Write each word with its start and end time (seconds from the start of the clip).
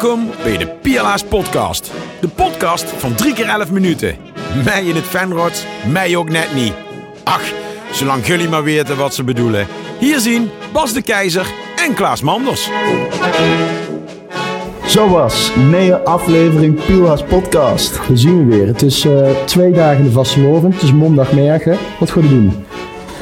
Welkom 0.00 0.30
bij 0.42 0.56
de 0.56 0.66
Piala's 0.66 1.24
Podcast. 1.24 1.90
De 2.20 2.28
podcast 2.28 2.84
van 2.84 3.14
3 3.14 3.34
keer 3.34 3.48
11 3.48 3.70
minuten. 3.70 4.16
Mij 4.64 4.84
in 4.84 4.94
het 4.94 5.04
fanrods, 5.04 5.64
mij 5.92 6.16
ook 6.16 6.30
net 6.30 6.54
niet. 6.54 6.72
Ach, 7.24 7.42
zolang 7.92 8.26
jullie 8.26 8.48
maar 8.48 8.62
weten 8.62 8.96
wat 8.96 9.14
ze 9.14 9.24
bedoelen. 9.24 9.66
Hier 9.98 10.18
zien 10.18 10.50
Bas 10.72 10.92
de 10.92 11.02
Keizer 11.02 11.46
en 11.76 11.94
Klaas 11.94 12.20
Manders. 12.22 12.68
Zo 14.86 15.08
was, 15.08 15.52
nieuwe 15.56 16.04
aflevering 16.04 16.84
Pielhaas 16.86 17.22
podcast. 17.22 18.06
We 18.06 18.16
zien 18.16 18.48
we 18.48 18.56
weer. 18.56 18.66
Het 18.66 18.82
is 18.82 19.04
eh, 19.04 19.30
twee 19.44 19.72
dagen 19.72 20.04
de 20.04 20.10
vastelovend. 20.10 20.74
Het 20.74 20.82
is 20.82 20.92
mondagmorgen. 20.92 21.78
Wat 21.98 22.10
ga 22.10 22.20
je 22.20 22.28
doen? 22.28 22.64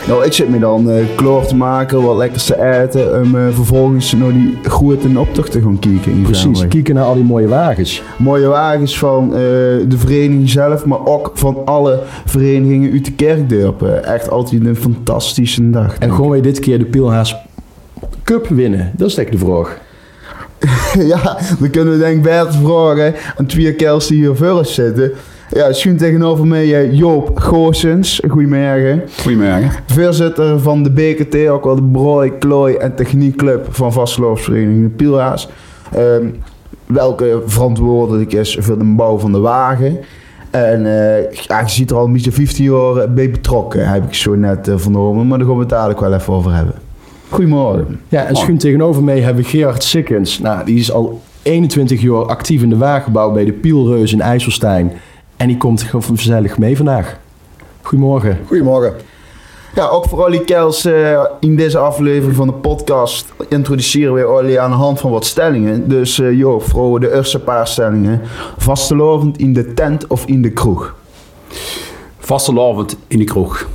Nou, 0.07 0.25
ik 0.25 0.33
zit 0.33 0.49
me 0.49 0.59
dan 0.59 0.91
eh 0.91 1.05
klaar 1.15 1.47
te 1.47 1.57
maken, 1.57 2.03
wat 2.03 2.17
lekkers 2.17 2.45
te 2.45 2.83
eten. 2.83 3.23
Om 3.23 3.37
eh, 3.37 3.47
vervolgens 3.51 4.13
naar 4.13 4.33
die 4.33 4.59
grote 4.63 5.09
en 5.09 5.19
optocht 5.19 5.51
te 5.51 5.61
gaan 5.63 5.79
kijken. 5.79 6.23
Precies, 6.23 6.69
kijken 6.69 6.95
naar 6.95 7.05
al 7.05 7.15
die 7.15 7.25
mooie 7.25 7.49
wagens. 7.49 8.03
Mooie 8.19 8.47
wagens 8.47 8.99
van 8.99 9.25
eh, 9.25 9.39
de 9.89 9.97
vereniging 9.97 10.51
zelf, 10.51 10.85
maar 10.85 11.07
ook 11.07 11.31
van 11.35 11.63
alle 11.65 12.03
verenigingen 12.25 12.93
uit 12.93 13.05
de 13.05 13.13
kerkdorp. 13.13 13.83
Eh, 13.83 14.15
Echt 14.15 14.31
altijd 14.31 14.65
een 14.67 14.77
fantastische 14.77 15.71
dag. 15.71 15.99
En 15.99 16.11
gewoon 16.11 16.31
weer 16.31 16.43
dit 16.43 16.59
keer 16.59 16.79
de 16.79 16.85
Pielhaas 16.85 17.37
Cup 18.25 18.47
winnen. 18.49 18.93
Dat 18.97 19.09
is 19.09 19.17
eigenlijk 19.17 19.47
de 19.47 19.53
vraag. 19.53 19.79
ja, 21.13 21.39
dan 21.59 21.71
kunnen 21.71 21.93
we 21.93 21.99
denk 21.99 22.17
ik 22.17 22.23
Bert 22.23 22.55
vragen 22.55 23.15
aan 23.37 23.47
twee 23.47 23.75
kerels 23.75 24.07
die 24.07 24.19
hier 24.19 24.37
voor 24.37 24.65
zitten. 24.65 25.13
Ja, 25.51 25.73
schuin 25.73 25.97
tegenover 25.97 26.47
mij 26.47 26.75
eh, 26.75 26.93
Joop 26.93 27.39
Goossens. 27.39 28.23
Goedemorgen. 28.29 29.03
Goedemorgen. 29.21 29.71
Voorzitter 29.87 30.61
van 30.61 30.83
de 30.83 30.91
BKT, 30.91 31.49
ook 31.49 31.65
wel 31.65 31.75
de 31.75 31.83
Brooi, 31.83 32.33
Klooi 32.39 32.75
en 32.75 32.95
Techniekclub 32.95 33.67
van 33.71 33.93
Vastgeloofsvereniging 33.93 34.83
de 34.83 34.89
Pielhaas. 34.89 35.49
Ehm, 35.93 36.27
welke 36.87 37.43
verantwoordelijk 37.47 38.33
is 38.33 38.59
voor 38.61 38.79
de 38.79 38.85
bouw 38.85 39.19
van 39.19 39.33
de 39.33 39.39
wagen. 39.39 39.99
En 40.51 40.87
eh, 40.87 41.33
ja, 41.33 41.61
je 41.61 41.69
ziet 41.69 41.91
er 41.91 41.97
al 41.97 42.05
een 42.05 42.13
beetje 42.13 42.33
15 42.33 42.65
jaar 42.65 43.13
bij 43.13 43.31
betrokken, 43.31 43.89
heb 43.89 44.05
ik 44.05 44.15
zo 44.15 44.35
net 44.35 44.69
eh, 44.69 44.75
vernomen. 44.77 45.27
Maar 45.27 45.39
daar 45.39 45.47
gaan 45.47 45.57
we 45.57 45.63
het 45.63 45.71
dadelijk 45.71 46.01
wel 46.01 46.15
even 46.15 46.33
over 46.33 46.55
hebben. 46.55 46.75
Goedemorgen. 47.29 48.01
Ja, 48.09 48.25
en 48.25 48.37
schuin 48.37 48.59
tegenover 48.59 49.05
mij 49.05 49.21
hebben 49.21 49.43
we 49.43 49.49
Gerard 49.49 49.83
Sikkens. 49.83 50.39
Nou, 50.39 50.65
die 50.65 50.79
is 50.79 50.93
al 50.93 51.21
21 51.43 52.01
jaar 52.01 52.25
actief 52.25 52.63
in 52.63 52.69
de 52.69 52.77
wagenbouw 52.77 53.33
bij 53.33 53.45
de 53.45 53.53
Pielreus 53.53 54.13
in 54.13 54.21
IJsselstein. 54.21 54.93
En 55.37 55.49
die 55.49 55.57
komt 55.57 55.83
gewoon 55.83 56.19
gezellig 56.19 56.59
mee 56.59 56.77
vandaag. 56.77 57.19
Goedemorgen. 57.83 58.39
Goedemorgen. 58.47 58.95
Ja, 59.75 59.87
ook 59.87 60.09
voor 60.09 60.25
al 60.25 60.31
die 60.31 60.45
kerels 60.45 60.85
eh, 60.85 61.25
in 61.41 61.57
deze 61.57 61.79
aflevering 61.79 62.37
van 62.37 62.47
de 62.47 62.53
podcast 62.53 63.33
introduceren 63.49 64.15
we 64.15 64.21
jullie 64.21 64.61
aan 64.61 64.71
de 64.71 64.77
hand 64.77 65.01
van 65.01 65.11
wat 65.11 65.25
stellingen. 65.25 65.89
Dus 65.89 66.19
eh 66.19 66.39
joh, 66.39 66.63
vrouwen, 66.63 67.01
de 67.01 67.15
eerste 67.15 67.41
paar 67.41 67.67
stellingen. 67.67 68.21
Vastelovend 68.57 69.39
in 69.39 69.53
de 69.53 69.75
tent 69.75 70.07
of 70.07 70.27
in 70.27 70.43
de 70.43 70.51
kroeg. 70.51 70.95
Vastelavond 72.19 72.97
in 73.07 73.19
de 73.19 73.25
kroeg. 73.25 73.69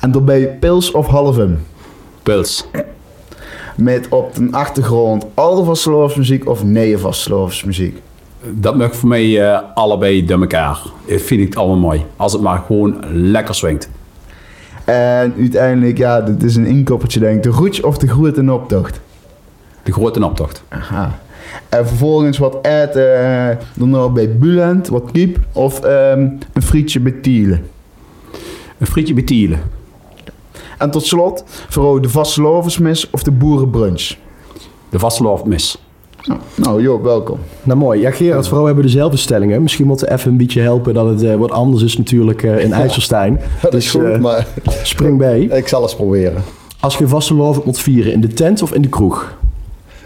En 0.00 0.10
daarbij 0.12 0.56
pils 0.60 0.90
of 0.90 1.06
halvum. 1.06 1.66
Pils. 2.22 2.68
Met 3.76 4.08
op 4.08 4.34
de 4.34 4.48
achtergrond 4.50 5.26
al 5.34 5.54
de 5.54 5.64
vastelovensmuziek 5.64 6.48
of 6.48 6.64
nee 6.64 6.98
vastelovensmuziek. 6.98 8.02
Dat 8.50 8.76
mag 8.76 8.96
voor 8.96 9.08
mij 9.08 9.50
eh, 9.50 9.60
allebei 9.74 10.24
door 10.24 10.40
elkaar. 10.40 10.82
Dat 11.08 11.20
vind 11.20 11.40
ik 11.40 11.54
allemaal 11.54 11.76
mooi. 11.76 12.04
Als 12.16 12.32
het 12.32 12.42
maar 12.42 12.62
gewoon 12.66 12.96
lekker 13.12 13.54
swingt. 13.54 13.88
En 14.84 15.34
uiteindelijk, 15.38 15.98
ja, 15.98 16.20
dit 16.20 16.42
is 16.42 16.56
een 16.56 16.66
inkoppertje 16.66 17.20
denk 17.20 17.36
ik. 17.36 17.42
De 17.42 17.48
roets 17.48 17.80
of 17.80 17.98
de 17.98 18.08
groet 18.08 18.38
en 18.38 18.50
optocht. 18.50 19.00
De 19.82 19.92
grote 19.92 20.24
optocht. 20.24 20.62
Aha. 20.68 21.18
En 21.68 21.86
vervolgens 21.86 22.38
wat 22.38 22.58
eten 22.62 23.24
eh, 23.24 23.56
dan 23.74 23.90
nog 23.90 24.12
bij 24.12 24.38
Bulent, 24.38 24.88
wat 24.88 25.10
kiep. 25.12 25.38
Of 25.52 25.80
ehm, 25.80 26.28
een 26.52 26.62
frietje 26.62 27.00
bij 27.00 27.12
Tielen. 27.12 27.66
Een 28.78 28.86
frietje 28.86 29.14
betielen. 29.14 29.60
En 30.78 30.90
tot 30.90 31.06
slot, 31.06 31.44
voor 31.68 32.02
de 32.02 32.08
vastelovensmis 32.08 33.10
of 33.10 33.22
de 33.22 33.30
boerenbrunch. 33.30 34.14
De 34.88 34.98
vastelavondmis. 34.98 35.85
Nou, 36.26 36.40
nou 36.54 36.82
joh, 36.82 37.02
welkom. 37.02 37.38
Nou 37.62 37.78
mooi. 37.78 38.00
Ja, 38.00 38.10
Gerard, 38.10 38.48
vooral 38.48 38.66
hebben 38.66 38.84
we 38.84 38.90
dezelfde 38.90 39.16
stellingen. 39.16 39.62
Misschien 39.62 39.86
moeten 39.86 40.06
we 40.06 40.12
even 40.12 40.30
een 40.30 40.36
beetje 40.36 40.60
helpen 40.60 40.94
dat 40.94 41.08
het 41.08 41.22
eh, 41.22 41.34
wat 41.34 41.50
anders 41.50 41.82
is 41.82 41.96
natuurlijk 41.96 42.42
eh, 42.42 42.58
in 42.58 42.72
IJsselstein. 42.72 43.40
Dat 43.62 43.74
is 43.74 43.90
goed, 43.90 44.02
eh, 44.02 44.18
maar 44.18 44.46
spring 44.82 45.18
bij. 45.18 45.40
ik 45.62 45.68
zal 45.68 45.82
eens 45.82 45.94
proberen. 45.94 46.42
Als 46.80 46.96
je 46.98 47.08
vastelovend 47.08 47.64
moet 47.64 47.78
vieren, 47.78 48.12
in 48.12 48.20
de 48.20 48.28
tent 48.28 48.62
of 48.62 48.72
in 48.72 48.82
de 48.82 48.88
kroeg? 48.88 49.34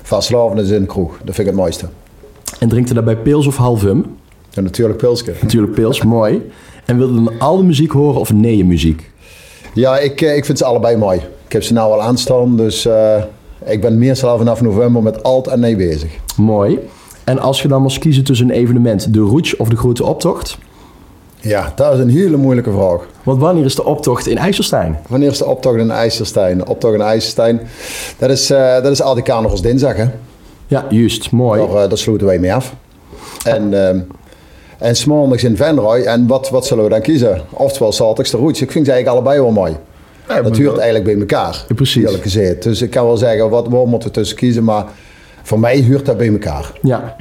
Vastelavond 0.02 0.60
is 0.60 0.70
in 0.70 0.80
de 0.80 0.86
kroeg, 0.86 1.10
dat 1.10 1.34
vind 1.34 1.38
ik 1.38 1.46
het 1.46 1.54
mooiste. 1.54 1.86
En 2.58 2.68
drinkt 2.68 2.88
er 2.88 2.94
daarbij 2.94 3.16
pils 3.16 3.46
of 3.46 3.56
halvum? 3.56 4.04
En 4.54 4.62
natuurlijk 4.62 4.98
pilsje. 4.98 5.34
Natuurlijk 5.40 5.72
pils, 5.72 6.02
mooi. 6.18 6.50
En 6.84 6.96
wil 6.96 7.08
je 7.08 7.14
dan 7.14 7.38
al 7.38 7.56
de 7.56 7.62
muziek 7.62 7.92
horen 7.92 8.20
of 8.20 8.32
nee 8.32 8.64
muziek? 8.64 9.10
Ja, 9.74 9.98
ik, 9.98 10.20
ik 10.20 10.44
vind 10.44 10.58
ze 10.58 10.64
allebei 10.64 10.96
mooi. 10.96 11.18
Ik 11.46 11.52
heb 11.52 11.62
ze 11.62 11.72
nou 11.72 11.92
al 11.92 12.02
aanstaan, 12.02 12.56
dus 12.56 12.88
ik 13.64 13.80
ben 13.80 13.98
meestal 13.98 14.38
vanaf 14.38 14.60
november 14.60 15.02
met 15.02 15.22
alt 15.22 15.46
en 15.46 15.60
nee 15.60 15.76
bezig. 15.76 16.10
Mooi. 16.36 16.78
En 17.24 17.38
als 17.38 17.62
je 17.62 17.68
dan 17.68 17.82
moest 17.82 17.98
kiezen 17.98 18.24
tussen 18.24 18.48
een 18.48 18.54
evenement, 18.54 19.14
de 19.14 19.20
Roets 19.20 19.56
of 19.56 19.68
de 19.68 19.76
Grote 19.76 20.04
Optocht? 20.04 20.58
Ja, 21.40 21.72
dat 21.76 21.94
is 21.94 22.00
een 22.00 22.10
hele 22.10 22.36
moeilijke 22.36 22.70
vraag. 22.70 23.06
Want 23.22 23.40
wanneer 23.40 23.64
is 23.64 23.74
de 23.74 23.84
optocht 23.84 24.26
in 24.26 24.38
IJsselstein? 24.38 24.98
Wanneer 25.08 25.30
is 25.30 25.38
de 25.38 25.46
optocht 25.46 25.76
in 25.76 25.90
IJsselstein? 25.90 26.58
De 26.58 26.66
optocht 26.66 26.94
in 26.94 27.00
IJsselstein, 27.00 27.60
dat 28.18 28.30
is, 28.30 28.50
eh 28.50 28.72
dat 28.72 28.90
is 28.90 29.02
altijd 29.02 29.24
carnavals 29.24 29.62
dinsdag, 29.62 29.96
hè? 29.96 30.06
Ja, 30.66 30.86
juist. 30.88 31.30
Mooi. 31.30 31.66
Daar, 31.66 31.88
daar 31.88 31.98
sluiten 31.98 32.26
wij 32.26 32.38
mee 32.38 32.54
af. 32.54 32.74
En, 33.44 33.86
ehm 33.86 33.98
en 34.80 34.94
in 35.36 35.56
Venray. 35.56 36.02
En 36.02 36.26
wat, 36.26 36.50
wat 36.50 36.66
zullen 36.66 36.84
we 36.84 36.90
dan 36.90 37.00
kiezen? 37.00 37.42
Oftewel 37.50 37.92
zaterdags 37.92 38.30
de 38.30 38.36
roots. 38.36 38.60
Ik 38.60 38.70
vind 38.70 38.86
ze 38.86 38.92
eigenlijk 38.92 39.22
allebei 39.22 39.44
wel 39.44 39.52
mooi. 39.52 39.76
Dat 40.42 40.56
huurt 40.56 40.76
eigenlijk 40.76 41.04
bij 41.04 41.18
elkaar. 41.18 41.64
Ja, 41.68 41.74
precies. 41.74 42.04
Eerlijk 42.04 42.22
gezegd. 42.22 42.62
Dus 42.62 42.82
ik 42.82 42.90
kan 42.90 43.04
wel 43.06 43.16
zeggen, 43.16 43.50
wat, 43.50 43.68
waar 43.68 43.86
moeten 43.86 44.08
we 44.08 44.14
tussen 44.14 44.36
kiezen? 44.36 44.64
Maar 44.64 44.84
voor 45.42 45.60
mij 45.60 45.76
huurt 45.76 46.06
dat 46.06 46.16
bij 46.16 46.28
elkaar. 46.28 46.72
Ja. 46.82 47.16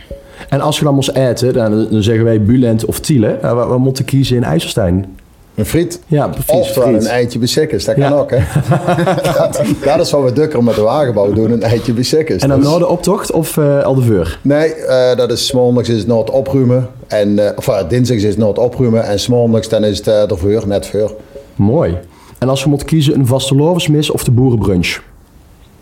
En 0.49 0.61
als 0.61 0.77
je 0.77 0.83
dan 0.83 0.95
moest 0.95 1.09
eten, 1.09 1.53
dan, 1.53 1.87
dan 1.91 2.03
zeggen 2.03 2.23
wij 2.23 2.41
Bulent 2.41 2.85
of 2.85 2.99
Tiele. 2.99 3.37
Uh, 3.43 3.53
waar, 3.53 3.67
waar 3.67 3.79
moeten 3.79 4.05
kiezen 4.05 4.35
in 4.35 4.43
IJsselstein? 4.43 5.17
Een 5.55 5.65
friet. 5.65 5.99
Ja, 6.07 6.27
precies. 6.27 6.49
Of 6.49 6.67
friet. 6.71 6.85
een 6.85 7.07
eitje 7.07 7.39
bisikkers. 7.39 7.85
Dat 7.85 7.95
kan 7.95 8.03
Ja. 8.03 8.17
ook, 8.17 8.31
hè? 8.31 8.37
dat, 9.37 9.61
dat 9.83 9.99
is 9.99 10.11
wat 10.11 10.23
we 10.23 10.33
dukker 10.33 10.63
met 10.63 10.75
de 10.75 10.81
wagenbouw 10.81 11.33
doen. 11.33 11.51
Een 11.51 11.63
eitje 11.63 11.93
bisikkers. 11.93 12.43
En 12.43 12.49
dan 12.49 12.59
Dus- 12.59 12.69
na 12.69 12.77
de 12.77 12.87
optocht 12.87 13.31
of 13.31 13.57
eh 13.57 13.83
al 13.83 13.95
de 13.95 14.01
veur? 14.01 14.39
Nee, 14.41 14.73
eh, 14.73 15.17
dat 15.17 15.31
is 15.31 15.51
maandags 15.51 15.89
is 15.89 15.97
het 15.97 16.07
het 16.11 16.29
opruimen. 16.29 16.89
En, 17.07 17.39
eh, 17.47 17.51
of 17.55 17.67
uh, 17.67 17.79
dinsdags 17.89 18.23
is 18.23 18.35
het 18.35 18.43
het 18.45 18.57
opruimen. 18.57 19.03
En 19.03 19.17
maandags 19.29 19.69
dan 19.69 19.83
is 19.83 19.97
het 19.97 20.07
uh, 20.07 20.31
ervoor, 20.31 20.67
net 20.67 20.87
voor. 20.87 21.13
Mooi. 21.55 21.97
En 22.39 22.49
als 22.49 22.63
je 22.63 22.69
moet 22.69 22.83
kiezen 22.83 23.15
een 23.15 23.27
vastelovensmis 23.27 24.09
of 24.09 24.23
de 24.23 24.31
boerenbrunch? 24.31 24.99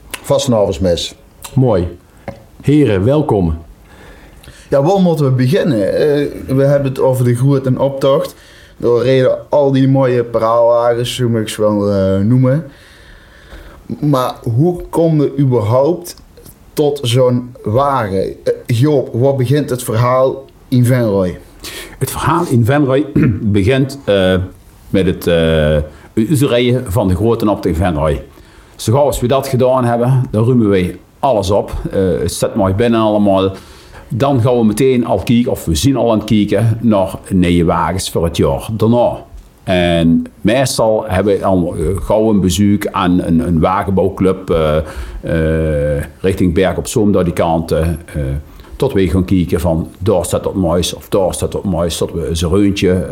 Vastenavondsmis. 0.09 1.15
Mooi. 1.53 1.97
Heren, 2.61 3.03
welkom. 3.03 3.57
Ja, 4.69 4.83
waar 4.83 5.01
moeten 5.01 5.25
we 5.25 5.31
beginnen? 5.31 5.93
Eh, 5.93 6.27
we 6.47 6.63
hebben 6.63 6.89
het 6.89 6.99
over 6.99 7.25
de 7.25 7.35
groet 7.35 7.65
en 7.65 7.79
optocht. 7.79 8.35
Door 8.77 9.03
reden 9.03 9.37
al 9.49 9.71
die 9.71 9.87
mooie 9.87 10.23
paraalwagens, 10.23 11.15
zo 11.15 11.29
moet 11.29 11.41
ik 11.41 11.49
ze 11.49 11.61
wel 11.61 11.91
eh, 11.91 12.19
noemen. 12.19 12.65
Maar 13.99 14.35
hoe 14.41 14.81
kom 14.89 15.21
je 15.21 15.33
überhaupt 15.39 16.15
tot 16.73 16.99
zo'n 17.01 17.55
wagen? 17.63 18.23
Eh, 18.43 18.53
Joop, 18.65 19.09
waar 19.13 19.35
begint 19.35 19.69
het 19.69 19.83
verhaal 19.83 20.45
in 20.67 20.85
Venray? 20.85 21.39
Het 21.99 22.11
verhaal 22.11 22.45
in 22.49 22.65
Venray 22.65 23.05
begint 23.41 23.99
eh, 24.05 24.35
met 24.89 25.05
het 25.05 25.27
uh, 26.17 26.29
uitrijden 26.29 26.91
van 26.91 27.07
de 27.07 27.15
grote 27.15 27.49
optocht 27.49 27.65
in 27.65 27.75
Venray. 27.75 28.23
Zo 28.75 28.93
gauw 28.93 29.05
als 29.05 29.19
we 29.19 29.27
dat 29.27 29.47
gedaan 29.47 29.85
hebben, 29.85 30.23
dan 30.31 30.45
ruimen 30.45 30.69
wij 30.69 30.97
alles 31.19 31.51
op. 31.51 31.71
Eh, 31.91 31.99
het 32.19 32.31
staat 32.31 32.55
mooi 32.55 32.73
binnen 32.73 32.99
allemaal. 32.99 33.51
Dan 34.09 34.41
gaan 34.41 34.57
we 34.57 34.65
meteen 34.65 35.05
al 35.05 35.17
kijken, 35.17 35.51
of 35.51 35.65
we 35.65 35.75
zien 35.75 35.95
al 35.95 36.11
aan 36.11 36.17
het 36.17 36.27
kijken, 36.27 36.77
naar 36.81 37.19
nieuwe 37.29 37.65
wagens 37.65 38.09
voor 38.09 38.23
het 38.23 38.37
jaar 38.37 38.67
daarna. 38.71 39.25
En 39.63 40.25
meestal 40.41 41.03
hebben 41.07 41.33
we 41.33 41.39
dan 41.39 41.67
eh, 41.77 42.01
gauw 42.01 42.29
een 42.29 42.39
bezoek 42.39 42.87
aan 42.87 43.21
een, 43.21 43.39
een 43.47 43.59
wagenbouwclub 43.59 44.49
eh, 44.49 44.77
richting 46.21 46.53
Berg 46.53 46.77
op 46.77 46.87
Zoom, 46.87 47.11
daar 47.11 47.23
die 47.23 47.33
kanten. 47.33 47.99
tot 48.75 48.93
we 48.93 49.09
gaan 49.09 49.25
kijken 49.25 49.59
van 49.59 49.87
daar 49.99 50.25
staat 50.25 50.43
wat 50.43 50.55
moois 50.55 50.93
of 50.93 51.09
daar 51.09 51.33
staat 51.33 51.53
wat 51.53 51.63
moois. 51.63 51.97
Tot 51.97 52.11
we 52.11 52.27
een 52.27 52.49
reuntje 52.49 53.07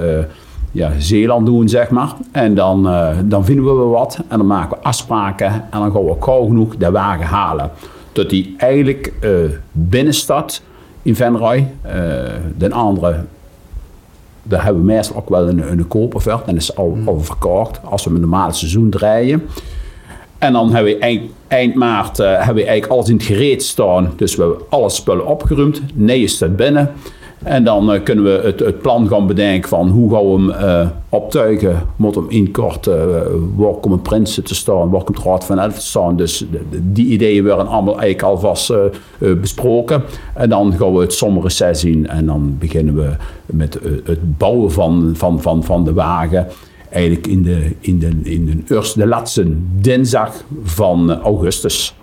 ja, 0.76 0.92
Zeeland 1.00 1.46
doen, 1.46 1.70
zeg 1.70 1.90
maar. 1.90 2.14
En 2.32 2.56
dan, 2.56 2.88
eh, 2.88 3.18
dan 3.24 3.46
vinden 3.46 3.66
we 3.66 3.72
wat 3.72 4.20
en 4.28 4.38
dan 4.38 4.48
maken 4.48 4.78
we 4.78 4.84
afspraken 4.84 5.48
en 5.48 5.80
dan 5.80 5.92
gaan 5.92 6.06
we 6.06 6.16
gauw 6.20 6.46
genoeg 6.46 6.78
de 6.78 6.92
wagen 6.92 7.26
halen. 7.26 7.72
Tot 8.12 8.30
die 8.30 8.56
eigenlijk 8.58 9.14
eh 9.22 9.32
binnen 9.72 10.14
staat 10.14 10.62
in 11.02 11.16
Venray. 11.16 11.72
Eh, 11.82 11.94
de 12.58 12.72
andere, 12.72 13.24
daar 14.44 14.64
hebben 14.64 14.86
we 14.86 14.92
meestal 14.94 15.18
ook 15.18 15.30
wel 15.30 15.48
een, 15.48 15.72
een 15.72 15.88
koopofferte. 15.88 16.46
Dan 16.46 16.56
is 16.56 16.76
al, 16.76 16.98
al 17.06 17.20
verkocht 17.20 17.80
als 17.84 18.04
we 18.04 18.10
een 18.10 18.20
normaal 18.20 18.52
seizoen 18.52 18.90
draaien. 18.90 19.44
En 20.38 20.54
dan 20.54 20.74
hebben 20.74 20.94
we 20.94 21.00
eind, 21.00 21.32
eind 21.48 21.76
maart 21.76 22.18
hebben 22.18 22.56
we 22.56 22.66
eigenlijk 22.66 22.92
alles 22.92 23.10
in 23.10 23.16
het 23.16 23.26
gereed 23.26 23.64
staan. 23.64 24.14
Dus 24.16 24.36
we 24.36 24.42
hebben 24.42 24.62
alle 24.70 24.90
spullen 24.90 25.26
opgeruimd. 25.26 25.82
Nee 25.94 26.28
staat 26.28 26.56
binnen. 26.56 26.92
En 27.46 27.64
dan 27.64 27.92
eh, 27.92 28.04
kunnen 28.04 28.24
we 28.24 28.42
het, 28.44 28.60
het 28.60 28.82
plan 28.82 29.08
gaan 29.08 29.28
bedenken 29.28 29.70
van 29.70 29.90
hoe 29.90 30.12
gaan 30.12 30.26
we 30.26 30.32
hem 30.32 30.50
eh, 30.50 30.88
optuigen. 31.10 31.82
Moet 31.96 32.16
hem 32.16 32.26
inkort, 32.30 32.88
uh, 32.88 32.94
waar 33.56 33.74
een 33.82 34.02
prins 34.02 34.40
te 34.44 34.56
staan, 34.56 34.90
waar 34.90 35.04
komt 35.04 35.20
Raad 35.20 35.46
van 35.46 35.60
Elf 35.60 35.74
te 35.74 35.86
staan. 35.86 36.16
Dus 36.16 36.46
die 36.82 37.06
ideeën 37.06 37.44
werden 37.44 37.68
allemaal 37.68 38.00
eigenlijk 38.00 38.22
alvast 38.22 38.70
eh, 38.70 38.78
eh, 39.20 39.40
besproken. 39.40 40.04
En 40.34 40.50
dan 40.50 40.74
gaan 40.74 40.94
we 40.94 41.02
het 41.02 41.14
zomerreces 41.14 41.80
zien 41.80 42.08
en 42.08 42.26
dan 42.26 42.56
beginnen 42.60 42.96
we 42.96 43.16
met 43.46 43.80
eh, 43.80 43.92
het 44.04 44.38
bouwen 44.38 44.72
van, 44.72 45.12
van, 45.14 45.42
van, 45.42 45.64
van 45.64 45.84
de 45.84 45.94
wagen. 45.94 46.48
Eigenlijk 46.90 47.28
in 47.28 47.44
de, 47.44 47.72
in 47.80 48.00
de, 48.00 48.10
in 48.24 48.64
de, 48.68 48.92
de 48.96 49.08
laatste 49.08 49.46
dinsdag 49.80 50.44
van 50.64 51.12
eh, 51.12 51.18
augustus. 51.20 51.96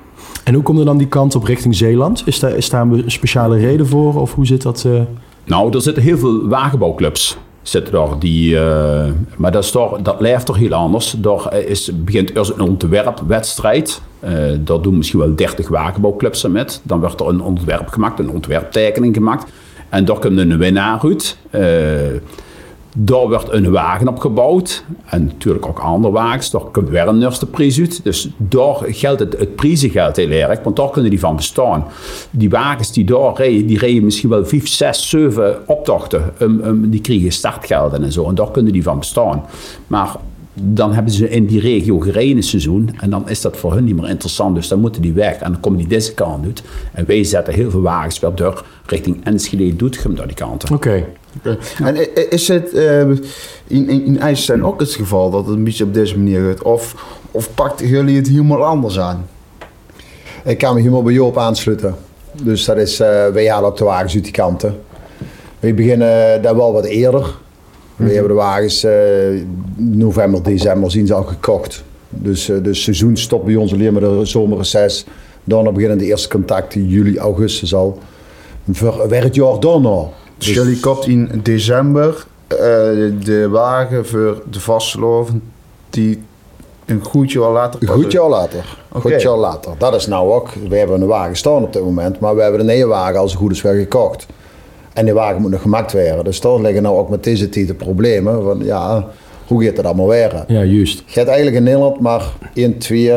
En 0.44 0.54
hoe 0.54 0.62
komt 0.62 0.78
er 0.78 0.84
dan 0.84 0.98
die 0.98 1.06
kant 1.06 1.34
op 1.34 1.44
richting 1.44 1.74
Zeeland? 1.74 2.22
Is 2.26 2.38
daar, 2.70 2.80
een 2.80 3.04
speciale 3.06 3.58
reden 3.58 3.86
voor? 3.86 4.20
Of 4.20 4.34
hoe 4.34 4.46
zit 4.46 4.62
dat? 4.62 4.84
eh? 4.86 5.00
Nou, 5.44 5.74
er 5.74 5.82
zitten 5.82 6.02
heel 6.02 6.18
veel 6.18 6.48
wagenbouwclubs. 6.48 7.36
Zitten 7.62 7.92
daar 7.92 8.18
die, 8.18 8.58
eh, 8.58 9.10
maar 9.36 9.52
dat, 9.52 9.64
is 9.64 9.70
toch, 9.70 10.02
dat 10.02 10.20
leeft 10.20 10.46
toch 10.46 10.56
heel 10.56 10.72
anders. 10.72 11.14
Daar 11.18 11.54
is, 11.54 11.90
begint 11.94 12.36
eerst 12.36 12.50
een 12.50 12.60
ontwerpwedstrijd. 12.60 14.02
Eh 14.20 14.30
daar 14.60 14.80
doen 14.80 14.96
misschien 14.96 15.18
wel 15.18 15.34
30 15.34 15.68
wagenbouwclubs 15.68 16.44
aan 16.44 16.52
met. 16.52 16.80
Dan 16.82 17.00
wordt 17.00 17.20
er 17.20 17.28
een 17.28 17.40
ontwerp 17.40 17.88
gemaakt, 17.88 18.18
een 18.18 18.30
ontwerptekening 18.30 19.14
gemaakt. 19.14 19.52
En 19.88 20.04
daar 20.04 20.18
komt 20.18 20.38
een 20.38 20.58
winnaar 20.58 21.00
uit. 21.02 21.36
Eh, 21.50 21.62
daar 22.96 23.28
wordt 23.28 23.52
een 23.52 23.70
wagen 23.70 24.08
op 24.08 24.18
gebouwd. 24.18 24.84
En 25.04 25.24
natuurlijk 25.24 25.66
ook 25.66 25.78
andere 25.78 26.12
wagens. 26.12 26.50
Daar 26.50 26.62
een 27.08 27.22
eerste 27.22 27.46
prijs 27.46 27.78
uit. 27.78 28.04
Dus 28.04 28.28
daar 28.36 28.76
geldt 28.80 29.20
het, 29.20 29.38
het 29.38 29.56
prijzengeld 29.56 30.16
heel 30.16 30.30
erg. 30.30 30.62
Want 30.62 30.76
daar 30.76 30.90
kunnen 30.90 31.10
die 31.10 31.20
van 31.20 31.36
bestaan. 31.36 31.84
Die 32.30 32.50
wagens 32.50 32.92
die 32.92 33.04
daar 33.04 33.34
rijden, 33.34 33.66
die 33.66 33.78
rijden 33.78 34.04
misschien 34.04 34.28
wel 34.28 34.44
5, 34.44 34.68
6, 34.68 35.08
7 35.08 35.56
optochten. 35.66 36.32
Um, 36.40 36.60
um, 36.64 36.90
die 36.90 37.00
krijgen 37.00 37.32
startgelden 37.32 38.02
en 38.02 38.12
zo. 38.12 38.28
En 38.28 38.34
daar 38.34 38.50
kunnen 38.50 38.72
die 38.72 38.82
van 38.82 38.98
bestaan. 38.98 39.44
Maar 39.86 40.16
dan 40.54 40.92
hebben 40.92 41.12
ze 41.12 41.28
in 41.28 41.46
die 41.46 41.60
regio 41.60 41.98
gereden 41.98 42.36
een 42.36 42.42
seizoen. 42.42 42.90
En 43.00 43.10
dan 43.10 43.28
is 43.28 43.40
dat 43.40 43.56
voor 43.56 43.72
hun 43.72 43.84
niet 43.84 43.96
meer 43.96 44.08
interessant. 44.08 44.54
Dus 44.54 44.68
dan 44.68 44.80
moeten 44.80 45.02
die 45.02 45.12
weg. 45.12 45.36
En 45.36 45.52
dan 45.52 45.60
komen 45.60 45.78
die 45.78 45.88
deze 45.88 46.14
kant 46.14 46.44
uit. 46.44 46.62
En 46.92 47.06
wij 47.06 47.24
zetten 47.24 47.54
heel 47.54 47.70
veel 47.70 47.80
wagens 47.80 48.20
weer 48.20 48.34
door 48.34 48.64
richting 48.86 49.24
Enschede, 49.24 49.76
Doetinchem, 49.76 50.14
door 50.14 50.26
die 50.26 50.36
kanten. 50.36 50.74
Oké. 50.74 51.04
En 51.82 52.30
is 52.30 52.48
het 52.48 52.72
eh, 52.72 53.00
in, 53.00 53.18
in, 53.66 54.04
in 54.04 54.18
IJsselstein 54.18 54.64
ook 54.64 54.80
het 54.80 54.90
geval 54.90 55.30
dat 55.30 55.46
het 55.46 55.56
een 55.56 55.64
beetje 55.64 55.84
op 55.84 55.94
deze 55.94 56.18
manier 56.18 56.40
gaat? 56.40 56.62
Of, 56.62 56.94
of 57.30 57.54
pakten 57.54 57.86
jullie 57.86 58.16
het 58.16 58.28
helemaal 58.28 58.64
anders 58.64 58.98
aan? 58.98 59.26
Ik 60.44 60.58
kan 60.58 60.74
me 60.74 60.80
helemaal 60.80 61.02
bij 61.02 61.12
Joop 61.12 61.38
aansluiten. 61.38 61.94
Dus 62.42 62.64
dat 62.64 62.76
is, 62.76 63.00
eh 63.00 63.26
wij 63.26 63.48
halen 63.48 63.68
ook 63.68 63.76
de 63.76 63.84
wagens 63.84 64.14
uit 64.14 64.24
die 64.24 64.32
kanten. 64.32 64.80
We 65.60 65.74
beginnen 65.74 66.42
daar 66.42 66.56
wel 66.56 66.72
wat 66.72 66.84
eerder. 66.84 67.34
We 67.96 68.12
hebben 68.12 68.28
de 68.28 68.34
wagens 68.34 68.84
eh, 68.84 68.92
november, 69.76 70.42
december 70.42 70.90
zien 70.90 71.06
ze 71.06 71.14
al 71.14 71.22
gekocht. 71.22 71.84
Dus 72.08 72.48
eh 72.48 72.56
de 72.62 72.74
seizoen 72.74 73.16
stopt 73.16 73.44
bij 73.44 73.54
ons 73.56 73.72
alleen 73.72 73.92
met 73.92 74.02
de 74.02 74.24
zomerreces. 74.24 75.06
Dan 75.44 75.74
beginnen 75.74 75.98
de 75.98 76.04
eerste 76.04 76.28
contacten, 76.28 76.88
juli, 76.88 77.18
augustus 77.18 77.74
al. 77.74 77.98
Voor 78.72 79.10
het 79.10 79.34
jaar 79.34 79.60
daarna. 79.60 80.08
Dus 80.38 80.48
jullie 80.54 80.80
kocht 80.80 81.06
in 81.06 81.40
december 81.42 82.26
eh, 82.46 82.58
de 83.24 83.48
wagen 83.50 84.06
voor 84.06 84.42
de 84.50 84.60
vastgeloven 84.60 85.42
die 85.90 86.22
een 86.86 87.04
goed 87.04 87.32
jaar 87.32 87.50
later 87.50 87.82
Een 87.82 87.88
goed 87.88 88.12
jaar 88.12 88.28
later. 88.28 88.78
Goed 88.92 89.22
jaar 89.22 89.36
later. 89.36 89.72
Dat 89.78 89.94
is 89.94 90.06
nou 90.06 90.32
ook. 90.32 90.48
We 90.68 90.76
hebben 90.76 91.00
een 91.00 91.06
wagen 91.06 91.36
staan 91.36 91.62
op 91.62 91.72
dit 91.72 91.82
moment, 91.82 92.20
maar 92.20 92.34
we 92.36 92.42
hebben 92.42 92.60
een 92.60 92.66
nieuwe 92.66 92.90
wagen 92.90 93.20
als 93.20 93.30
het 93.30 93.40
goed 93.40 93.52
is 93.52 93.62
weer 93.62 93.74
gekocht. 93.74 94.26
En 94.94 95.04
die 95.04 95.14
wagen 95.14 95.40
moet 95.40 95.50
nog 95.50 95.62
gemaakt 95.62 95.92
worden. 95.92 96.24
Dus 96.24 96.40
daar 96.40 96.60
liggen 96.60 96.82
nou 96.82 96.96
ook 96.96 97.08
met 97.08 97.24
deze 97.24 97.48
de 97.48 97.74
problemen. 97.74 98.42
Van 98.42 98.64
ja, 98.64 99.08
hoe 99.46 99.64
gaat 99.64 99.76
het 99.76 99.86
allemaal 99.86 100.08
weer? 100.08 100.44
Ja, 100.46 100.64
juist. 100.64 101.02
Je 101.06 101.14
hebt 101.14 101.28
eigenlijk 101.28 101.56
in 101.56 101.62
Nederland 101.62 102.00
maar 102.00 102.32
1, 102.54 102.78
2, 102.78 103.12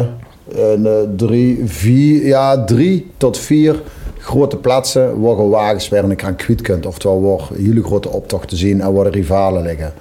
3, 1.16 1.62
4, 1.66 2.25
ja, 2.25 2.63
3 2.63 3.12
tot 3.18 3.38
4 3.38 3.81
grote 4.19 4.57
plaatsen 4.57 5.22
waar 5.22 5.38
je 5.38 5.50
wagens 5.50 5.89
weer 5.89 6.04
in 6.04 6.10
een 6.10 6.16
kraan 6.16 6.36
kwijt 6.36 6.62
kunt. 6.62 6.86
Oftewel 6.86 7.22
waar 7.22 7.57
hele 7.57 7.83
grote 7.83 8.10
optochten 8.10 8.57
zien 8.57 8.81
en 8.81 8.94
waar 8.94 9.04
de 9.04 9.10
rivalen 9.10 9.63
liggen. 9.63 9.94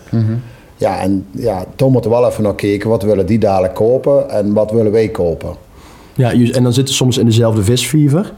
Ja, 0.77 1.01
en 1.01 1.27
ja, 1.31 1.65
toen 1.77 1.93
moeten 1.93 2.11
we 2.11 2.17
wel 2.17 2.29
even 2.29 2.43
naar 2.43 2.55
kijken. 2.55 2.89
Wat 2.89 3.03
willen 3.03 3.27
die 3.27 3.39
dadelijk 3.39 3.75
kopen 3.75 4.31
en 4.31 4.53
wat 4.53 4.71
willen 4.71 4.93
wij 4.93 5.09
kopen? 5.09 5.55
Ja, 6.15 6.33
juist. 6.33 6.57
En 6.57 6.63
dan 6.63 6.73
zitten 6.73 6.95
ze 6.95 7.01
soms 7.01 7.19
in 7.19 7.27
dezelfde 7.27 7.63
visviever. 7.63 8.33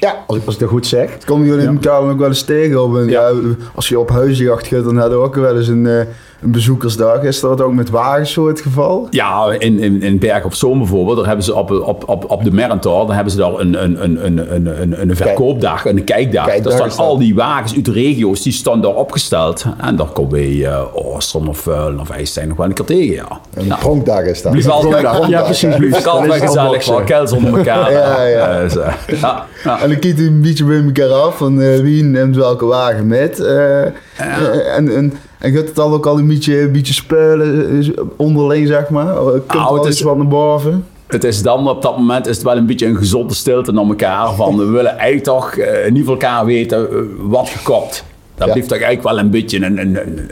Ja, 0.00 0.24
Als 0.26 0.36
ik, 0.38 0.44
als 0.46 0.54
ik 0.54 0.60
dat 0.60 0.68
goed 0.68 0.86
zeg. 0.86 1.18
Komen 1.24 1.46
jullie 1.46 1.66
elkaar 1.66 2.00
dan 2.00 2.10
ook 2.10 2.18
wel 2.18 2.28
eens 2.28 2.42
tegen? 2.42 2.82
Op 2.82 2.94
een, 2.94 3.08
ja. 3.08 3.32
als 3.74 3.88
je 3.88 3.98
op 3.98 4.08
huisjacht 4.10 4.66
gaat, 4.66 4.84
dan 4.84 4.96
hadden 4.96 5.18
we 5.18 5.24
ook 5.24 5.34
wel 5.34 5.56
eens 5.56 5.68
een, 5.68 5.86
eh, 5.86 6.06
een 6.42 6.50
bezoekersdag. 6.52 7.22
Is 7.22 7.40
dat 7.40 7.60
ook 7.60 7.72
met 7.72 7.90
wagens 7.90 8.32
zo 8.32 8.48
het 8.48 8.60
geval? 8.60 9.06
Ja, 9.10 9.54
in, 9.58 9.80
in, 9.80 10.02
in 10.02 10.18
Berg 10.18 10.44
op 10.44 10.54
Zoom 10.54 10.78
bijvoorbeeld, 10.78 11.16
daar 11.16 11.26
hebben 11.26 11.44
ze 11.44 11.54
op, 11.54 11.70
op, 11.70 12.08
op, 12.08 12.30
op 12.30 12.44
de 12.44 12.52
Merrentor, 12.52 13.06
dan 13.06 13.14
hebben 13.14 13.32
ze 13.32 13.38
daar 13.38 13.52
een, 13.58 13.82
een, 13.84 14.04
een, 14.04 14.24
een, 14.24 14.54
een, 14.54 14.82
een, 14.82 15.00
een 15.00 15.16
verkoopdag, 15.16 15.84
een 15.84 16.04
kijkdag. 16.04 16.46
Kijkdag 16.46 16.76
daar 16.76 16.90
staan 16.90 17.06
al 17.06 17.18
die 17.18 17.34
wagens 17.34 17.74
uit 17.74 17.84
de 17.84 17.92
regio's, 17.92 18.42
die 18.42 18.52
staan 18.52 18.80
daar 18.80 18.94
opgesteld. 18.94 19.64
En 19.80 19.96
daar 19.96 20.06
komen 20.06 20.32
wij 20.32 20.48
uh, 20.48 20.80
Oostrom 20.92 21.48
of 21.48 21.66
uh, 21.66 21.86
of 22.00 22.10
IJsselstein 22.10 22.48
nog 22.48 22.56
wel 22.56 22.66
een 22.66 22.72
keer 22.72 22.84
tegen, 22.84 23.14
ja. 23.14 23.40
een 23.54 23.64
ja. 23.66 23.76
pronkdag 23.76 24.20
is 24.22 24.42
dat. 24.42 24.52
Blijf 24.52 24.68
altijd, 24.68 25.02
Pronkdag, 25.02 25.28
Ja, 25.28 25.42
precies. 25.42 25.76
blijf 25.76 26.06
altijd 26.06 26.32
het 26.32 26.42
gezellig, 26.42 26.64
unboxen. 26.64 26.92
gewoon 26.92 27.06
kels 27.06 27.32
onder 27.32 27.56
elkaar. 27.58 27.92
Ja, 27.92 28.22
ja. 28.24 28.60
Dus, 28.60 28.76
eh, 28.76 28.92
ja, 29.20 29.44
ja. 29.64 29.80
En 29.82 29.88
dan 29.88 29.98
kijkt 29.98 30.18
u 30.18 30.26
een 30.26 30.42
beetje 30.42 30.64
bij 30.64 30.82
elkaar 30.84 31.12
af 31.16 31.36
van 31.36 31.60
eh, 31.60 31.80
wie 31.80 32.02
neemt 32.04 32.36
welke 32.36 32.64
wagen 32.64 33.06
met. 33.06 33.40
eh, 33.40 33.82
eh, 33.86 34.76
en, 34.76 34.94
en, 34.96 35.12
en 35.38 35.52
gaat 35.52 35.66
het 35.66 35.74
dan 35.74 35.92
ook 35.92 36.06
al 36.06 36.18
een 36.18 36.26
beetje, 36.26 36.60
een 36.60 36.72
beetje 36.72 36.92
spelen 36.94 37.80
eh, 37.80 38.02
onderling, 38.16 38.66
zeg 38.66 38.88
maar? 38.88 39.08
Eh, 39.16 39.24
Komt 39.46 39.52
er 39.70 39.74
het 39.74 39.84
is- 39.86 40.00
wat 40.00 40.16
naar 40.16 40.28
boven? 40.28 40.84
Het 41.06 41.24
is 41.24 41.42
dan 41.42 41.68
op 41.68 41.82
dat 41.82 41.96
moment 41.98 42.26
is 42.26 42.34
het 42.36 42.44
wel 42.44 42.56
een 42.56 42.66
beetje 42.66 42.86
een 42.86 42.96
gezonde 42.96 43.34
stilte 43.34 43.72
naar 43.72 43.84
elkaar. 43.84 44.34
Van 44.34 44.56
we 44.58 44.64
willen 44.64 44.90
eigenlijk 44.96 45.24
toch 45.24 45.56
eh, 45.56 45.90
niet 45.90 46.04
van 46.04 46.12
elkaar 46.12 46.44
weten 46.44 46.88
wat 47.28 47.48
gekocht. 47.48 48.04
Dat 48.34 48.46
Ja. 48.46 48.52
blijft 48.52 48.68
toch 48.68 48.78
eigenlijk 48.80 49.08
wel 49.14 49.24
een 49.24 49.30
beetje 49.30 49.56
een, 49.64 49.78
een, 49.78 49.96
een, 50.06 50.30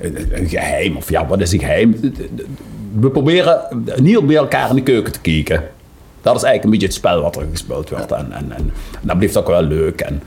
een, 0.00 0.16
een 0.30 0.48
geheim. 0.48 0.96
Of 0.96 1.10
ja, 1.10 1.26
wat 1.26 1.40
is 1.40 1.52
een 1.52 1.58
geheim? 1.58 1.96
We 3.00 3.10
proberen 3.10 3.60
niet 3.96 4.26
bij 4.26 4.36
elkaar 4.36 4.68
in 4.70 4.74
de 4.76 4.82
keuken 4.82 5.12
te 5.12 5.20
kijken. 5.20 5.62
Dat 6.22 6.36
is 6.36 6.42
eigenlijk 6.42 6.64
een 6.64 6.70
beetje 6.70 6.86
het 6.86 6.94
spel 6.94 7.22
wat 7.22 7.36
er 7.36 7.46
gespeeld 7.50 7.90
wordt. 7.90 8.12
En, 8.12 8.32
en, 8.32 8.52
en 8.56 8.72
dat 9.02 9.16
blijft 9.16 9.36
ook 9.36 9.46
wel 9.48 9.62
leuk. 9.62 10.00
En, 10.00 10.22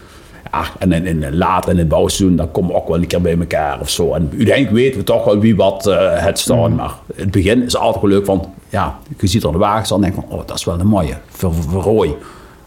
ja, 0.51 0.63
en 0.79 0.91
in, 0.91 1.05
in, 1.05 1.37
later 1.37 1.71
in 1.71 1.77
het 1.77 1.87
bouwseizoen, 1.87 2.35
dan 2.35 2.51
komen 2.51 2.71
we 2.71 2.77
ook 2.77 2.87
wel 2.87 2.97
een 2.97 3.07
keer 3.07 3.21
bij 3.21 3.37
elkaar 3.37 3.79
of 3.79 3.89
zo. 3.89 4.13
En 4.13 4.29
uiteindelijk 4.37 4.75
weten 4.75 4.99
we 4.99 5.03
toch 5.03 5.25
wel 5.25 5.39
wie 5.39 5.55
wat 5.55 5.87
eh, 5.87 6.23
het 6.23 6.39
staan. 6.39 6.75
Maar 6.75 6.93
het 7.15 7.31
begin 7.31 7.63
is 7.63 7.77
altijd 7.77 8.03
wel 8.03 8.11
leuk 8.11 8.25
van, 8.25 8.53
ja, 8.69 8.99
je 9.19 9.27
ziet 9.27 9.43
er 9.43 9.51
de 9.51 9.57
wagens 9.57 9.91
en 9.91 10.01
denk 10.01 10.13
van, 10.13 10.25
oh, 10.29 10.41
dat 10.45 10.57
is 10.57 10.65
wel 10.65 10.79
een 10.79 10.87
mooie, 10.87 11.17
voor, 11.29 11.53
voor, 11.53 11.71
voor 11.71 11.83
rooi. 11.83 12.15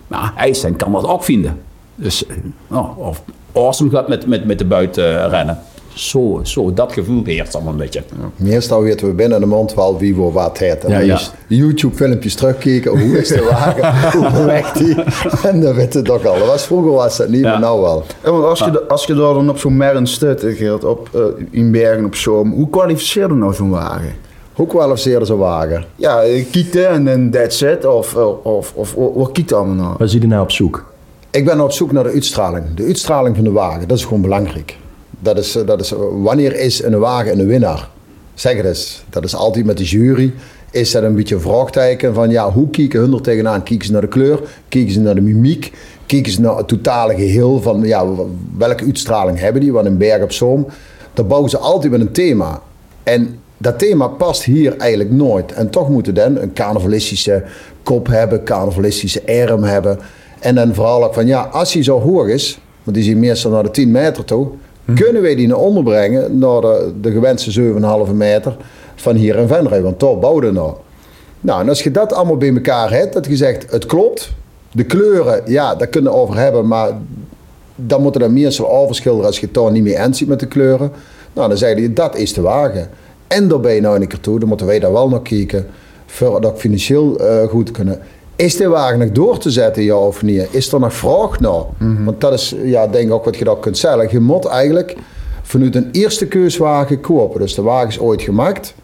Maar 0.07 0.33
IJsland 0.37 0.77
kan 0.77 0.93
dat 0.93 1.07
ook 1.07 1.25
vinden. 1.25 1.61
Dus, 1.95 2.27
eh, 2.27 2.37
oh, 2.71 2.99
of 2.99 3.23
awesome 3.53 3.91
gaat 3.91 4.09
met, 4.09 4.27
met, 4.27 4.45
met 4.45 4.59
de 4.59 4.65
buiten 4.65 5.23
eh, 5.23 5.31
rennen. 5.31 5.59
Zo, 5.95 6.41
zo, 6.43 6.73
dat 6.73 6.93
gevoel 6.93 7.25
heerst 7.25 7.55
allemaal 7.55 7.73
een 7.73 7.79
beetje. 7.79 8.03
Meestal 8.37 8.83
weten 8.83 9.07
we 9.07 9.13
binnen 9.13 9.41
de 9.41 9.47
mond 9.47 9.75
wel 9.75 9.99
wie 9.99 10.15
voor 10.15 10.33
wat 10.33 10.59
heeft. 10.59 10.85
En 10.85 11.07
Ja, 11.07 11.21
YouTube-filmpjes 11.49 12.35
terugkijken. 12.35 12.99
Hoe 13.01 13.19
is 13.19 13.29
de 13.29 13.43
wagen? 13.51 14.01
Hoe 14.21 14.31
beweegt 14.31 14.79
die? 14.79 14.95
En 15.43 15.61
dan 15.61 15.75
weten 15.75 16.03
we 16.03 16.11
het 16.11 16.11
ook 16.11 16.25
al. 16.25 16.39
Dat 16.39 16.47
was, 16.47 16.65
vroeger 16.67 16.91
was 16.93 17.17
dat 17.17 17.29
niet, 17.29 17.41
Ja. 17.41 17.51
maar 17.51 17.61
nou 17.61 17.81
wel. 17.81 18.03
Ja, 18.25 18.31
want 18.31 18.45
als 18.45 18.59
je, 18.59 18.89
als 18.89 19.07
je 19.07 19.15
daar 19.15 19.35
dan 19.35 19.49
op 19.49 19.59
zo'n 19.59 19.77
mern 19.77 20.07
stut, 20.07 20.45
eh, 20.45 20.57
Geert, 20.57 20.85
op, 20.85 21.09
eh, 21.15 21.21
in 21.51 21.71
Bergen 21.71 22.05
op 22.05 22.15
Zoom, 22.15 22.53
hoe 22.53 22.71
kwalificeer 22.71 23.29
je 23.29 23.35
nou 23.35 23.55
zo'n 23.55 23.71
wagen? 23.71 24.13
Hoe 24.53 24.67
kwalificeerde 24.67 25.25
zo'n 25.25 25.39
wagen? 25.39 25.85
Ja, 25.97 26.23
eh, 26.23 26.45
kieten 26.51 26.89
en 26.89 27.05
dan 27.05 27.31
that's 27.31 27.61
it, 27.61 27.85
of, 27.87 28.15
of, 28.17 28.73
of, 28.75 28.95
of 28.95 29.15
wat 29.15 29.33
kiet 29.33 29.55
allemaal 29.55 29.75
nou? 29.75 29.95
Waar 29.99 30.09
zie 30.09 30.21
je 30.21 30.27
nou 30.27 30.43
op 30.43 30.51
zoek? 30.51 30.85
Ik 31.31 31.45
ben 31.45 31.61
op 31.61 31.73
zoek 31.73 31.93
naar 31.93 32.05
de 32.05 32.11
uitstraling. 32.11 32.65
De 32.75 32.85
uitstraling 32.85 33.35
van 33.37 33.45
de 33.45 33.51
wagen, 33.53 33.89
dat 33.89 33.97
is 33.99 34.05
gewoon 34.05 34.23
belangrijk. 34.23 34.77
Dat 35.25 35.39
is, 35.39 35.59
dat 35.67 35.81
is, 35.81 35.93
wanneer 36.13 36.61
is 36.61 36.83
een 36.83 36.99
wagen 36.99 37.39
een 37.39 37.47
winnaar? 37.47 37.89
Zeg 38.35 38.57
het 38.57 38.67
eens. 38.67 39.05
Dat 39.11 39.25
is 39.25 39.35
altijd 39.35 39.65
met 39.65 39.77
de 39.77 39.85
jury. 39.85 40.33
Is 40.71 40.91
dat 40.91 41.03
een 41.03 41.15
beetje 41.15 41.39
een 41.71 42.15
van 42.15 42.31
ja, 42.31 42.51
hoe 42.53 42.71
kijken 42.71 43.01
hun 43.01 43.13
er 43.13 43.21
tegenaan? 43.21 43.63
Kijken 43.63 43.87
ze 43.87 43.93
naar 43.93 44.01
de 44.01 44.09
kleur? 44.09 44.41
Kijken 44.69 44.93
ze 44.93 45.01
naar 45.01 45.15
de 45.15 45.21
mimiek? 45.21 45.73
Kijken 46.07 46.33
ze 46.33 46.41
naar 46.41 46.57
het 46.57 46.69
totale 46.69 47.15
geheel 47.15 47.61
van 47.63 47.83
ja, 47.83 48.07
welke 48.57 48.85
uitstraling 48.85 49.39
hebben 49.39 49.61
die? 49.61 49.73
Want 49.73 49.87
in 49.87 49.99
Berg 49.99 50.23
op 50.23 50.33
Zoom, 50.33 50.67
daar 51.15 51.27
bouwen 51.27 51.51
ze 51.51 51.59
altijd 51.59 51.93
met 51.93 52.01
een 52.01 52.13
thema. 52.13 52.63
En 53.03 53.39
dat 53.59 53.79
thema 53.79 54.09
past 54.09 54.45
hier 54.45 54.77
eigenlijk 54.77 55.11
nooit. 55.11 55.53
En 55.53 55.71
toch 55.71 55.89
moeten 55.89 56.15
dan 56.15 56.37
een 56.37 56.53
carnavalistische 56.53 57.43
kop 57.83 58.07
hebben, 58.07 58.45
carnavalistische 58.45 59.23
arm 59.27 59.63
hebben. 59.63 59.99
En 60.41 60.55
dan 60.55 60.75
vooral 60.75 61.05
ook 61.05 61.15
van 61.15 61.27
ja, 61.27 61.43
als 61.43 61.73
hij 61.73 61.83
zo 61.83 62.01
hoog 62.01 62.27
is, 62.27 62.59
want 62.83 62.97
die 62.97 63.07
hier 63.07 63.17
meestal 63.17 63.51
naar 63.51 63.63
de 63.63 63.71
10 63.71 63.91
meter 63.91 64.25
toe, 64.25 64.49
kunnen 64.95 65.23
wij 65.23 65.35
die 65.35 65.47
naar 65.47 65.59
onder 65.59 65.83
brengen 65.83 66.39
naar 66.39 66.61
de, 67.01 67.11
gewenste 67.11 67.61
7,5 68.07 68.13
meter 68.15 68.57
van 68.95 69.17
hier 69.17 69.37
in 69.37 69.49
Venray. 69.49 69.83
Want 69.83 70.01
daar 70.01 70.19
bouwden 70.19 70.55
nou. 70.55 70.75
Nou, 71.41 71.61
en 71.61 71.69
als 71.69 71.83
je 71.83 71.91
dat 71.91 72.13
allemaal 72.13 72.37
bij 72.37 72.55
elkaar 72.55 72.91
hebt, 72.91 73.13
dat 73.13 73.27
je 73.27 73.37
zegt, 73.37 73.71
het 73.71 73.87
klopt. 73.87 74.33
De 74.73 74.85
kleuren, 74.85 75.43
ja, 75.47 75.75
daar 75.75 75.87
kunnen 75.87 76.13
we 76.13 76.19
over 76.19 76.37
hebben, 76.37 76.67
maar 76.67 76.91
dan 77.77 78.03
moeten 78.03 78.21
er 78.21 78.33
meer 78.33 78.51
zo 78.51 78.65
overschilderen 78.65 79.27
als 79.27 79.41
je 79.41 79.49
het 79.53 79.73
niet 79.73 79.83
meer 79.83 79.99
eens 80.01 80.19
ziet 80.19 80.29
met 80.29 80.41
de 80.41 80.47
kleuren. 80.47 80.93
Nou, 81.33 81.49
dan 81.49 81.59
zeg 81.59 81.79
je, 81.79 81.93
dat 81.93 82.17
is 82.17 82.33
de 82.33 82.41
wagen. 82.41 82.91
En 83.27 83.49
daarbij 83.49 83.81
nou 83.81 84.01
een 84.01 84.07
keer 84.07 84.21
toe, 84.21 84.39
dan 84.39 84.49
moeten 84.49 84.67
wij 84.67 84.79
daar 84.79 84.93
wel 84.93 85.09
nog 85.09 85.23
kijken, 85.23 85.67
voor 86.07 86.41
dat 86.41 86.59
financieel 86.59 87.19
eh, 87.19 87.49
goed 87.49 87.71
kunnen. 87.71 88.01
Is 88.37 88.57
de 88.57 88.69
wagen 88.69 88.99
nog 88.99 89.11
door 89.11 89.39
te 89.39 89.51
zetten, 89.51 89.83
ja 89.83 89.97
of 89.97 90.23
niet? 90.23 90.49
Is 90.51 90.73
er 90.73 90.81
nog 90.81 90.95
vraag 90.95 91.41
naar? 91.41 91.63
Want 92.05 92.21
dat 92.21 92.33
is, 92.33 92.55
ja, 92.63 92.87
denk 92.87 93.07
ik 93.07 93.13
ook 93.13 93.25
wat 93.25 93.37
je 93.37 93.45
dat 93.45 93.61
kunt 93.61 93.79
zeggen. 93.79 94.09
Je 94.11 94.21
moet 94.21 94.45
eigenlijk 94.45 94.97
vanuit 95.43 95.75
een 95.75 95.89
eerste 95.93 96.27
keuswagen 96.27 97.01
kopen. 97.01 97.41
Dus 97.41 97.55
de 97.55 97.63
wagen 97.63 97.89
is 97.89 97.99
ooit 97.99 98.23
gemaakt. 98.23 98.75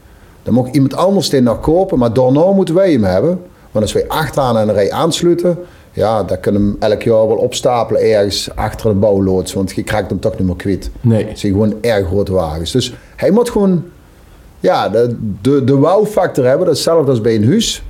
Dan 0.43 0.55
mag 0.55 0.71
iemand 0.71 0.95
anders 0.95 1.29
die 1.29 1.41
nog 1.41 1.61
kopen, 1.61 1.99
maar 1.99 2.13
daarna 2.13 2.53
moeten 2.53 2.75
wij 2.75 2.93
hem 2.93 3.05
hebben. 3.05 3.41
Want 3.71 3.85
als 3.85 3.93
wij 3.93 4.09
achteraan 4.09 4.57
aan 4.57 4.69
een 4.69 4.75
rij 4.75 4.93
aansluiten, 4.93 5.59
ja, 5.93 6.23
dan 6.23 6.41
kunnen 6.41 6.61
we 6.61 6.69
hem 6.69 6.91
elk 6.91 7.03
jaar 7.03 7.27
wel 7.27 7.37
opstapelen 7.37 8.03
ergens 8.03 8.51
achter 8.55 8.91
de 8.91 8.97
bouwloods. 8.97 9.53
Want 9.53 9.73
je 9.73 9.83
krijgt 9.83 10.11
hem 10.11 10.21
toch 10.21 10.39
niet 10.39 10.47
meer 10.47 10.57
kwijt. 10.57 10.91
Nee. 11.01 11.27
Het 11.27 11.39
zijn 11.39 11.53
gewoon 11.53 11.75
erg 11.81 12.07
grote 12.07 12.33
wagens. 12.33 12.71
Dus 12.71 12.95
hij 13.17 13.31
moet 13.31 13.51
gewoon 13.51 13.85
ja, 14.61 14.89
de, 14.89 15.17
de, 15.41 15.65
de 15.65 15.75
wow-factor 15.75 16.45
hebben. 16.45 16.67
Dat 16.67 16.77
is 16.77 16.85
hetzelfde 16.85 17.11
als 17.11 17.21
bij 17.21 17.35
een 17.35 17.47
huis. 17.47 17.83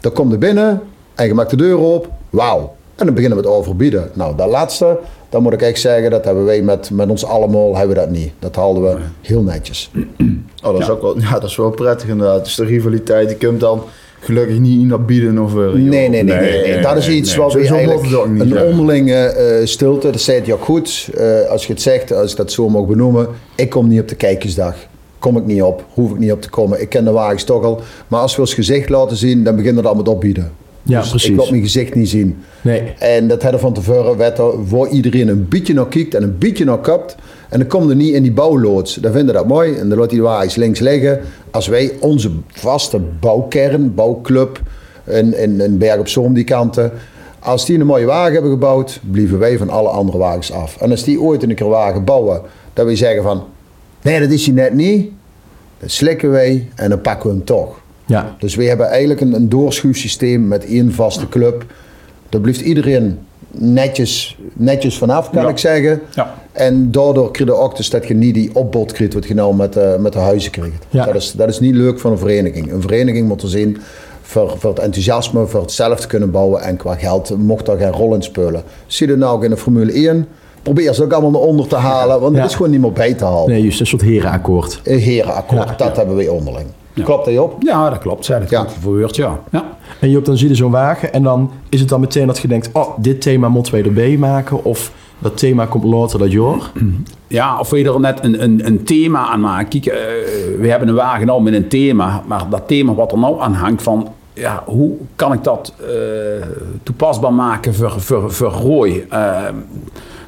Dan 0.00 0.12
komt 0.12 0.32
er 0.32 0.38
binnen 0.38 0.80
en 1.14 1.26
je 1.26 1.34
maakt 1.34 1.50
de 1.50 1.56
deur 1.56 1.78
op. 1.78 2.08
Wauw. 2.30 2.74
En 2.96 3.06
dan 3.06 3.14
beginnen 3.14 3.38
we 3.38 3.44
het 3.48 3.54
overbieden. 3.56 4.10
Nou, 4.14 4.36
dat 4.36 4.48
laatste, 4.48 4.98
dan 5.28 5.42
moet 5.42 5.52
ik 5.52 5.62
echt 5.62 5.80
zeggen, 5.80 6.10
dat 6.10 6.24
hebben 6.24 6.44
wij 6.44 6.62
met, 6.62 6.90
met 6.90 7.08
ons 7.10 7.24
allemaal 7.24 7.76
hebben 7.76 7.94
we 7.96 8.02
dat 8.02 8.10
niet. 8.10 8.30
Dat 8.38 8.56
haalden 8.56 8.82
we 8.82 8.96
heel 9.20 9.42
netjes. 9.42 9.90
Oh, 10.64 10.72
dat 10.72 10.80
is 10.80 10.88
ook 10.90 11.02
wel, 11.02 11.18
ja, 11.20 11.32
dat 11.32 11.44
is 11.50 11.56
wel 11.56 11.70
prettig 11.70 12.08
inderdaad. 12.08 12.44
Dus 12.44 12.54
de 12.54 12.64
rivaliteit, 12.64 13.28
die 13.28 13.36
kunt 13.36 13.60
dan 13.60 13.82
gelukkig 14.20 14.58
niet 14.58 14.80
in 14.80 14.88
dat 14.88 15.06
bieden 15.06 15.38
of... 15.38 15.50
eh, 15.56 15.58
Nee, 15.58 15.72
nee, 15.72 16.08
nee. 16.08 16.08
nee, 16.08 16.22
Nee, 16.24 16.62
nee. 16.62 16.72
nee, 16.72 16.82
Dat 16.82 16.96
is 16.96 17.08
iets 17.08 17.30
nee. 17.30 17.38
wat 17.44 17.52
we 17.52 17.68
eigenlijk... 17.68 18.10
het 18.10 18.30
niet, 18.30 18.40
een 18.40 18.48
ja. 18.48 18.64
onderlinge 18.64 19.14
eh, 19.14 19.66
stilte, 19.66 20.10
dat 20.10 20.20
zei 20.20 20.42
je 20.44 20.52
ook 20.52 20.64
goed. 20.64 21.08
Eh, 21.16 21.48
als 21.50 21.66
je 21.66 21.72
het 21.72 21.82
zegt, 21.82 22.12
als 22.12 22.30
ik 22.30 22.36
dat 22.36 22.52
zo 22.52 22.68
mag 22.68 22.86
benoemen. 22.86 23.28
Ik 23.56 23.70
kom 23.70 23.88
niet 23.88 24.00
op 24.00 24.08
de 24.08 24.14
kijkersdag. 24.14 24.74
Kom 25.18 25.36
ik 25.36 25.44
niet 25.46 25.62
op, 25.62 25.84
hoef 25.94 26.10
ik 26.10 26.18
niet 26.18 26.32
op 26.32 26.42
te 26.42 26.50
komen. 26.50 26.80
Ik 26.80 26.88
ken 26.88 27.04
de 27.04 27.10
wagens 27.10 27.44
toch 27.44 27.64
al. 27.64 27.80
Maar 28.08 28.20
als 28.20 28.34
we 28.34 28.40
ons 28.40 28.54
gezicht 28.54 28.88
laten 28.88 29.16
zien, 29.16 29.44
dan 29.44 29.56
beginnen 29.56 29.82
we 29.82 29.88
dat 29.88 29.96
met 29.96 30.08
opbieden. 30.08 30.52
Ja, 30.82 31.00
dus 31.00 31.10
precies. 31.10 31.28
ik 31.28 31.36
wil 31.36 31.50
mijn 31.50 31.62
gezicht 31.62 31.94
niet 31.94 32.08
zien. 32.08 32.38
Nee. 32.60 32.80
En 32.98 33.28
dat 33.28 33.42
hadden 33.42 33.60
van 33.60 33.72
tevoren 33.72 34.16
wetten 34.16 34.68
waar 34.68 34.88
iedereen 34.88 35.28
een 35.28 35.48
beetje 35.48 35.74
naar 35.74 35.88
kijkt 35.88 36.14
en 36.14 36.22
een 36.22 36.38
beetje 36.38 36.64
naar 36.64 36.80
kapt. 36.80 37.16
En 37.48 37.58
dan 37.58 37.68
komt 37.68 37.90
er 37.90 37.96
niet 37.96 38.14
in 38.14 38.22
die 38.22 38.32
bouwloods. 38.32 38.94
Dan 38.94 39.12
vinden 39.12 39.34
we 39.34 39.40
dat 39.40 39.48
mooi 39.48 39.74
en 39.74 39.88
dan 39.88 39.98
laat 39.98 40.10
die 40.10 40.22
wagens 40.22 40.54
links 40.54 40.80
liggen. 40.80 41.20
Als 41.50 41.66
wij 41.66 41.92
onze 42.00 42.30
vaste 42.48 43.00
bouwkern, 43.20 43.94
bouwclub 43.94 44.60
in, 45.04 45.38
in, 45.38 45.60
in 45.60 45.78
Berg 45.78 45.98
op 45.98 46.08
Zoom 46.08 46.34
die 46.34 46.44
kanten. 46.44 46.92
Als 47.38 47.66
die 47.66 47.78
een 47.78 47.86
mooie 47.86 48.06
wagen 48.06 48.32
hebben 48.32 48.50
gebouwd, 48.50 49.00
blijven 49.10 49.38
wij 49.38 49.58
van 49.58 49.70
alle 49.70 49.88
andere 49.88 50.18
wagens 50.18 50.52
af. 50.52 50.76
En 50.80 50.90
als 50.90 51.04
die 51.04 51.20
ooit 51.20 51.42
een 51.42 51.54
keer 51.54 51.68
wagen 51.68 52.04
bouwen, 52.04 52.42
dat 52.72 52.86
we 52.86 52.96
zeggen 52.96 53.22
van... 53.22 53.44
Nee, 54.02 54.20
dat 54.20 54.30
is 54.30 54.46
hij 54.46 54.54
net 54.54 54.74
niet. 54.74 55.10
Dan 55.78 55.88
slikken 55.88 56.30
wij 56.30 56.68
en 56.74 56.88
dan 56.88 57.00
pakken 57.00 57.30
we 57.30 57.36
hem 57.36 57.44
toch. 57.44 57.80
Ja. 58.12 58.36
Dus 58.38 58.54
we 58.54 58.64
hebben 58.64 58.88
eigenlijk 58.88 59.20
een, 59.20 59.32
een 59.34 59.48
doorschuifsysteem 59.48 60.48
met 60.48 60.64
één 60.66 60.92
vaste 60.92 61.28
club. 61.28 61.64
Daar 62.28 62.40
blijft 62.40 62.60
iedereen 62.60 63.18
netjes, 63.50 64.38
netjes 64.52 64.98
vanaf, 64.98 65.30
kan 65.30 65.42
Ja. 65.42 65.48
ik 65.48 65.58
zeggen. 65.58 66.00
Ja. 66.14 66.34
En 66.52 66.90
daardoor 66.90 67.30
krijg 67.30 67.50
je 67.50 67.56
ook 67.56 67.76
dus 67.76 67.90
dat 67.90 68.06
je 68.06 68.14
niet 68.14 68.34
die 68.34 68.50
opbod 68.54 68.92
krijgt 68.92 69.14
wat 69.14 69.26
je 69.26 69.34
nou 69.34 69.54
met, 69.56 69.76
eh, 69.76 69.96
met 69.96 70.12
de 70.12 70.18
huizen 70.18 70.50
krijgt. 70.50 70.86
Ja. 70.90 71.04
Dat, 71.04 71.14
is, 71.14 71.32
dat 71.32 71.48
is 71.48 71.60
niet 71.60 71.74
leuk 71.74 72.00
voor 72.00 72.10
een 72.10 72.18
vereniging. 72.18 72.72
Een 72.72 72.80
vereniging 72.80 73.28
moet 73.28 73.42
er 73.42 73.48
zien 73.48 73.76
voor, 74.22 74.54
voor 74.58 74.70
het 74.70 74.78
enthousiasme, 74.78 75.46
voor 75.46 75.60
het 75.60 75.72
zelf 75.72 76.00
te 76.00 76.06
kunnen 76.06 76.30
bouwen. 76.30 76.62
En 76.62 76.76
qua 76.76 76.94
geld 76.94 77.36
mocht 77.38 77.66
daar 77.66 77.76
geen 77.76 77.92
rol 77.92 78.14
in 78.14 78.22
spelen. 78.22 78.62
Zie 78.86 79.06
je 79.06 79.12
dat 79.12 79.22
nou 79.22 79.36
ook 79.36 79.44
in 79.44 79.50
de 79.50 79.56
Formule 79.56 79.92
1? 79.92 80.26
Probeer 80.62 80.94
ze 80.94 81.02
ook 81.02 81.12
allemaal 81.12 81.30
naar 81.30 81.40
onder 81.40 81.66
te 81.66 81.76
halen, 81.76 82.20
want 82.20 82.34
Ja. 82.34 82.40
het 82.40 82.50
is 82.50 82.56
gewoon 82.56 82.70
niet 82.70 82.80
meer 82.80 82.92
bij 82.92 83.14
te 83.14 83.24
halen. 83.24 83.48
Nee, 83.50 83.62
juist 83.62 83.80
een 83.80 83.86
soort 83.86 84.02
herenakkoord. 84.02 84.80
Een 84.84 84.98
herenakkoord, 84.98 85.68
Ja. 85.68 85.74
dat 85.76 85.96
hebben 85.96 86.16
wij 86.16 86.28
onderling. 86.28 86.66
Ja. 86.94 87.04
Klopt 87.04 87.24
dat, 87.24 87.34
Job? 87.34 87.54
Ja, 87.62 87.90
dat 87.90 87.98
klopt. 87.98 88.24
Zei 88.24 88.40
dat 88.40 88.50
Ja. 88.50 88.60
goed 88.60 88.72
verwoord, 88.72 89.16
ja. 89.16 89.40
ja. 89.50 89.64
En 90.00 90.10
Joop, 90.10 90.24
dan 90.24 90.36
zie 90.36 90.48
je 90.48 90.54
zo'n 90.54 90.70
wagen 90.70 91.12
en 91.12 91.22
dan 91.22 91.50
is 91.68 91.80
het 91.80 91.88
dan 91.88 92.00
meteen 92.00 92.26
dat 92.26 92.38
je 92.38 92.48
denkt... 92.48 92.70
oh, 92.72 92.88
dit 92.98 93.20
thema 93.20 93.48
moeten 93.48 93.72
wij 93.72 93.82
erbij 93.82 94.16
maken 94.16 94.64
of 94.64 94.92
dat 95.18 95.38
thema 95.38 95.66
komt 95.66 95.84
later 95.84 96.18
dat 96.18 96.32
jaar. 96.32 96.70
Ja, 97.26 97.58
of 97.58 97.70
we 97.70 97.84
er 97.84 98.00
net 98.00 98.24
een, 98.24 98.42
een, 98.42 98.66
een 98.66 98.84
thema 98.84 99.28
aan 99.28 99.40
maken. 99.40 99.68
Kijk, 99.68 99.86
eh, 99.86 100.00
we 100.58 100.68
hebben 100.68 100.88
een 100.88 100.94
wagen 100.94 101.26
nou 101.26 101.42
met 101.42 101.54
een 101.54 101.68
thema, 101.68 102.22
maar 102.26 102.48
dat 102.50 102.62
thema 102.66 102.94
wat 102.94 103.12
er 103.12 103.18
nou 103.18 103.40
aan 103.40 103.54
hangt 103.54 103.82
van, 103.82 104.08
ja, 104.32 104.62
hoe 104.66 104.96
kan 105.16 105.32
ik 105.32 105.44
dat 105.44 105.74
eh, 105.80 106.46
toepasbaar 106.82 107.32
maken 107.32 107.74
voor, 107.74 108.00
voor, 108.00 108.32
voor 108.32 108.50
rooi? 108.50 109.06
Eh, 109.08 109.44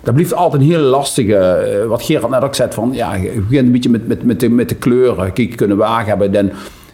dat 0.04 0.14
blijft 0.14 0.34
altijd 0.34 0.62
een 0.62 0.68
hele 0.68 0.82
lastige, 0.82 1.36
eh, 1.36 1.86
wat 1.86 2.02
Gerard 2.02 2.30
net 2.30 2.42
ook 2.42 2.54
zei, 2.54 2.72
van, 2.72 2.90
ja, 2.92 3.14
je 3.14 3.42
begint 3.48 3.66
een 3.66 3.72
beetje 3.72 3.90
met, 3.90 4.06
met, 4.06 4.22
met, 4.24 4.40
de, 4.40 4.48
met 4.48 4.68
de 4.68 4.74
kleuren. 4.74 5.32
Kijk, 5.32 5.60
een 5.60 5.76
wagen 5.76 6.08
hebben 6.08 6.32
dan 6.32 6.50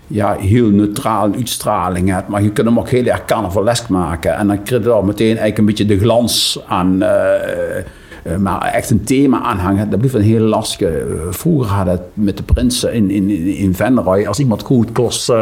ja, 0.07 0.37
heel 0.39 0.69
neutraal 0.69 1.33
uitstraling 1.35 2.09
hebt, 2.11 2.29
maar 2.29 2.43
je 2.43 2.51
kunt 2.51 2.67
hem 2.67 2.79
ook 2.79 2.89
heel 2.89 3.05
erg 3.05 3.25
carnavalesk 3.25 3.89
maken. 3.89 4.35
En 4.37 4.47
dan 4.47 4.63
krijg 4.63 4.83
je 4.83 4.89
daar 4.89 5.05
meteen 5.05 5.27
eigenlijk 5.27 5.59
een 5.59 5.65
beetje 5.65 5.87
de 5.87 5.99
glans 5.99 6.61
aan... 6.67 7.03
eh, 7.03 7.79
eh, 7.79 8.37
maar 8.39 8.63
echt 8.63 8.91
een 8.91 9.05
thema 9.05 9.43
aanhangen, 9.43 9.91
dat 9.91 9.99
blijft 9.99 10.17
een 10.17 10.23
heel 10.23 10.41
lastige. 10.45 11.07
Vroeger 11.31 11.71
hadden 11.73 11.93
het 11.95 12.03
met 12.15 12.37
de 12.37 12.43
prinsen 12.43 12.93
in, 12.93 13.11
in, 13.11 13.31
in- 13.57 13.75
Venray, 13.75 14.27
als 14.27 14.39
iemand 14.39 14.63
goed 14.63 14.93
kost 14.93 15.33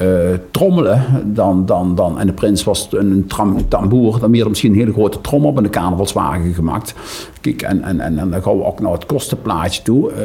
eh, 0.00 0.06
trommelen, 0.50 1.04
dan, 1.24 1.66
dan, 1.66 1.94
dan, 1.94 2.18
en 2.18 2.26
de 2.26 2.32
prins 2.32 2.64
was 2.64 2.88
een 2.90 3.24
tram, 3.26 3.68
tamboer, 3.68 4.20
dan 4.20 4.30
meer 4.30 4.48
misschien 4.48 4.72
een 4.72 4.78
hele 4.78 4.92
grote 4.92 5.20
trommel 5.20 5.50
op 5.50 5.56
een 5.56 5.70
carnavalswagen 5.70 6.54
gemaakt. 6.54 6.94
Kijk, 7.40 7.62
en, 7.62 7.82
en, 7.82 8.00
en, 8.00 8.18
en 8.18 8.30
dan 8.30 8.42
gaan 8.42 8.58
we 8.58 8.64
ook 8.64 8.80
naar 8.80 8.92
het 8.92 9.06
kostenplaatje 9.06 9.82
toe. 9.82 10.12
Eh, 10.12 10.24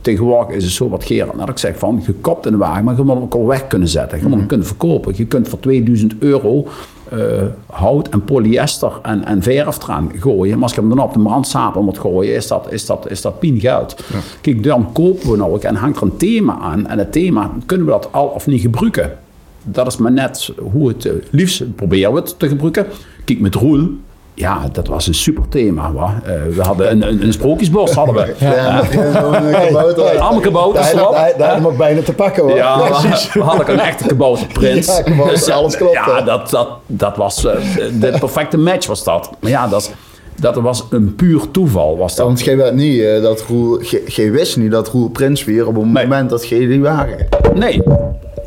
tegenwoordig 0.00 0.56
is 0.56 0.64
het 0.64 0.72
zo 0.72 0.88
wat 0.88 1.04
Gerard 1.04 1.36
net 1.36 1.50
ook 1.50 1.58
zegt 1.58 1.78
van, 1.78 2.02
je 2.06 2.12
kopt 2.12 2.46
een 2.46 2.56
wagen, 2.56 2.84
maar 2.84 2.96
je 2.96 3.02
moet 3.02 3.14
hem 3.14 3.22
ook 3.22 3.34
al 3.34 3.46
weg 3.46 3.66
kunnen 3.66 3.88
zetten. 3.88 4.18
Je 4.18 4.26
moet 4.26 4.38
hem 4.38 4.46
kunnen 4.46 4.66
verkopen. 4.66 5.12
Je 5.16 5.26
kunt 5.26 5.48
voor 5.48 5.60
2000 5.60 6.14
euro 6.18 6.66
eh, 7.08 7.18
hout 7.66 8.08
en 8.08 8.24
polyester 8.24 8.92
en, 9.02 9.24
en 9.24 9.42
verf 9.42 9.82
eraan 9.82 10.10
gooien. 10.18 10.54
Maar 10.54 10.62
als 10.62 10.74
je 10.74 10.80
hem 10.80 10.88
dan 10.88 10.98
op 10.98 11.12
de 11.12 11.20
brandstapel 11.20 11.82
moet 11.82 11.98
gooien, 11.98 12.34
is 12.34 12.46
dat, 12.46 12.72
is 12.72 12.86
dat, 12.86 13.10
is 13.10 13.20
dat 13.20 13.38
pien 13.38 13.60
geld. 13.60 13.96
Kijk, 14.40 14.62
dan 14.62 14.92
kopen 14.92 15.30
we 15.30 15.36
nou 15.36 15.52
ook 15.52 15.62
en 15.62 15.74
hangt 15.74 15.96
er 15.96 16.02
een 16.02 16.16
thema 16.16 16.58
aan. 16.58 16.86
En 16.86 16.98
het 16.98 17.12
thema, 17.12 17.50
kunnen 17.66 17.86
we 17.86 17.92
dat 17.92 18.08
al 18.12 18.26
of 18.26 18.46
niet 18.46 18.60
gebruiken? 18.60 19.18
Dat 19.62 19.86
is 19.86 19.96
maar 19.96 20.12
net 20.12 20.52
hoe 20.72 20.88
het, 20.88 21.04
eh, 21.04 21.12
liefst 21.30 21.74
proberen 21.74 22.12
we 22.12 22.18
het 22.18 22.38
te 22.38 22.48
gebruiken. 22.48 22.86
Kijk, 23.24 23.40
met 23.40 23.54
Roel, 23.54 23.88
ja, 24.36 24.68
dat 24.72 24.86
was 24.86 25.06
een 25.06 25.14
super 25.14 25.48
thema. 25.48 25.92
Eh, 26.24 26.32
we 26.54 26.62
hadden 26.62 26.90
een, 26.90 27.08
een, 27.08 27.22
een 27.22 27.32
sprookjesbos, 27.32 27.92
hadden 27.92 28.14
we. 28.14 28.34
Ja, 28.38 28.82
met 28.82 28.92
zo'n 28.92 29.34
eh, 29.34 29.60
kabouter. 29.66 30.04
Allemaal 30.18 30.40
kabouters 30.40 30.92
Daar 30.92 31.00
erop. 31.00 31.12
daar- 31.14 31.32
daar 31.38 31.48
had 31.48 31.56
hem 31.56 31.66
ook 31.66 31.76
bijna 31.76 32.02
te 32.02 32.12
pakken 32.12 32.42
hoor. 32.42 32.56
Ja, 32.56 32.78
we, 32.78 33.28
we 33.32 33.40
hadden 33.40 33.70
een 33.72 33.80
echte 33.80 34.06
kabouterprins. 34.06 34.86
Ja, 34.96 35.02
kabouter, 35.02 35.52
alles 35.52 35.76
klopt, 35.76 35.92
Ja, 35.92 36.20
dat, 36.20 36.50
dat, 36.50 36.68
dat 36.86 37.16
was 37.16 37.44
eh, 37.44 37.52
de 38.00 38.16
perfecte 38.20 38.58
match 38.58 38.86
was 38.86 39.04
dat. 39.04 39.30
Maar 39.40 39.50
ja, 39.50 39.68
dat, 39.68 39.92
dat 40.40 40.54
was 40.56 40.86
een 40.90 41.14
puur 41.14 41.50
toeval. 41.50 41.96
Was 41.96 42.10
Ja, 42.10 42.16
dat. 42.16 42.26
want 42.26 42.40
jij 42.40 42.56
weet 42.56 42.72
niet 42.74 43.00
eh, 43.02 43.22
dat 43.22 43.42
Roel, 43.48 43.82
jij- 43.82 44.02
jij 44.06 44.30
wist 44.30 44.56
niet 44.56 44.70
dat 44.70 44.88
Roel 44.88 45.08
Prins 45.08 45.44
weer 45.44 45.66
op 45.66 45.74
het 45.74 45.84
Nee. 45.84 46.02
moment 46.02 46.30
dat 46.30 46.48
jij 46.48 46.58
die 46.66 46.80
wagen. 46.80 47.26
Nee, 47.54 47.82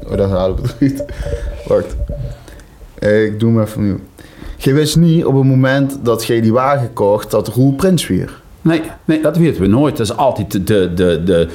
Oh, 0.10 0.18
dat 0.18 0.30
hadden 0.30 0.56
we 0.56 0.62
het 0.62 0.80
niet. 0.80 1.04
Wacht. 1.68 1.96
Eh, 3.00 3.24
ik 3.24 3.40
doe 3.40 3.50
hem 3.52 3.62
even 3.62 3.76
opnieuw. 3.78 4.00
Jij 4.62 4.74
wist 4.74 4.96
niet 4.96 5.26
op 5.26 5.36
het 5.36 5.44
moment 5.44 6.00
dat 6.04 6.26
jij 6.26 6.42
die 6.42 6.54
wagen 6.54 6.94
kocht 6.94 7.32
dat 7.32 7.48
Roel 7.48 7.74
Prins 7.74 8.08
weer. 8.08 8.42
nee, 8.62 8.82
nee, 9.06 9.22
dat 9.22 9.38
weten 9.38 9.62
we 9.62 9.68
nooit. 9.68 9.98
Dat 9.98 10.06
is 10.06 10.18
altijd 10.18 10.52
de, 10.52 10.64
de, 10.64 10.94
de, 10.94 11.24
de 11.24 11.48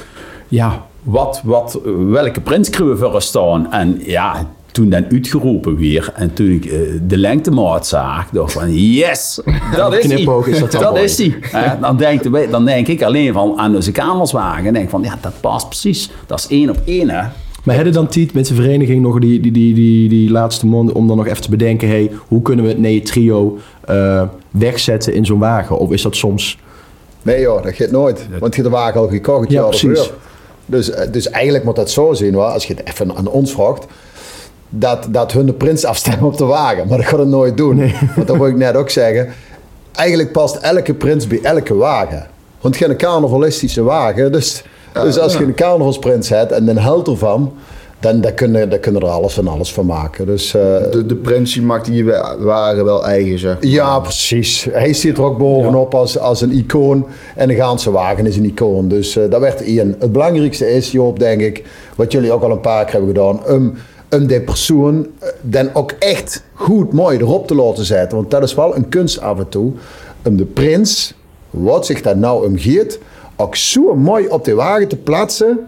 ja, 0.47 0.85
wat, 1.03 1.41
wat, 1.43 1.79
welke 2.09 2.41
prins 2.41 2.69
kunnen 2.69 2.93
we 2.93 2.99
voor 2.99 3.21
staan? 3.21 3.71
En 3.71 3.99
ja, 4.03 4.47
toen 4.71 4.89
dan 4.89 5.05
uitgeroepen 5.11 5.75
weer. 5.75 6.11
En 6.15 6.33
toen 6.33 6.49
ik 6.49 6.65
eh, 6.65 6.79
de 7.07 7.17
lengtemaat 7.17 7.87
zag, 7.87 8.29
dacht 8.29 8.53
van 8.53 8.73
yes, 8.73 9.39
dat 9.75 9.93
is 9.93 10.05
hij. 10.05 10.21
is 10.45 10.59
dat 10.59 10.71
dan 10.71 10.93
mooi. 10.93 11.03
is 11.03 11.17
hij. 11.17 11.35
Hè, 11.61 11.79
dan, 11.79 11.97
denk, 11.97 12.51
dan 12.51 12.65
denk 12.65 12.87
ik 12.87 13.03
alleen 13.03 13.33
van 13.33 13.59
aan 13.59 13.75
onze 13.75 13.91
kamerswagen. 13.91 14.65
En 14.65 14.73
denk 14.73 14.89
van 14.89 15.03
ja, 15.03 15.17
dat 15.21 15.33
past 15.41 15.67
precies. 15.67 16.09
Dat 16.25 16.39
is 16.39 16.47
één 16.47 16.69
op 16.69 16.77
één 16.85 17.09
hè. 17.09 17.27
Maar 17.65 17.75
hadden 17.75 17.93
dan 17.93 18.07
Tiet 18.07 18.33
met 18.33 18.47
zijn 18.47 18.61
vereniging 18.61 19.01
nog 19.01 19.19
die, 19.19 19.39
die, 19.39 19.51
die, 19.51 19.73
die, 19.73 20.09
die 20.09 20.31
laatste 20.31 20.65
mond 20.65 20.91
om 20.91 21.07
dan 21.07 21.17
nog 21.17 21.27
even 21.27 21.41
te 21.41 21.49
bedenken... 21.49 21.87
Hey, 21.87 22.11
hoe 22.27 22.41
kunnen 22.41 22.65
we 22.65 22.71
het 22.71 22.79
nee 22.79 23.01
trio 23.01 23.57
eh, 23.81 24.23
wegzetten 24.51 25.13
in 25.13 25.25
zo'n 25.25 25.39
wagen? 25.39 25.77
Of 25.77 25.91
is 25.91 26.01
dat 26.01 26.15
soms... 26.15 26.57
Nee 27.21 27.41
joh, 27.41 27.63
dat 27.63 27.73
gaat 27.73 27.91
nooit. 27.91 28.27
Want 28.39 28.55
je 28.55 28.61
hebt 28.61 28.73
de 28.73 28.77
wagen 28.79 28.99
al 28.99 29.07
gekocht, 29.07 29.41
het 29.41 29.51
Ja, 29.51 29.59
jaar 29.59 29.69
precies. 29.69 30.11
Dus, 30.65 30.89
eh, 30.89 31.11
dus 31.11 31.29
eigenlijk 31.29 31.63
moet 31.63 31.75
dat 31.75 31.91
zo 31.91 32.13
zien, 32.13 32.33
hoor, 32.33 32.43
als 32.43 32.65
je 32.65 32.73
het 32.73 32.87
even 32.87 33.15
aan 33.15 33.27
ons 33.27 33.51
vraagt. 33.51 33.85
Dat, 34.69 35.07
dat 35.09 35.31
hun 35.31 35.45
de 35.45 35.53
prins 35.53 35.85
afstemmen 35.85 36.25
op 36.25 36.37
de 36.37 36.45
wagen. 36.45 36.87
Maar 36.87 36.97
dat 36.97 37.07
gaat 37.07 37.19
het 37.19 37.27
nooit 37.27 37.57
doen. 37.57 37.77
Want 38.15 38.27
dat 38.27 38.37
wil 38.37 38.47
ik 38.47 38.55
net 38.55 38.75
ook 38.75 38.89
zeggen. 38.89 39.33
Eigenlijk 39.91 40.31
past 40.31 40.55
elke 40.55 40.93
prins 40.93 41.27
bij 41.27 41.39
elke 41.41 41.75
wagen. 41.75 42.27
Want 42.61 42.77
je 42.77 42.85
hebt 42.85 43.01
een 43.01 43.07
carnavalistische 43.07 43.83
wagen. 43.83 44.31
Dus, 44.31 44.63
dus 45.03 45.19
als 45.19 45.37
je 45.37 45.43
een 45.43 45.55
carnavalsprins 45.55 46.29
hebt 46.29 46.51
en 46.51 46.67
een 46.67 46.77
held 46.77 47.07
ervan. 47.07 47.53
dan, 47.99 48.21
dan, 48.21 48.33
kunnen, 48.33 48.69
dan 48.69 48.79
kunnen 48.79 49.01
er 49.01 49.07
alles 49.07 49.37
en 49.37 49.47
alles 49.47 49.73
van 49.73 49.85
maken. 49.85 50.25
Dus, 50.25 50.53
eh, 50.53 50.61
De, 50.91 51.05
de 51.05 51.15
prins 51.15 51.53
die 51.53 51.61
maakt 51.61 51.85
die 51.85 52.05
wa- 52.05 52.35
wagen 52.39 52.85
wel 52.85 53.05
eigen, 53.05 53.39
zeg 53.39 53.57
ja, 53.59 53.99
precies. 53.99 54.67
Hij 54.71 54.93
zit 54.93 55.17
er 55.17 55.23
ook 55.23 55.37
bovenop 55.37 55.93
als, 55.95 56.19
als 56.19 56.41
een 56.41 56.51
icoon. 56.51 57.05
En 57.35 57.47
de 57.47 57.55
Gaanse 57.55 57.91
wagen 57.91 58.25
is 58.25 58.37
een 58.37 58.45
icoon. 58.45 58.87
Dus 58.87 59.15
eh, 59.17 59.29
dat 59.29 59.39
werd 59.39 59.61
één. 59.63 59.95
Het 59.99 60.11
belangrijkste 60.11 60.69
is, 60.71 60.91
Joop, 60.91 61.19
denk 61.19 61.41
ik, 61.41 61.63
wat 61.95 62.11
jullie 62.11 62.31
ook 62.31 62.43
al 62.43 62.51
een 62.51 62.59
paar 62.59 62.83
keer 62.85 62.93
hebben 62.93 63.09
gedaan, 63.09 63.39
om, 63.55 63.73
om 64.11 64.27
de 64.27 64.41
persoon 64.41 65.07
eh, 65.19 65.29
dan 65.41 65.69
ook 65.73 65.91
echt 65.99 66.43
goed 66.53 66.93
mooi 66.93 67.17
erop 67.17 67.47
te 67.47 67.55
laten 67.55 67.85
zetten. 67.85 68.17
Want 68.17 68.31
dat 68.31 68.43
is 68.43 68.55
wel 68.55 68.75
een 68.75 68.89
kunst 68.89 69.21
af 69.21 69.37
en 69.39 69.49
toe. 69.49 69.71
Om 70.23 70.37
de 70.37 70.45
prins, 70.45 71.13
wat 71.49 71.85
zich 71.85 72.01
daar 72.01 72.17
nou 72.17 72.45
om 72.47 72.57
gaat, 72.57 72.97
ook 73.35 73.55
zo 73.55 73.95
mooi 73.95 74.27
op 74.27 74.45
de 74.45 74.53
wagen 74.53 74.87
te 74.87 74.95
plaatsen 74.97 75.59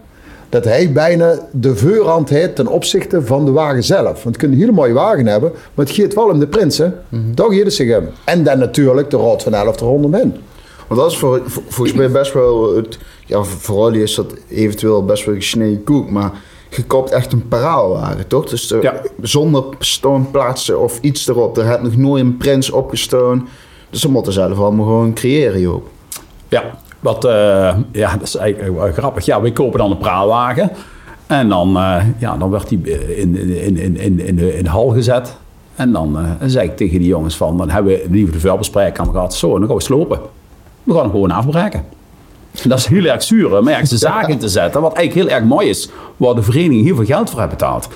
dat 0.48 0.64
hij 0.64 0.92
bijna 0.92 1.34
de 1.52 1.76
voorhand 1.76 2.28
heeft 2.28 2.56
ten 2.56 2.66
opzichte 2.66 3.22
van 3.22 3.44
de 3.44 3.50
wagen 3.50 3.84
zelf. 3.84 4.22
Want 4.22 4.34
je 4.34 4.40
kunt 4.40 4.52
een 4.52 4.58
hele 4.58 4.72
mooie 4.72 4.92
wagen 4.92 5.26
hebben, 5.26 5.52
maar 5.74 5.86
het 5.86 5.94
gaat 5.94 6.14
wel 6.14 6.28
om 6.28 6.38
de 6.38 6.46
prins, 6.46 6.78
hè? 6.78 6.88
Daar 7.34 7.52
gaat 7.52 7.64
het 7.64 7.74
zich 7.74 7.96
om. 7.98 8.04
En 8.24 8.42
dan 8.44 8.58
natuurlijk 8.58 9.10
de 9.10 9.16
rood 9.16 9.42
van 9.42 9.54
11 9.54 9.80
rondom 9.80 10.10
Want 10.10 11.00
dat 11.00 11.10
is 11.10 11.18
voor, 11.18 11.42
voor- 11.46 11.62
volgens 11.68 11.96
mij 11.96 12.10
best 12.10 12.32
wel... 12.32 12.76
Het, 12.76 12.98
ja, 13.26 13.42
voor 13.42 13.96
is 13.96 14.14
dat 14.14 14.34
eventueel 14.48 15.04
best 15.04 15.24
wel 15.24 15.34
gesneden 15.34 15.84
koek, 15.84 16.10
maar... 16.10 16.32
Je 16.70 16.84
koopt 16.84 17.10
echt 17.10 17.32
een 17.32 17.48
paraalwagen, 17.48 18.26
toch? 18.26 18.48
Dus 18.48 18.70
er- 18.70 18.82
Ja. 18.82 19.00
zonder 19.22 19.64
stoomplaatsen 19.78 20.80
of 20.80 20.98
iets 21.00 21.28
erop. 21.28 21.58
Er 21.58 21.66
heeft 21.66 21.82
nog 21.82 21.96
nooit 21.96 22.24
een 22.24 22.36
prins 22.36 22.70
opgestoon. 22.70 23.48
Dus 23.90 24.00
ze 24.00 24.10
moeten 24.10 24.32
zelf 24.32 24.58
allemaal 24.58 24.84
gewoon 24.86 25.12
creëren, 25.14 25.60
joh. 25.60 25.84
Ja, 26.48 26.78
wat, 27.00 27.24
eh, 27.24 27.76
ja, 27.92 28.12
dat 28.12 28.22
is 28.22 28.36
eigenlijk 28.36 28.94
grappig. 28.94 29.24
Ja, 29.24 29.40
we 29.40 29.52
kopen 29.52 29.78
dan 29.78 29.90
een 29.90 29.98
praalwagen. 29.98 30.70
En 31.26 31.48
dan, 31.48 31.76
eh, 31.76 31.96
ja, 32.18 32.36
dan 32.36 32.50
werd 32.50 32.68
die 32.68 32.80
eh, 32.84 33.18
in, 33.18 33.36
in, 33.36 33.76
in, 33.76 33.96
in, 33.96 34.20
in, 34.20 34.36
de, 34.36 34.56
in 34.56 34.64
de 34.64 34.70
hal 34.70 34.88
gezet. 34.88 35.36
En 35.74 35.92
dan 35.92 36.18
zei 36.46 36.68
ik 36.68 36.76
tegen 36.76 36.98
die 36.98 37.08
jongens 37.08 37.36
van, 37.36 37.56
dan 37.56 37.70
hebben 37.70 37.92
we 37.92 38.06
liever 38.10 38.32
de 38.32 38.40
vuilbespreking 38.40 39.08
gehad. 39.10 39.34
Zo, 39.34 39.58
dan 39.58 39.66
gaan 39.66 39.76
we 39.76 39.82
slopen. 39.82 40.20
We 40.82 40.92
gaan 40.92 41.02
hem 41.02 41.10
gewoon 41.10 41.30
afbreken. 41.30 41.84
En 42.62 42.68
dat 42.68 42.78
is 42.78 42.86
heel 42.86 43.04
erg 43.04 43.22
zuur 43.22 43.58
om 43.58 43.68
ergens 43.68 43.90
de 43.90 43.96
zaak 43.96 44.28
in 44.28 44.38
te 44.38 44.48
zetten. 44.48 44.80
Wat 44.80 44.92
eigenlijk 44.92 45.28
heel 45.28 45.38
erg 45.38 45.48
mooi 45.48 45.68
is, 45.68 45.90
waar 46.16 46.34
de 46.34 46.42
vereniging 46.42 46.84
heel 46.84 46.96
veel 46.96 47.04
geld 47.04 47.30
voor 47.30 47.38
heeft 47.38 47.50
betaald. 47.50 47.88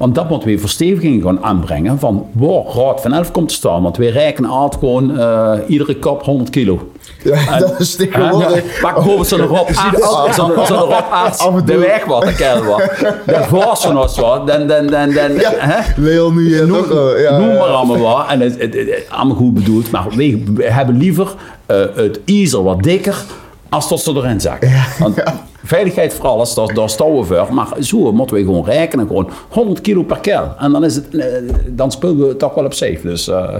Want 0.00 0.14
dat 0.14 0.28
moeten 0.28 0.48
we 0.48 0.58
versteviging 0.58 1.22
gaan 1.22 1.44
aanbrengen 1.44 1.98
van 1.98 2.26
waar 2.32 2.62
Raad 2.74 3.00
van 3.00 3.12
Elf 3.12 3.30
komt 3.30 3.48
te 3.48 3.54
staan. 3.54 3.82
Want 3.82 3.96
wij 3.96 4.08
rekenen 4.08 4.50
altijd 4.50 4.80
gewoon 4.80 5.18
eh, 5.18 5.52
iedere 5.66 5.96
kop 5.96 6.22
100 6.22 6.50
kilo. 6.50 6.90
Ja, 7.24 7.58
dat 7.58 7.80
is 7.80 7.96
tegenwoordig. 7.96 8.80
Pak 8.80 8.94
bijvoorbeeld 8.94 9.26
zo'n 9.26 9.40
Rob 9.40 9.68
Aarts, 9.74 10.36
zo'n 10.36 10.50
Rob 10.52 11.66
de 11.66 11.76
weg 11.78 12.04
wat, 12.04 12.22
de 12.22 12.34
kerel 12.34 12.64
wat. 12.64 13.48
Was 13.50 13.82
van 13.84 13.98
ons 13.98 14.18
wat, 14.18 14.46
dan, 14.46 14.66
dan, 14.66 14.86
dan, 14.86 15.12
dan, 15.12 15.30
hè? 15.58 15.80
Leonie 15.96 16.62
Noem, 16.64 16.82
toch 16.82 17.18
ja, 17.18 17.38
noem 17.38 17.48
ja. 17.48 17.54
maar 17.58 17.68
allemaal 17.68 17.98
wat. 17.98 18.26
En 18.28 18.40
het, 18.40 18.60
het, 18.60 18.74
het- 18.74 19.06
allemaal 19.08 19.36
goed 19.36 19.54
bedoeld, 19.54 19.90
maar 19.90 20.06
we, 20.10 20.42
we 20.54 20.64
hebben 20.70 20.96
liever 20.96 21.34
eh, 21.66 21.76
het 21.94 22.20
ijzer 22.24 22.62
wat 22.62 22.82
dikker 22.82 23.24
als 23.70 23.88
dat 23.88 24.00
ze 24.00 24.12
erin 24.12 24.40
zakken. 24.40 24.72
Want 24.98 25.22
veiligheid 25.64 26.14
voor 26.14 26.26
alles, 26.26 26.54
daar, 26.54 26.74
daar 26.74 26.90
staan 26.90 27.16
we 27.16 27.24
voor. 27.24 27.54
Maar 27.54 27.68
zo 27.80 28.12
moeten 28.12 28.36
we 28.36 28.42
gewoon 28.42 28.64
rekenen, 28.64 29.06
gewoon 29.06 29.30
100 29.48 29.80
kilo 29.80 30.02
per 30.02 30.18
keer. 30.18 30.54
En 30.58 30.72
dan, 30.72 30.84
is 30.84 30.94
het, 30.94 31.14
eh, 31.16 31.26
dan 31.66 31.92
spelen 31.92 32.28
we 32.28 32.36
toch 32.36 32.54
wel 32.54 32.64
op 32.64 32.74
safe. 32.74 33.00
Dus, 33.02 33.28
eh, 33.28 33.54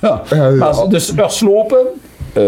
ja. 0.00 0.22
Maar, 0.58 0.88
dus 0.88 1.16
er 1.16 1.30
slopen, 1.30 1.86
eh, 2.32 2.42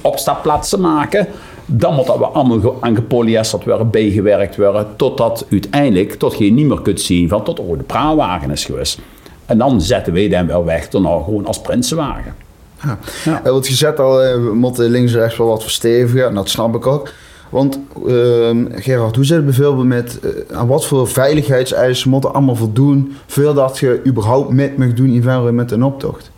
opstapplaatsen 0.00 0.80
maken. 0.80 1.26
Dan 1.66 1.94
moet 1.94 2.06
dat 2.06 2.18
weer 2.18 2.26
allemaal 2.26 2.76
aan 2.80 2.94
gepolyesterd 2.94 3.64
worden, 3.64 3.90
bijgewerkt 3.90 4.56
worden. 4.56 4.86
Totdat 4.96 5.46
uiteindelijk 5.50 6.14
tot 6.14 6.38
je 6.38 6.52
niet 6.52 6.66
meer 6.66 6.82
kunt 6.82 7.00
zien 7.00 7.28
van 7.28 7.44
tot 7.44 7.60
oh, 7.60 7.78
de 7.78 7.84
praalwagen 7.84 8.50
is 8.50 8.64
geweest. 8.64 8.98
En 9.46 9.58
dan 9.58 9.80
zetten 9.80 10.12
wij 10.12 10.28
dan 10.28 10.46
wel 10.46 10.64
weg 10.64 10.88
dan 10.88 11.02
nou 11.02 11.24
gewoon 11.24 11.46
als 11.46 11.60
prinsenwagen. 11.60 12.34
Ja. 12.82 12.98
Ja. 13.24 13.42
Want 13.44 13.66
je 13.68 13.74
al, 13.96 14.22
eh, 14.22 14.34
we 14.34 14.54
moeten 14.54 14.90
links 14.90 15.12
en 15.12 15.18
rechts 15.18 15.36
wel 15.36 15.46
wat 15.46 15.62
verstevigen. 15.62 16.26
En 16.26 16.34
dat 16.34 16.48
snap 16.48 16.74
ik 16.74 16.86
ook. 16.86 17.08
Want 17.52 17.78
ehm, 18.06 18.66
Gerard, 18.70 19.16
hoe 19.16 19.24
zit 19.24 19.36
het 19.36 19.44
bijvoorbeeld 19.44 19.86
met 19.86 20.18
eh, 20.20 20.56
aan 20.56 20.66
wat 20.66 20.86
voor 20.86 21.08
veiligheidseisen 21.08 22.10
moeten 22.10 22.32
allemaal 22.32 22.54
voldoen 22.54 23.16
voordat 23.26 23.78
je 23.78 24.00
überhaupt 24.06 24.50
met 24.50 24.76
mag 24.76 24.92
doen 24.92 25.10
in 25.10 25.54
met 25.54 25.70
een 25.70 25.82
optocht? 25.82 26.30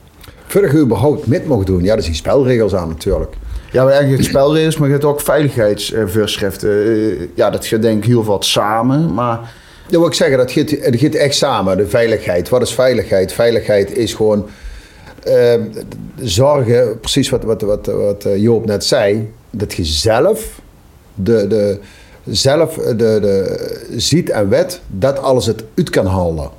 Voordat 0.46 0.70
je 0.70 0.78
überhaupt 0.78 1.26
met 1.26 1.46
mocht 1.46 1.66
doen, 1.66 1.82
ja, 1.82 1.94
daar 1.94 2.02
zijn 2.02 2.14
spelregels 2.14 2.74
aan 2.74 2.88
natuurlijk. 2.88 3.34
Ja, 3.70 3.82
maar 3.82 3.92
eigenlijk 3.92 4.22
het 4.22 4.30
spelregels, 4.30 4.76
maar 4.76 4.86
je 4.86 4.92
hebt 4.92 5.06
ook 5.06 5.20
veiligheidsvoorschriften. 5.20 6.84
Eh, 6.84 7.26
ja, 7.34 7.50
dat 7.50 7.66
gaat 7.66 7.82
denk 7.82 7.98
ik 7.98 8.04
heel 8.04 8.24
wat 8.24 8.44
samen, 8.44 9.14
maar 9.14 9.36
Dat 9.86 10.00
wil 10.00 10.06
ik 10.06 10.14
zeggen, 10.14 10.38
dat 10.38 10.52
gaat, 10.52 10.70
het 10.70 10.96
gaat 10.96 11.14
echt 11.14 11.34
samen, 11.34 11.76
de 11.76 11.86
veiligheid. 11.86 12.48
Wat 12.48 12.62
is 12.62 12.74
veiligheid? 12.74 13.32
Veiligheid 13.32 13.96
is 13.96 14.14
gewoon 14.14 14.46
zorgen, 16.20 17.00
precies 17.00 17.30
wat, 17.30 17.42
wat, 17.42 17.62
wat, 17.62 17.86
wat 17.86 18.24
eh, 18.24 18.36
Joop 18.36 18.66
net 18.66 18.84
zei, 18.84 19.32
dat 19.50 19.74
je 19.74 19.84
zelf, 19.84 20.60
de, 21.14 21.46
de, 21.46 21.78
zelf 22.24 22.74
de, 22.74 22.94
de, 22.96 23.86
ziet 23.96 24.30
en 24.30 24.48
weet 24.48 24.80
dat 24.86 25.18
alles 25.18 25.46
het 25.46 25.64
uit 25.76 25.90
kan 25.90 26.06
halen. 26.06 26.50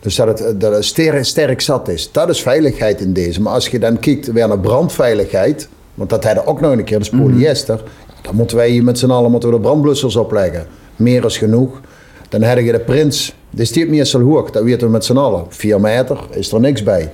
Dus 0.00 0.14
dat 0.14 0.38
het, 0.38 0.60
dat 0.60 0.74
het 0.74 0.84
sterk, 0.84 1.24
sterk 1.24 1.60
zat 1.60 1.88
is. 1.88 2.12
Dat 2.12 2.28
is 2.28 2.42
veiligheid 2.42 3.00
in 3.00 3.12
deze. 3.12 3.40
Maar 3.40 3.52
als 3.52 3.68
je 3.68 3.78
dan 3.78 3.98
kijkt 3.98 4.32
weer 4.32 4.48
naar 4.48 4.58
brandveiligheid, 4.58 5.68
want 5.94 6.10
dat 6.10 6.24
hadden 6.24 6.46
ook 6.46 6.60
nog 6.60 6.72
een 6.72 6.84
keer, 6.84 6.98
dat 6.98 7.12
is 7.12 7.20
polyester. 7.20 7.82
Dan 8.22 8.34
moeten 8.34 8.56
wij 8.56 8.70
hier 8.70 8.84
met 8.84 8.98
z'n 8.98 9.10
allen 9.10 9.30
moeten 9.30 9.48
we 9.48 9.54
de 9.54 9.60
brandblussers 9.60 10.16
opleggen. 10.16 10.66
Meer 10.96 11.24
is 11.24 11.38
genoeg. 11.38 11.80
Dan 12.28 12.42
heb 12.42 12.58
je 12.58 12.72
de 12.72 12.80
prins. 12.80 13.34
Die 13.50 13.64
stiert 13.64 13.88
meestal 13.88 14.20
hoog, 14.20 14.50
dat 14.50 14.62
weten 14.62 14.86
we 14.86 14.92
met 14.92 15.04
z'n 15.04 15.16
allen. 15.16 15.44
Vier 15.48 15.80
meter, 15.80 16.26
is 16.30 16.52
er 16.52 16.60
niks 16.60 16.82
bij. 16.82 17.10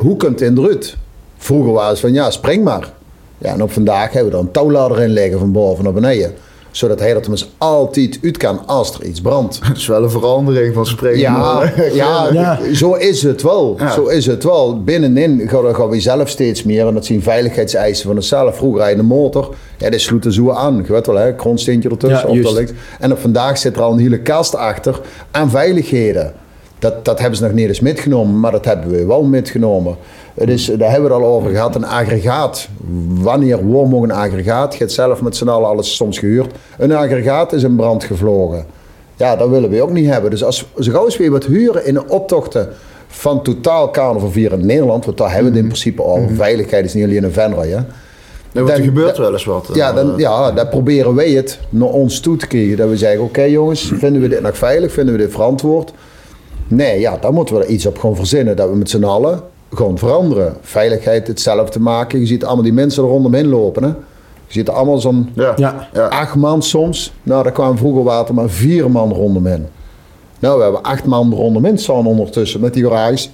Hoe 0.00 0.16
kunt 0.16 0.40
het 0.40 0.58
eruit? 0.58 0.96
Vroeger 1.38 1.72
was 1.72 1.88
het 1.88 2.00
van 2.00 2.12
ja, 2.12 2.30
spring 2.30 2.64
maar. 2.64 2.92
Ja, 3.38 3.52
en 3.52 3.62
op 3.62 3.72
vandaag 3.72 4.12
hebben 4.12 4.30
we 4.32 4.38
er 4.38 4.44
een 4.44 4.50
touwladder 4.50 5.00
in 5.00 5.10
liggen 5.10 5.38
van 5.38 5.52
boven 5.52 5.84
naar 5.84 5.92
beneden. 5.92 6.32
Zodat 6.70 6.98
hij 6.98 7.14
er 7.14 7.20
tenminste 7.20 7.48
altijd 7.58 8.18
uit 8.22 8.36
kan 8.36 8.66
als 8.66 8.94
er 8.94 9.04
iets 9.04 9.20
brandt. 9.20 9.58
het 9.62 9.76
is 9.76 9.86
wel 9.86 10.02
een 10.02 10.10
verandering 10.10 10.74
van 10.74 10.86
spreken. 10.86 11.18
Ja, 11.18 11.72
ja, 11.92 12.28
Ja. 12.32 12.58
zo 12.74 12.92
is 12.94 13.22
het 13.22 13.42
wel. 13.42 13.74
Ja. 13.78 13.90
Zo 13.92 14.06
is 14.06 14.26
het 14.26 14.44
wel. 14.44 14.82
Binnenin 14.82 15.48
gaan, 15.48 15.74
gaan 15.74 15.88
we 15.88 16.00
zelf 16.00 16.28
steeds 16.28 16.62
meer. 16.62 16.86
En 16.86 16.94
dat 16.94 17.04
zien 17.04 17.22
veiligheidseisen 17.22 18.06
van 18.06 18.16
onszelf. 18.16 18.56
Vroeger 18.56 18.80
rijden 18.80 18.98
de 18.98 19.14
motor. 19.14 19.54
Ja, 19.78 19.90
die 19.90 19.98
sloeten 19.98 20.32
zo 20.32 20.50
aan. 20.50 20.82
Je 20.86 20.92
weet 20.92 21.06
wel, 21.06 21.16
hè? 21.16 21.32
Grondsteentje 21.36 21.88
ertussen. 21.88 22.18
Ja, 22.20 22.26
of 22.28 22.34
juist. 22.34 22.48
dat 22.48 22.58
ligt. 22.58 22.72
En 23.00 23.12
op 23.12 23.18
vandaag 23.18 23.58
zit 23.58 23.76
er 23.76 23.82
al 23.82 23.92
een 23.92 23.98
hele 23.98 24.18
kast 24.20 24.54
achter 24.56 25.00
aan 25.30 25.50
veiligheden. 25.50 26.32
Dat, 26.80 27.04
dat 27.04 27.18
hebben 27.18 27.38
ze 27.38 27.44
nog 27.44 27.52
niet 27.52 27.68
eens 27.68 27.80
metgenomen, 27.80 28.40
maar 28.40 28.52
dat 28.52 28.64
hebben 28.64 28.90
we 28.90 29.06
wel 29.06 29.22
metgenomen. 29.22 29.96
Het 30.34 30.48
is, 30.48 30.64
daar 30.64 30.90
hebben 30.90 31.08
we 31.08 31.14
het 31.16 31.24
al 31.24 31.30
over 31.30 31.50
gehad, 31.50 31.74
een 31.74 31.84
aggregaat. 31.84 32.68
Wanneer, 33.08 33.72
waar 33.72 33.88
mag 33.88 34.02
een 34.02 34.12
aggregaat? 34.12 34.72
Je 34.72 34.78
hebt 34.78 34.92
zelf 34.92 35.22
met 35.22 35.36
z'n 35.36 35.48
allen 35.48 35.68
alles 35.68 35.96
soms 35.96 36.18
gehuurd. 36.18 36.54
Een 36.78 36.92
aggregaat 36.92 37.52
is 37.52 37.62
in 37.62 37.76
brand 37.76 38.04
gevlogen. 38.04 38.66
Ja, 39.16 39.36
dat 39.36 39.48
willen 39.48 39.70
we 39.70 39.82
ook 39.82 39.92
niet 39.92 40.08
hebben. 40.08 40.30
Dus 40.30 40.44
als 40.44 40.66
we 40.74 40.90
gauw 40.90 41.08
weer 41.18 41.30
wat 41.30 41.44
huren 41.44 41.86
in 41.86 41.94
de 41.94 42.08
optochten 42.08 42.68
van 43.06 43.42
totaal 43.42 43.90
carnaval 43.90 44.30
vieren 44.30 44.60
in 44.60 44.66
Nederland, 44.66 45.04
want 45.04 45.18
daar 45.18 45.32
hebben 45.32 45.52
we 45.52 45.56
het 45.56 45.66
in 45.66 45.70
principe 45.72 46.02
al. 46.02 46.28
Veiligheid 46.34 46.84
is 46.84 46.94
niet 46.94 47.04
alleen 47.04 47.24
een 47.24 47.32
Venray, 47.32 47.68
hè. 47.68 47.80
Nee, 48.52 48.64
want 48.64 48.78
er 48.78 48.84
gebeurt 48.84 49.18
wel 49.18 49.32
eens 49.32 49.44
wat. 49.44 49.68
Ja, 49.72 49.88
eh, 49.88 49.94
dan, 49.94 50.12
ja, 50.16 50.52
dan 50.52 50.68
proberen 50.68 51.14
wij 51.14 51.30
het 51.30 51.58
naar 51.68 51.88
ons 51.88 52.20
toe 52.20 52.36
te 52.36 52.46
krijgen. 52.46 52.76
Dat 52.76 52.88
we 52.88 52.96
zeggen, 52.96 53.20
oké 53.20 53.42
jongens, 53.42 53.92
vinden 53.94 54.22
we 54.22 54.28
dit 54.28 54.40
nog 54.40 54.56
veilig? 54.56 54.92
Vinden 54.92 55.14
we 55.14 55.20
dit 55.20 55.32
verantwoord? 55.32 55.92
Nee, 56.70 57.00
ja, 57.00 57.16
dan 57.16 57.34
moeten 57.34 57.54
we 57.54 57.64
er 57.64 57.70
iets 57.70 57.86
op 57.86 57.98
gaan 57.98 58.16
verzinnen. 58.16 58.56
Dat 58.56 58.68
we 58.68 58.76
met 58.76 58.90
z'n 58.90 59.04
allen 59.04 59.40
gewoon 59.74 59.98
veranderen. 59.98 60.56
Veiligheid 60.60 61.26
hetzelfde 61.26 61.80
maken. 61.80 62.20
Je 62.20 62.26
ziet 62.26 62.44
allemaal 62.44 62.64
die 62.64 62.72
mensen 62.72 63.02
er 63.02 63.08
rondom 63.08 63.36
lopen. 63.36 63.82
Hè? 63.82 63.88
Je 63.88 64.56
ziet 64.56 64.68
er 64.68 64.74
allemaal 64.74 64.98
zo'n 64.98 65.30
Ja. 65.34 65.88
Ja. 65.92 66.06
Acht 66.06 66.34
man 66.34 66.62
soms. 66.62 67.12
Nou, 67.22 67.42
daar 67.42 67.52
kwamen 67.52 67.78
vroeger 67.78 68.02
water 68.02 68.34
maar 68.34 68.48
vier 68.48 68.90
man 68.90 69.12
rondom 69.12 69.46
in. 69.46 69.66
Nou, 70.38 70.56
we 70.56 70.62
hebben 70.62 70.82
acht 70.82 71.04
man 71.04 71.34
rondom 71.34 71.64
in 71.64 71.78
staan 71.78 72.06
ondertussen 72.06 72.60
met 72.60 72.74
die 72.74 72.84
garages. 72.84 73.30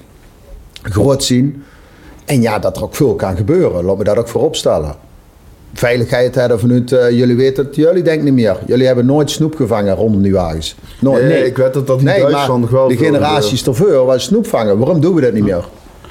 Groot 0.82 1.24
zien. 1.24 1.62
En 2.24 2.42
ja, 2.42 2.58
dat 2.58 2.76
er 2.76 2.82
ook 2.82 2.94
veel 2.94 3.14
kan 3.14 3.36
gebeuren. 3.36 3.84
Laten 3.84 3.98
we 3.98 4.04
dat 4.04 4.16
ook 4.16 4.28
voorop 4.28 4.56
stellen. 4.56 4.94
Veiligheid 5.78 6.34
hebben 6.34 6.60
vanuit, 6.60 6.92
eh, 6.92 7.10
jullie 7.10 7.36
weten 7.36 7.64
het, 7.64 7.74
jullie 7.76 8.02
denken 8.02 8.24
niet 8.24 8.34
meer. 8.34 8.56
Jullie 8.66 8.86
hebben 8.86 9.06
nooit 9.06 9.30
snoep 9.30 9.54
gevangen 9.54 9.94
rondom 9.94 10.22
die 10.22 10.32
wagens. 10.32 10.76
Nooit. 11.00 11.22
Nee, 11.24 11.44
ik 11.46 11.56
weet 11.56 11.74
dat 11.74 11.86
dat 11.86 11.98
in 11.98 12.04
Nee, 12.04 12.20
Duitsland 12.20 12.70
wel 12.70 12.88
de 12.88 12.96
veel 12.96 13.04
generaties 13.06 13.66
ervoor 13.66 14.04
was 14.04 14.24
snoep 14.24 14.46
vangen. 14.46 14.78
Waarom 14.78 15.00
doen 15.00 15.14
we 15.14 15.20
dat 15.20 15.32
niet 15.32 15.44
meer? 15.44 15.64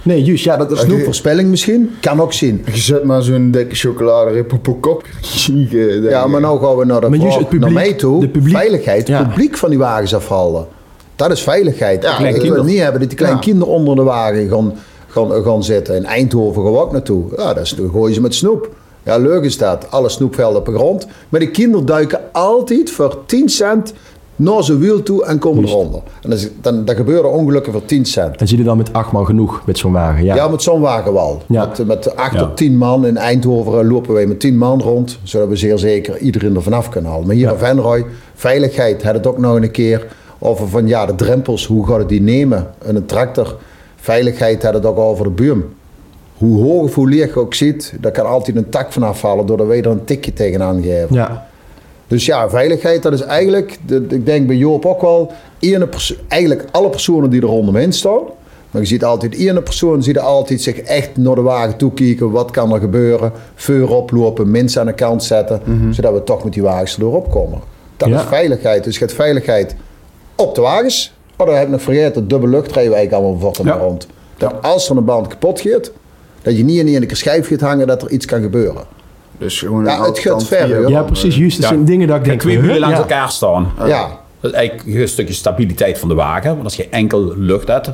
Nee, 0.03 0.23
juist. 0.23 0.43
Ja, 0.43 0.57
dat 0.57 0.71
is 0.71 0.79
Snoepverspilling 0.79 1.49
misschien? 1.49 1.89
Kan 2.01 2.21
ook 2.21 2.33
zien. 2.33 2.63
Je 2.71 2.77
zet 2.77 3.03
maar 3.03 3.21
zo'n 3.21 3.51
dikke 3.51 3.75
chocoladereep 3.75 4.53
op 4.53 4.67
een 4.67 4.79
kop. 4.79 5.03
Ja, 6.09 6.27
maar 6.27 6.41
nou 6.41 6.59
gaan 6.59 6.75
we 6.77 6.85
naar, 6.85 7.01
de 7.01 7.09
Maar 7.09 7.17
juist 7.19 7.37
het 7.37 7.49
publiek- 7.49 7.61
naar 7.63 7.71
mij 7.83 7.93
toe. 7.93 8.19
de 8.19 8.27
publiek- 8.29 8.55
veiligheid, 8.55 9.07
Ja. 9.07 9.17
het 9.17 9.27
publiek 9.27 9.57
van 9.57 9.69
die 9.69 9.79
wagens 9.79 10.15
afhalen. 10.15 10.65
Dat 11.15 11.31
is 11.31 11.41
veiligheid. 11.41 12.03
Ja, 12.03 12.09
Ja, 12.09 12.15
kleine 12.17 12.43
ik 12.43 12.51
wil 12.53 12.63
niet 12.63 12.79
hebben 12.79 12.99
dat 12.99 13.09
die 13.09 13.17
kleine 13.17 13.37
Ja. 13.39 13.43
kinderen 13.45 13.73
onder 13.73 13.95
de 13.95 14.03
wagen 14.03 14.49
gaan, 14.49 14.73
gaan, 15.07 15.43
gaan 15.43 15.63
zitten. 15.63 15.95
In 15.95 16.05
Eindhoven 16.05 16.63
gaan 16.63 16.71
we 16.71 16.79
ook 16.79 16.91
naartoe. 16.91 17.23
Ja, 17.37 17.53
dat 17.53 17.63
is, 17.63 17.69
dan 17.69 17.89
gooien 17.89 18.15
ze 18.15 18.21
met 18.21 18.33
snoep. 18.35 18.69
Ja, 19.05 19.17
leuk 19.17 19.43
is 19.43 19.57
dat. 19.57 19.91
Alle 19.91 20.09
snoepvelden 20.09 20.59
op 20.59 20.65
de 20.65 20.73
grond. 20.73 21.07
Maar 21.29 21.39
die 21.39 21.51
kinderen 21.51 21.85
duiken 21.85 22.19
altijd 22.31 22.91
voor 22.91 23.17
10 23.25 23.49
cent 23.49 23.93
naar 24.35 24.63
zijn 24.63 24.79
wiel 24.79 25.03
toe 25.03 25.25
en 25.25 25.39
komen 25.39 25.63
eronder. 25.63 26.01
En 26.21 26.29
dan, 26.29 26.39
dan, 26.61 26.85
dan 26.85 26.95
gebeuren 26.95 27.31
ongelukken 27.31 27.71
voor 27.71 27.85
10 27.85 28.05
cent. 28.05 28.35
En 28.35 28.47
zie 28.47 28.57
je 28.57 28.63
dan 28.63 28.77
met 28.77 28.93
acht 28.93 29.11
man 29.11 29.25
genoeg 29.25 29.61
met 29.65 29.77
zo'n 29.77 29.91
wagen? 29.91 30.23
Ja. 30.23 30.35
Ja, 30.35 30.47
met 30.47 30.61
zo'n 30.61 30.81
wagen 30.81 31.13
wel. 31.13 31.41
Ja. 31.47 31.65
Met, 31.65 31.87
met 31.87 32.15
8 32.15 32.33
Ja. 32.33 32.39
tot 32.39 32.57
10 32.57 32.77
man. 32.77 33.05
In 33.05 33.17
Eindhoven 33.17 33.87
lopen 33.87 34.13
wij 34.13 34.25
met 34.25 34.39
10 34.39 34.57
man 34.57 34.81
rond. 34.81 35.19
Zodat 35.23 35.47
we 35.47 35.55
zeer 35.55 35.77
zeker 35.77 36.17
iedereen 36.17 36.55
er 36.55 36.61
vanaf 36.61 36.89
kunnen 36.89 37.11
halen. 37.11 37.27
Maar 37.27 37.35
hier 37.35 37.51
in 37.51 37.57
Venrooy, 37.57 38.05
veiligheid, 38.35 39.03
had 39.03 39.13
het 39.13 39.27
ook 39.27 39.37
nog 39.37 39.55
een 39.55 39.71
keer 39.71 40.07
over 40.39 40.67
van 40.67 40.87
ja, 40.87 41.05
de 41.05 41.15
drempels, 41.15 41.65
hoe 41.65 41.87
gaat 41.87 41.97
het 41.99 42.09
die 42.09 42.21
nemen? 42.21 42.67
En 42.85 42.95
een 42.95 43.05
tractor, 43.05 43.57
veiligheid 43.95 44.63
had 44.63 44.73
het 44.73 44.85
ook 44.85 44.97
over 44.97 45.23
de 45.23 45.29
buum. 45.31 45.73
Hoe 46.37 46.63
hoog 46.63 46.83
of 46.83 46.95
hoe 46.95 47.09
leeg 47.09 47.33
je 47.33 47.39
ook 47.39 47.53
ziet, 47.53 47.93
daar 47.99 48.11
kan 48.11 48.25
altijd 48.25 48.57
een 48.57 48.69
tak 48.69 48.91
vanaf 48.91 49.19
vallen 49.19 49.67
wij 49.67 49.79
er 49.79 49.87
een 49.87 50.03
tikje 50.03 50.33
tegenaan 50.33 50.81
geven. 50.81 51.15
Ja. 51.15 51.47
Dus 52.07 52.25
ja, 52.25 52.49
veiligheid, 52.49 53.03
dat 53.03 53.13
is 53.13 53.21
eigenlijk, 53.21 53.79
ik 54.09 54.25
denk 54.25 54.47
bij 54.47 54.55
Joop 54.55 54.85
ook 54.85 55.01
wel, 55.01 55.31
ene 55.59 55.87
eigenlijk 56.27 56.65
alle 56.71 56.89
personen 56.89 57.29
die 57.29 57.41
er 57.41 57.47
rondomheen 57.47 57.93
staan. 57.93 58.21
Maar 58.71 58.81
je 58.81 58.87
ziet 58.89 59.03
altijd, 59.03 59.35
ene 59.35 59.61
persoon 59.61 60.03
ziet 60.03 60.15
er 60.15 60.21
altijd 60.21 60.61
zich 60.61 60.79
echt 60.79 61.17
naar 61.17 61.35
de 61.35 61.41
wagen 61.41 61.77
toe 61.77 61.93
kijken. 61.93 62.31
Wat 62.31 62.51
kan 62.51 62.73
er 62.73 62.79
gebeuren? 62.79 63.31
Veur 63.55 63.89
oplopen, 63.95 64.51
mensen 64.51 64.81
aan 64.81 64.87
de 64.87 64.93
kant 64.93 65.23
zetten. 65.23 65.61
Zodat 65.91 66.13
we 66.13 66.23
toch 66.23 66.43
met 66.43 66.53
die 66.53 66.63
wagens 66.63 66.93
erdoor 66.93 67.27
komen. 67.29 67.59
Dat 67.97 68.09
Ja. 68.09 68.19
is 68.21 68.25
veiligheid. 68.27 68.83
Dus 68.83 68.93
je 68.93 68.99
hebt 68.99 69.13
veiligheid 69.13 69.75
op 70.35 70.55
de 70.55 70.61
wagens. 70.61 71.13
Oh, 71.37 71.45
dat 71.45 71.55
heb 71.55 71.63
ik 71.65 71.69
nog 71.71 71.81
vergeten. 71.81 72.27
Dubbele 72.27 72.51
lucht 72.51 72.71
rijden 72.71 72.91
we 72.91 72.97
eigenlijk 72.97 73.27
allemaal 73.27 73.53
voor 73.53 73.65
Ja. 73.65 73.73
rond. 73.77 74.07
Dat 74.37 74.53
als 74.61 74.89
er 74.89 74.97
een 74.97 75.05
band 75.05 75.27
kapot 75.27 75.59
gaat, 75.61 75.91
dat 76.45 76.57
je 76.57 76.63
niet 76.63 76.85
in 76.87 77.07
keer 77.07 77.15
schijf 77.17 77.47
gaat 77.47 77.61
hangen 77.61 77.87
dat 77.87 78.01
er 78.01 78.09
iets 78.11 78.25
kan 78.25 78.41
gebeuren. 78.41 78.83
Dus 79.37 79.59
gewoon 79.59 79.85
Ja, 79.85 79.97
een 79.97 80.03
het 80.03 80.19
gaat 80.19 80.31
kant 80.31 80.47
ver, 80.47 80.65
vier. 80.67 80.79
joh. 80.81 80.89
ja, 80.89 81.03
precies. 81.03 81.35
Juist, 81.35 81.55
dat 81.55 81.69
Ja. 81.69 81.75
zijn 81.75 81.85
dingen 81.85 82.07
dat 82.07 82.17
ik 82.17 82.23
denk... 82.23 82.39
twee 82.41 82.59
wielen 82.59 82.79
langs 82.79 82.95
Ja. 82.95 83.01
elkaar 83.01 83.29
staan. 83.31 83.71
Ja. 83.85 84.07
Dat 84.39 84.51
is 84.51 84.57
eigenlijk 84.57 84.97
een 84.99 85.07
stukje 85.07 85.33
stabiliteit 85.33 85.97
van 85.99 86.07
de 86.09 86.15
wagen. 86.15 86.49
Want 86.51 86.63
als 86.63 86.75
je 86.75 86.87
enkel 86.89 87.33
lucht 87.37 87.67
hebt, 87.67 87.87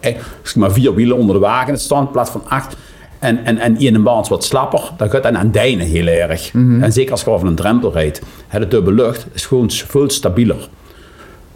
eh, 0.00 0.14
als 0.42 0.52
je 0.52 0.58
maar 0.60 0.72
vier 0.72 0.94
wielen 0.94 1.16
onder 1.16 1.34
de 1.34 1.40
wagen 1.40 1.78
staan 1.78 2.04
in 2.06 2.10
plaats 2.10 2.30
van 2.30 2.42
acht. 2.48 2.76
En, 3.18 3.44
en, 3.44 3.58
en 3.58 3.78
in 3.80 3.94
een 3.94 4.02
baan 4.02 4.20
is 4.22 4.28
wat 4.28 4.44
slapper, 4.44 4.92
dan 4.96 5.10
gaat 5.10 5.24
het 5.24 5.34
aan 5.34 5.50
dijnen 5.50 5.86
heel 5.86 6.06
erg. 6.06 6.50
En 6.54 6.92
zeker 6.92 7.10
als 7.12 7.22
je 7.22 7.30
over 7.30 7.46
een 7.46 7.54
drempel 7.54 7.92
rijdt. 7.92 8.20
De 8.52 8.68
dubbele 8.68 9.02
lucht 9.02 9.26
is 9.32 9.46
gewoon 9.46 9.70
veel 9.70 10.10
stabieler. 10.10 10.68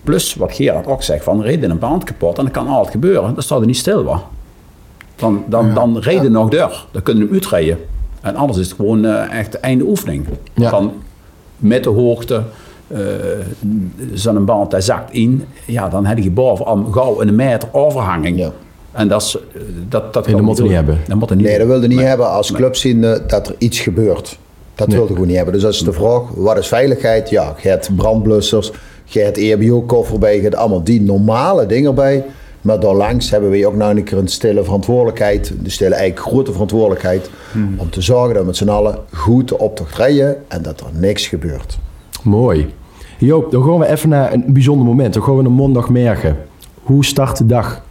Plus, 0.04 0.34
wat 0.34 0.52
Gerard 0.54 0.86
ook 0.86 1.02
zegt, 1.02 1.24
van 1.24 1.42
reed 1.42 1.62
in 1.62 1.70
een 1.70 1.78
band 1.78 2.04
kapot 2.04 2.38
en 2.38 2.44
dat 2.44 2.52
kan 2.52 2.66
altijd 2.68 2.90
gebeuren. 2.90 3.34
Dan 3.34 3.42
staat 3.42 3.60
er 3.60 3.66
niet 3.66 3.76
stil, 3.76 4.04
wat. 4.04 4.22
Dan, 5.20 5.44
dan, 5.46 5.74
dan 5.74 5.98
reed 5.98 6.22
je 6.22 6.28
nog 6.28 6.48
door. 6.50 6.87
Dan 6.90 7.02
kunnen 7.02 7.22
we 7.22 7.28
hem 7.28 7.38
uitrijden. 7.38 7.78
En 8.20 8.35
anders 8.37 8.59
is 8.59 8.66
het 8.66 8.76
gewoon 8.76 9.04
eh, 9.04 9.38
echt 9.38 9.61
einde 9.61 9.85
oefening. 9.85 10.26
Ja. 10.54 10.70
Dan 10.70 10.92
met 11.56 11.85
de 11.85 11.90
hoogte, 11.90 12.42
eh 12.88 12.98
zo'n 14.14 14.44
band 14.44 14.70
dat 14.70 14.85
zakt 14.85 15.12
in, 15.12 15.44
ja, 15.66 15.88
dan 15.88 16.06
heb 16.06 16.18
je 16.18 16.30
boven 16.30 16.66
al 16.66 16.85
gauw 16.90 17.20
een 17.20 17.35
meter 17.35 17.68
overhanging. 17.72 18.38
Ja. 18.38 18.50
En 18.92 19.09
dat 19.09 19.22
is, 19.22 19.37
eh, 19.54 19.61
dat, 19.88 20.12
dat 20.12 20.24
dat 20.24 20.40
moet 20.40 20.56
je 20.56 20.62
niet 20.62 20.72
hebben. 20.72 20.98
Dat 21.09 21.16
moet 21.16 21.30
niet 21.30 21.38
Nee, 21.38 21.48
dat 21.48 21.59
hebben. 21.59 21.80
wilde 21.80 21.94
niet 21.94 22.06
hebben 22.06 22.30
als 22.30 22.52
club 22.52 22.76
zien 22.76 23.00
dat 23.26 23.48
er 23.48 23.54
iets 23.59 23.78
gebeurt. 23.80 24.38
Dat 24.74 24.88
Nee. 24.88 24.96
wilde 24.96 25.12
gewoon 25.12 25.26
niet 25.28 25.37
hebben. 25.37 25.54
Dus 25.54 25.62
dat 25.62 25.72
is 25.72 25.80
de 25.80 25.92
vraag, 25.92 26.22
wat 26.35 26.59
is 26.59 26.66
veiligheid? 26.68 27.30
Ja, 27.30 27.54
je 27.62 27.68
hebt 27.68 27.96
brandblussers, 27.96 28.72
je 29.04 29.20
hebt 29.20 29.37
EHBO-koffer 29.38 30.18
bij, 30.18 30.37
je 30.37 30.42
hebt 30.42 30.54
allemaal 30.54 30.85
die 30.85 31.00
normale 31.02 31.66
dingen 31.66 31.94
bij. 31.94 32.24
Maar 32.62 32.81
daarlangs 32.81 33.31
hebben 33.31 33.51
we 33.51 33.66
ook 33.66 33.75
nog 33.75 33.90
een 33.90 34.05
keer 34.05 34.18
een 34.18 34.29
stille 34.29 34.64
verantwoordelijkheid, 34.64 35.55
de 35.62 35.70
stille 35.70 35.94
eigenlijk 35.94 36.29
grote 36.29 36.53
verantwoordelijkheid, 36.53 37.31
om 37.77 37.90
te 37.90 38.01
zorgen 38.01 38.33
dat 38.35 38.42
we 38.42 38.46
met 38.46 38.57
z'n 38.57 38.68
allen 38.68 38.99
goed 39.12 39.49
de 39.49 39.59
optocht 39.59 39.96
rijden 39.96 40.37
en 40.49 40.62
dat 40.62 40.81
er 40.81 40.87
niks 40.92 41.29
gebeurt. 41.29 41.79
Mooi. 42.23 42.75
Joop, 43.18 43.51
dan 43.51 43.64
gaan 43.64 43.79
we 43.79 43.87
even 43.87 44.09
naar 44.09 44.33
een 44.33 44.44
bijzonder 44.46 44.87
moment. 44.87 45.14
Dan 45.14 45.23
gaan 45.23 45.37
we 45.37 45.42
naar 45.42 45.53
maandagmorgen. 45.53 46.37
Hoe 46.83 47.05
start 47.05 47.38
de 47.38 47.46
dag? 47.46 47.83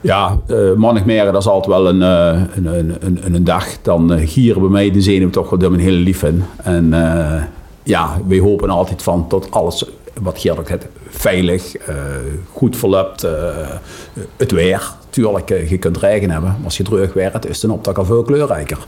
Ja, 0.00 0.38
eh 0.46 0.72
maandagmorgen, 0.76 1.32
dat 1.32 1.42
is 1.42 1.48
altijd 1.48 1.76
wel 1.76 1.88
een, 1.88 2.02
eh, 2.02 2.42
een, 2.54 2.66
een, 2.66 2.96
een, 3.00 3.34
een 3.34 3.44
dag. 3.44 3.66
Dan 3.82 4.12
eh, 4.12 4.28
gieren 4.28 4.60
bij 4.60 4.70
mij 4.70 4.90
de 4.90 5.00
zenuwen 5.00 5.30
toch 5.30 5.50
wel 5.50 5.58
door 5.58 5.70
mijn 5.70 5.82
hele 5.82 5.96
lief 5.96 6.22
in. 6.22 6.42
En 6.62 6.92
eh, 6.92 7.42
ja, 7.82 8.16
wij 8.26 8.38
hopen 8.38 8.70
altijd 8.70 9.02
van 9.02 9.28
tot 9.28 9.50
alles 9.50 9.90
wat 10.20 10.50
ook 10.58 10.68
het 10.68 10.86
veilig, 11.08 11.76
eh, 11.76 11.94
goed 12.52 12.76
verloopt. 12.76 13.24
eh, 13.24 13.32
het 14.36 14.50
weer, 14.50 14.92
tuurlijk, 15.10 15.50
eh, 15.50 15.70
je 15.70 15.78
kunt 15.78 15.96
regen 15.96 16.30
hebben. 16.30 16.50
Maar 16.50 16.64
als 16.64 16.76
je 16.76 16.82
droog 16.82 17.12
werkt, 17.12 17.48
is 17.48 17.60
de 17.60 17.72
optak 17.72 17.98
al 17.98 18.04
veel 18.04 18.22
kleurrijker. 18.22 18.78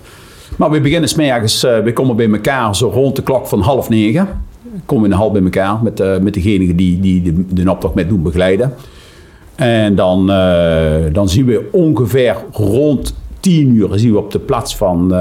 Maar 0.57 0.71
we 0.71 0.81
beginnen 0.81 1.09
smiddags, 1.09 1.61
we 1.61 1.91
komen 1.95 2.17
bij 2.17 2.31
elkaar 2.31 2.77
zo 2.77 2.89
rond 2.89 3.17
de 3.17 3.23
klok 3.23 3.47
van 3.47 3.61
half 3.61 3.89
negen. 3.89 4.29
Komen 4.85 5.05
we 5.05 5.11
in 5.11 5.17
de 5.17 5.23
hal 5.23 5.31
bij 5.31 5.43
elkaar 5.43 5.83
met, 5.83 6.23
met 6.23 6.35
degene 6.35 6.75
die, 6.75 7.01
die 7.01 7.23
de, 7.23 7.45
de 7.63 7.71
optocht 7.71 7.95
met 7.95 8.09
doen 8.09 8.23
begeleiden. 8.23 8.75
En 9.55 9.95
dan, 9.95 10.27
dan 11.13 11.29
zien 11.29 11.47
we 11.47 11.69
ongeveer 11.73 12.37
rond 12.53 13.15
10 13.41 13.69
uur 13.69 13.89
zien 13.99 14.13
we 14.13 14.19
op 14.19 14.31
de 14.31 14.39
plaats 14.39 14.77
van 14.77 15.15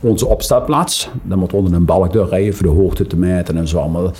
onze 0.00 0.26
opstelplaats. 0.26 1.10
Dan 1.22 1.38
moet 1.38 1.52
onder 1.52 1.72
een 1.72 1.84
balk 1.84 2.12
doorrijden 2.12 2.54
voor 2.54 2.66
de 2.66 2.72
hoogte 2.72 3.06
te 3.06 3.16
meten 3.16 3.56
en 3.56 3.68
zo 3.68 3.78
allemaal. 3.78 4.12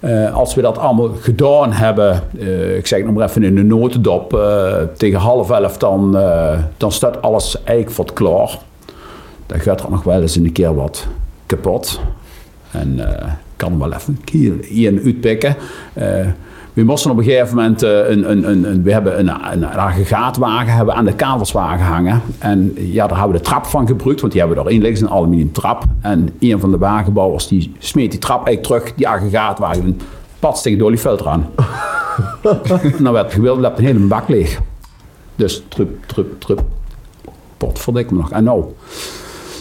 Eh, 0.00 0.34
als 0.34 0.54
we 0.54 0.60
dat 0.62 0.78
allemaal 0.78 1.08
gedaan 1.20 1.72
hebben, 1.72 2.22
eh, 2.38 2.76
ik 2.76 2.86
zeg 2.86 3.04
nog 3.04 3.14
maar 3.14 3.28
even 3.28 3.42
in 3.42 3.54
de 3.54 3.62
notendop, 3.62 4.34
eh, 4.34 4.76
tegen 4.96 5.18
half 5.18 5.50
elf, 5.50 5.78
dan, 5.78 6.12
dan 6.76 6.92
staat 6.92 7.22
alles 7.22 7.56
eigenlijk 7.56 7.90
voor 7.90 8.04
het 8.04 8.14
klaar. 8.14 8.58
Dan 9.46 9.60
gaat 9.60 9.82
er 9.82 9.90
nog 9.90 10.02
wel 10.02 10.20
eens 10.20 10.36
een 10.36 10.52
keer 10.52 10.74
wat 10.74 11.06
kapot. 11.46 12.00
En 12.70 13.00
kan 13.56 13.78
wel 13.78 13.92
even 13.92 14.16
een 14.18 14.24
keer 14.24 14.52
één 14.70 15.00
uitpikken. 15.04 15.56
We 16.72 16.84
moesten 16.84 17.10
op 17.10 17.18
een 17.18 17.24
gegeven 17.24 17.56
moment, 17.56 17.82
eh, 17.82 18.08
een, 18.08 18.30
een, 18.30 18.64
een, 18.70 18.82
we 18.82 18.92
hebben 18.92 19.18
een, 19.18 19.28
een, 19.28 20.66
hebben 20.66 20.94
aan 20.94 21.04
de 21.04 21.14
kaverswagen 21.14 21.86
hangen. 21.86 22.22
En 22.38 22.72
ja, 22.76 23.06
daar 23.06 23.18
hebben 23.18 23.36
we 23.36 23.42
de 23.42 23.48
trap 23.48 23.66
van 23.66 23.86
gebruikt, 23.86 24.20
want 24.20 24.32
die 24.32 24.42
hebben 24.42 24.64
we 24.64 24.70
erin 24.70 24.82
liggen, 24.82 25.06
een 25.06 25.12
aluminium 25.12 25.52
trap. 25.52 25.84
En 26.00 26.28
een 26.38 26.60
van 26.60 26.70
de 26.70 26.78
wagenbouwers 26.78 27.48
die 27.48 27.72
smeet 27.78 28.10
die 28.10 28.20
trap 28.20 28.46
eigenlijk 28.46 28.82
terug, 28.82 28.96
die 28.96 29.08
aggregaatwagen, 29.08 30.00
pats 30.38 30.62
tegen 30.62 30.78
de 30.78 30.84
oliefilter 30.84 31.28
aan. 31.28 31.46
en 32.96 33.04
dan 33.04 33.12
werd 33.12 33.24
het 33.24 33.34
gewild, 33.34 33.60
werd 33.60 33.78
een 33.78 33.84
hele 33.84 33.98
bak 33.98 34.28
leeg. 34.28 34.60
Dus 35.36 35.62
trup, 35.68 36.04
trup, 36.06 36.40
trup. 36.40 36.62
Potverdik 37.56 38.10
me 38.10 38.16
nog. 38.16 38.30
En 38.30 38.44
nou. 38.44 38.64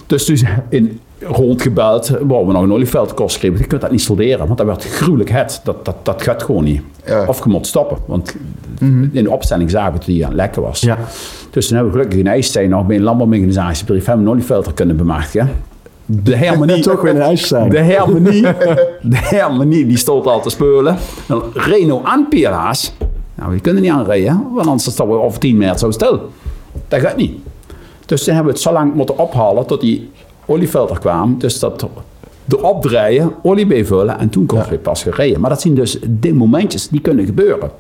Dus 0.06 0.26
dus 0.26 0.44
in 0.70 1.00
rondgebeld, 1.20 2.10
waar 2.10 2.46
we 2.46 2.52
nog 2.52 2.64
een 2.64 2.74
olieveldkost 2.74 3.38
kregen. 3.38 3.58
Je 3.58 3.66
kunt 3.66 3.82
dat 3.82 3.92
niet 3.92 4.02
solderen, 4.02 4.46
want 4.46 4.58
dat 4.58 4.68
werd 4.68 4.84
gruwelijk 4.84 5.30
het. 5.30 5.62
Dat, 5.64 5.86
dat, 5.86 5.96
dat 6.04 6.22
gaat 6.22 6.44
gewoon 6.44 6.64
niet. 6.64 6.82
Ja. 7.06 7.26
Of 7.28 7.44
je 7.44 7.50
moet 7.50 7.68
stoppen, 7.68 7.98
want 8.06 8.36
in 9.12 9.24
de 9.24 9.32
opstelling 9.32 9.70
zagen 9.70 9.92
we 9.92 9.98
dat 9.98 10.08
die 10.08 10.24
aan 10.24 10.30
het 10.30 10.40
lekken 10.40 10.62
was. 10.62 10.82
Ja. 10.82 10.98
Dus 11.50 11.68
toen 11.68 11.76
hebben 11.76 11.94
we 11.94 12.00
gelukkig 12.00 12.20
in 12.20 12.28
IJsstein 12.28 12.70
nog 12.70 12.86
bij 12.86 12.96
een 12.96 13.04
landbouworganisatiebrief 13.04 14.06
hebben 14.06 14.26
we 14.26 14.32
een 14.32 14.38
oliefilter 14.38 14.74
kunnen 14.74 14.98
bemachtigen. 14.98 15.50
De 16.06 16.36
Hermanie, 16.36 16.82
Toch 16.92 17.02
weer 17.02 17.16
een 17.16 17.22
IJsselstein. 17.22 17.70
de 17.70 17.80
Hermanie, 17.80 18.42
de 19.82 19.88
die 19.88 19.98
stoot 19.98 20.26
al 20.26 20.42
te 20.42 20.50
speulen. 20.50 20.98
Renault 21.54 22.06
aan 22.06 22.28
Piera's. 22.30 22.94
Nou, 23.36 23.52
we 23.52 23.60
kunnen 23.60 23.82
niet 23.82 23.92
aanrijden, 23.92 24.44
want 24.54 24.68
anders 24.68 24.92
staan 24.92 25.08
we 25.08 25.14
over 25.14 25.40
10 25.40 25.58
meter 25.58 25.80
zo 25.80 25.92
stil. 25.92 26.22
Dat 26.88 27.00
gaat 27.00 27.18
niet. 27.18 27.34
Dus 28.06 28.24
toen 28.24 28.34
hebben 28.34 28.54
we 28.54 28.60
het 28.60 28.68
zo 28.68 28.74
lang 28.74 28.94
moeten 28.94 29.18
ophalen 29.18 29.66
tot 29.66 29.82
die 29.82 30.10
oliefilter 30.48 31.00
kwam. 31.00 31.36
Dus 31.40 31.60
dat 31.60 31.88
erop 32.50 32.82
draaien, 32.82 33.32
olie 33.44 33.66
bijvullen 33.66 34.20
en 34.20 34.30
toen 34.30 34.46
kon 34.46 34.60
het 34.60 34.70
weer 34.70 34.80
pas 34.80 35.04
gereden. 35.04 35.40
Maar 35.42 35.50
dat 35.50 35.62
zijn 35.62 35.74
dus 35.74 35.98
die 36.08 36.34
momentjes 36.34 36.88
die 36.88 37.02
kunnen 37.02 37.26
gebeuren. 37.26 37.72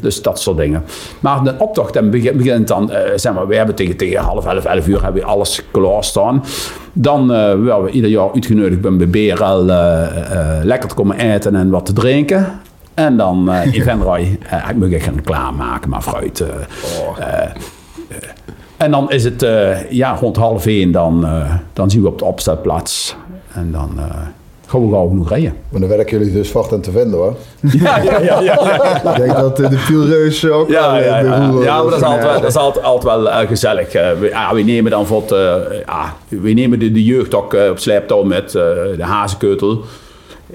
Dus 0.00 0.22
dat 0.22 0.40
soort 0.40 0.56
dingen. 0.56 0.84
Maar 1.20 1.44
de 1.44 1.54
optocht 1.58 1.94
dan 1.94 2.10
begint, 2.10 2.68
dan, 2.68 2.90
eh, 2.90 3.10
zeg 3.16 3.34
maar, 3.34 3.46
we 3.46 3.56
hebben 3.56 3.74
tegen, 3.74 3.96
tegen 3.96 4.20
half 4.20 4.46
elf, 4.46 4.64
elf 4.64 4.88
uur 4.88 5.02
hebben 5.02 5.22
we 5.22 5.28
alles 5.28 5.62
klaarstaan. 5.70 6.44
Dan 6.92 7.20
eh 7.32 7.36
werden 7.36 7.82
we 7.84 7.90
ieder 7.90 8.10
jaar 8.10 8.32
uitgenodigd 8.34 8.80
bij 8.80 9.06
BRL 9.06 9.68
eh, 9.70 10.58
eh, 10.58 10.64
lekker 10.64 10.88
te 10.88 10.94
komen 10.94 11.18
eten 11.18 11.54
en 11.54 11.70
wat 11.70 11.86
te 11.86 11.92
drinken. 11.92 12.60
En 12.94 13.16
dan 13.16 13.52
in 13.52 13.82
Venray, 13.88 14.38
ik 14.70 14.76
moet 14.76 14.92
echt 14.92 15.04
gaan 15.04 15.22
klaarmaken, 15.22 15.90
maar 15.90 16.02
fruit. 16.02 16.40
eh, 16.40 17.50
en 18.82 18.90
dan 18.90 19.10
is 19.10 19.24
het 19.24 19.42
eh, 19.42 19.90
ja, 19.90 20.16
rond 20.20 20.36
half 20.36 20.66
één, 20.66 20.92
dan, 20.92 21.24
eh, 21.26 21.54
dan 21.72 21.90
zien 21.90 22.02
we 22.02 22.08
op 22.08 22.18
de 22.18 22.24
opstelplaats. 22.24 23.16
En 23.54 23.72
dan 23.72 23.90
eh, 23.96 24.04
gaan 24.66 24.86
we 24.86 24.92
gauw 24.92 25.08
genoeg 25.08 25.28
rijden. 25.28 25.54
Maar 25.68 25.80
dan 25.80 25.88
werken 25.88 26.18
jullie 26.18 26.32
dus 26.32 26.50
voort 26.50 26.72
aan 26.72 26.80
te 26.80 26.90
vinden 26.90 27.18
hoor. 27.18 27.36
Ja, 27.82 27.98
ja, 27.98 28.20
ja. 28.20 28.40
ja. 28.40 29.10
Ik 29.10 29.16
denk 29.16 29.36
dat 29.36 29.56
de 29.56 29.82
Pielreus 29.86 30.48
ook 30.48 30.68
Ja, 30.68 30.96
ja, 30.96 31.18
ja. 31.18 31.38
maar 31.82 31.90
dat 31.90 31.96
is 31.96 32.02
altijd, 32.02 32.22
wel- 32.22 32.40
dat 32.40 32.50
is 32.50 32.56
altijd, 32.56 32.84
altijd 32.84 33.22
wel 33.22 33.46
gezellig. 33.46 33.92
We, 33.92 34.28
ja, 34.30 34.54
we 34.54 34.62
nemen 34.62 34.90
dan 34.90 35.06
voor 35.06 35.20
het, 35.20 35.30
ja, 35.86 36.14
we 36.28 36.52
nemen 36.52 36.78
de, 36.78 36.92
de 36.92 37.04
jeugd 37.04 37.34
ook 37.34 37.56
op 37.70 37.78
sleeptouw 37.78 38.22
met 38.22 38.50
de 38.50 38.96
hazenkeutel. 39.00 39.80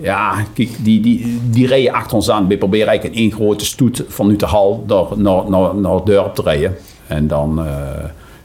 Ja, 0.02 0.34
kijk, 0.54 0.70
die, 0.80 1.02
die, 1.02 1.40
die 1.50 1.68
rijden 1.68 1.94
achter 1.94 2.16
ons 2.16 2.30
aan. 2.30 2.48
We 2.48 2.58
proberen 2.58 2.88
eigenlijk 2.88 3.18
in 3.18 3.24
één 3.24 3.34
grote 3.34 3.66
stoet 3.66 4.04
de 4.38 4.46
hal 4.46 4.84
naar, 4.88 5.04
naar, 5.16 5.50
naar, 5.50 5.76
naar 5.76 5.94
het 5.94 6.06
dorp 6.06 6.36
te 6.36 6.42
rijden. 6.42 6.76
En 7.08 7.28
dan, 7.28 7.60
eh, 7.60 7.74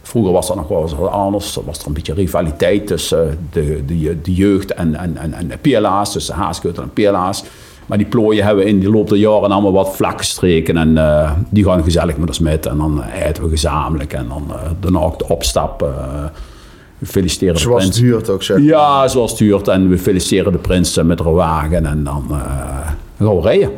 vroeger 0.02 0.32
was 0.32 0.46
dat 0.46 0.56
nog 0.56 0.68
wel 0.68 0.82
eens 0.82 0.94
wat 0.94 1.10
anders. 1.10 1.56
Er 1.56 1.64
was 1.64 1.78
er 1.78 1.86
een 1.86 1.92
beetje 1.92 2.14
rivaliteit 2.14 2.86
tussen 2.86 3.38
de, 3.52 3.82
de, 3.86 4.20
de 4.22 4.34
jeugd 4.34 4.74
en, 4.74 4.94
en, 4.94 5.16
en, 5.16 5.32
en 5.32 5.48
de 5.48 5.56
PLA's, 5.56 6.12
tussen 6.12 6.34
Haaskeutel 6.34 6.82
en 6.82 6.92
PLA's. 6.92 7.44
Maar 7.86 7.98
die 7.98 8.06
plooien 8.06 8.44
hebben 8.44 8.64
we 8.64 8.70
in 8.70 8.80
de 8.80 8.90
loop 8.90 9.08
der 9.08 9.18
jaren 9.18 9.50
allemaal 9.50 9.72
wat 9.72 9.96
vlak 9.96 10.18
gestreken. 10.18 10.76
En 10.76 10.98
eh, 10.98 11.32
die 11.48 11.64
gaan 11.64 11.82
gezellig 11.84 12.16
met 12.16 12.28
ons 12.28 12.38
met. 12.38 12.66
En 12.66 12.76
dan 12.76 13.02
eten 13.02 13.42
we 13.42 13.48
gezamenlijk. 13.48 14.12
En 14.12 14.28
dan 14.28 14.44
uh, 14.48 14.54
daarna 14.80 14.98
ook 14.98 15.18
de 15.18 15.28
opstap. 15.28 15.82
Uh, 15.82 15.88
we 16.98 17.06
feliciteren 17.06 17.58
Zoals 17.60 17.82
de 17.82 17.88
het 17.88 17.98
prins. 17.98 18.10
huurt 18.12 18.30
ook, 18.30 18.42
zeg 18.42 18.58
Ja, 18.60 19.08
zoals 19.08 19.30
het 19.30 19.40
huurt. 19.40 19.68
En 19.68 19.88
we 19.88 19.98
feliciteren 19.98 20.52
de 20.52 20.58
prins 20.58 21.02
met 21.02 21.18
de 21.18 21.24
wagen. 21.24 21.86
En 21.86 22.04
dan 22.04 22.26
uh, 22.30 22.36
gaan 23.18 23.36
we 23.36 23.40
rijden. 23.40 23.70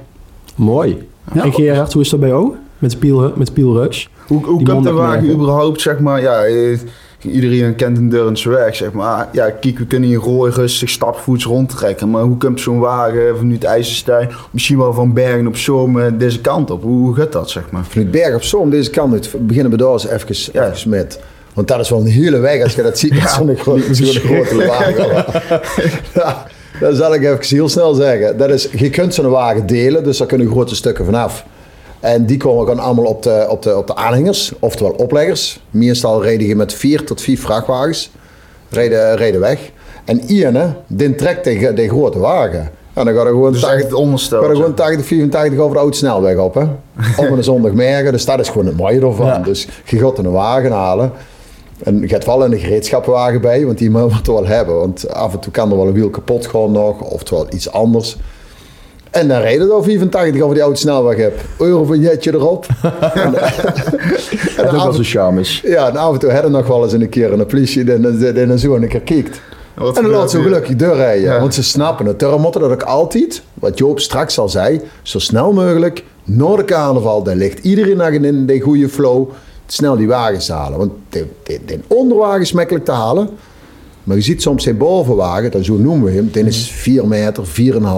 Mooi. 0.55 1.09
Ja. 1.35 1.43
En 1.43 1.53
Gerard, 1.53 1.93
hoe 1.93 2.03
is 2.03 2.09
dat 2.09 2.21
bij 2.21 2.29
jou? 2.29 2.55
Met 2.85 2.93
de 2.93 2.99
Piel, 2.99 3.73
met? 3.75 4.09
Hoe, 4.27 4.45
hoe 4.45 4.63
komt 4.63 4.85
de 4.85 4.93
wagen 4.93 5.31
überhaupt, 5.31 5.81
zeg 5.81 5.99
maar, 5.99 6.21
ja, 6.21 6.45
eh, 6.45 6.79
iedereen 7.21 7.75
kent 7.75 7.99
een 7.99 8.09
Durrense 8.09 8.49
weg, 8.49 8.75
zeg 8.75 8.93
maar. 8.93 9.29
Ja, 9.33 9.51
kijk, 9.51 9.79
we 9.79 9.87
kunnen 9.87 10.09
hier 10.09 10.19
rooi 10.19 10.53
rustig 10.53 10.91
stapvoets 10.91 11.45
rondtrekken, 11.45 12.11
maar 12.11 12.23
hoe 12.23 12.37
komt 12.37 12.61
zo'n 12.61 12.79
wagen 12.79 13.37
vanuit 13.39 13.65
IJsselstein, 13.65 14.29
misschien 14.51 14.79
wel 14.79 14.93
van 14.93 15.13
Bergen 15.13 15.47
op 15.47 15.57
Zoom, 15.57 16.01
eh, 16.01 16.07
deze 16.19 16.41
kant 16.41 16.71
op? 16.71 16.83
Hoe, 16.83 16.99
hoe 16.99 17.15
gaat 17.15 17.33
dat, 17.33 17.51
zeg 17.51 17.71
maar? 17.71 17.85
Vanuit 17.85 18.11
Berg 18.11 18.35
op 18.35 18.43
Zoom, 18.43 18.71
deze 18.71 18.91
kant 18.91 19.13
uit, 19.13 19.31
beginnen 19.47 19.71
we 19.73 19.79
daar 19.79 19.93
eens 19.93 20.09
even, 20.09 20.53
Ja. 20.53 20.71
even 20.71 20.91
met. 20.91 21.21
Want 21.55 21.69
dat 21.69 21.81
is 21.81 21.91
wel 21.91 22.01
een 22.01 22.07
hele 22.07 22.39
weg 22.39 22.63
als 22.63 22.75
je 22.75 22.83
dat 22.83 22.99
ziet 22.99 23.15
met 23.15 23.31
zo'n 23.31 23.57
grote, 23.57 23.95
grote 23.95 24.67
wagen. 24.67 25.25
ja, 26.15 26.47
dat 26.81 26.97
zal 26.97 27.15
ik 27.15 27.23
even 27.23 27.57
heel 27.57 27.69
snel 27.69 27.95
zeggen. 27.95 28.37
Dat 28.39 28.51
is, 28.51 28.69
je 28.77 28.91
kunt 28.91 29.15
zo'n 29.15 29.29
wagen 29.29 29.67
delen, 29.67 30.05
dus 30.05 30.19
daar 30.19 30.27
kunnen 30.27 30.49
grote 30.49 30.75
stukken 30.75 31.05
vanaf. 31.05 31.45
En 32.05 32.27
die 32.27 32.37
komen 32.37 32.67
gewoon 32.67 32.85
allemaal 32.85 33.05
op 33.05 33.23
de, 33.23 33.47
op, 33.49 33.63
de, 33.63 33.77
op 33.77 33.87
de 33.87 33.95
aanhangers, 33.95 34.53
oftewel 34.59 34.93
opleggers. 34.93 35.61
Meestal 35.71 36.23
reden 36.23 36.47
je 36.47 36.57
met 36.57 36.73
vier 36.73 37.05
tot 37.05 37.21
vier 37.21 37.39
vrachtwagens. 37.39 38.11
Reden, 38.71 39.17
reden 39.17 39.41
weg. 39.41 39.71
En 40.05 40.21
Ian, 40.21 40.75
die 40.87 41.15
trekt 41.15 41.45
die, 41.45 41.73
die 41.73 41.89
grote 41.89 42.19
wagen. 42.19 42.71
En 42.93 43.05
dan 43.05 43.15
gaat 43.15 43.25
er 43.25 43.31
gewoon 43.31 43.53
Dus 43.53 43.61
80 43.61 43.81
echt 43.81 43.91
het 43.91 43.99
onderstel. 44.01 44.41
Ga 44.41 44.49
er 44.49 44.57
zeg. 44.57 44.65
gewoon 44.65 44.77
80, 44.77 45.07
84 45.07 45.59
over 45.59 45.75
de 45.75 45.81
oude 45.81 45.97
snelweg 45.97 46.37
op, 46.37 46.55
hè? 46.55 46.63
Op 47.25 47.31
een 47.31 47.45
zondagmorgen, 47.45 48.13
dus 48.13 48.25
dat 48.25 48.41
is 48.41 48.49
gewoon 48.49 48.67
het 48.67 48.77
mooie 48.77 49.01
ervan. 49.01 49.27
Ja. 49.27 49.39
Dus 49.39 49.69
je 49.85 49.99
gaat 49.99 50.19
een 50.19 50.31
wagen 50.31 50.73
halen. 50.73 51.13
En 51.83 52.01
je 52.01 52.07
hebt 52.07 52.27
wel 52.27 52.45
een 52.45 52.59
gereedschappenwagen 52.59 53.41
bij, 53.41 53.67
want 53.67 53.79
die 53.79 53.91
moet 53.91 54.27
je 54.27 54.33
wel 54.33 54.47
hebben. 54.47 54.79
Want 54.79 55.13
af 55.13 55.33
en 55.33 55.39
toe 55.39 55.53
kan 55.53 55.71
er 55.71 55.77
wel 55.77 55.87
een 55.87 55.93
wiel 55.93 56.11
kapot 56.11 56.47
gaan 56.47 56.73
nog, 56.73 57.01
oftewel 57.01 57.47
iets 57.51 57.73
anders. 57.73 58.17
En 59.15 59.29
dan 59.29 59.41
rijden 59.41 59.71
er 59.71 59.85
85 59.85 60.43
over 60.43 60.55
die 60.55 60.63
oude 60.63 60.79
snelweg 60.79 61.17
heb. 61.17 61.41
Eurovignettje 61.59 62.33
erop. 62.33 62.67
en, 63.15 63.33
Dat 63.33 63.43
is 64.57 64.59
ook 64.59 64.71
wel 64.71 64.93
zo 64.93 65.03
charmes. 65.03 65.61
ja, 65.65 65.89
en 65.89 65.97
af 65.97 66.13
en 66.13 66.19
toe 66.19 66.33
hadden 66.33 66.51
nog 66.51 66.67
wel 66.67 66.83
eens 66.83 66.93
een 66.93 67.09
keer 67.09 67.33
een 67.33 67.47
politie 67.47 67.85
die 67.85 68.01
die 68.01 68.59
zo 68.59 68.75
een 68.75 68.89
keer 68.89 69.01
kijkt. 69.01 69.41
Wat 69.75 69.97
En 69.97 70.03
dan 70.03 70.13
laat 70.13 70.31
ze 70.31 70.43
gelukkig 70.43 70.77
doorrijden. 70.77 71.23
Ja. 71.23 71.41
Want 71.41 71.55
ze 71.55 71.63
snappen 71.63 72.07
het. 72.07 72.19
Daarom 72.19 72.41
moeten 72.41 72.61
dat 72.61 72.71
ook 72.71 72.83
altijd, 72.83 73.43
wat 73.55 73.79
Joop 73.79 74.01
straks 74.01 74.39
al 74.39 74.49
zei, 74.49 74.81
zo 75.03 75.19
snel 75.19 75.53
mogelijk 75.53 76.05
na 76.25 76.57
de 76.57 76.65
carnaval, 76.65 77.23
daar 77.23 77.37
ligt 77.37 77.59
iedereen 77.59 77.97
nog 77.97 78.09
in 78.09 78.47
de 78.47 78.61
goede 78.61 78.89
flow, 78.89 79.29
snel 79.67 79.97
die 79.97 80.09
wagens 80.09 80.49
halen. 80.49 80.79
Want 80.79 80.93
de, 81.09 81.27
de, 81.43 81.61
de 81.67 81.79
onderwagen 81.87 82.41
is 82.41 82.53
makkelijk 82.53 82.85
te 82.85 82.93
halen. 82.93 83.29
Maar 84.05 84.17
je 84.17 84.23
ziet 84.23 84.43
soms 84.43 84.63
zijn 84.63 84.77
bovenwagen, 84.77 85.51
dat 85.51 85.65
zo 85.65 85.75
noemen 85.77 86.05
we 86.05 86.11
hem, 86.17 86.29
die 86.33 86.45
is 86.45 86.71
4 86.71 87.07
meter, 87.07 87.45
4,5, 87.47 87.51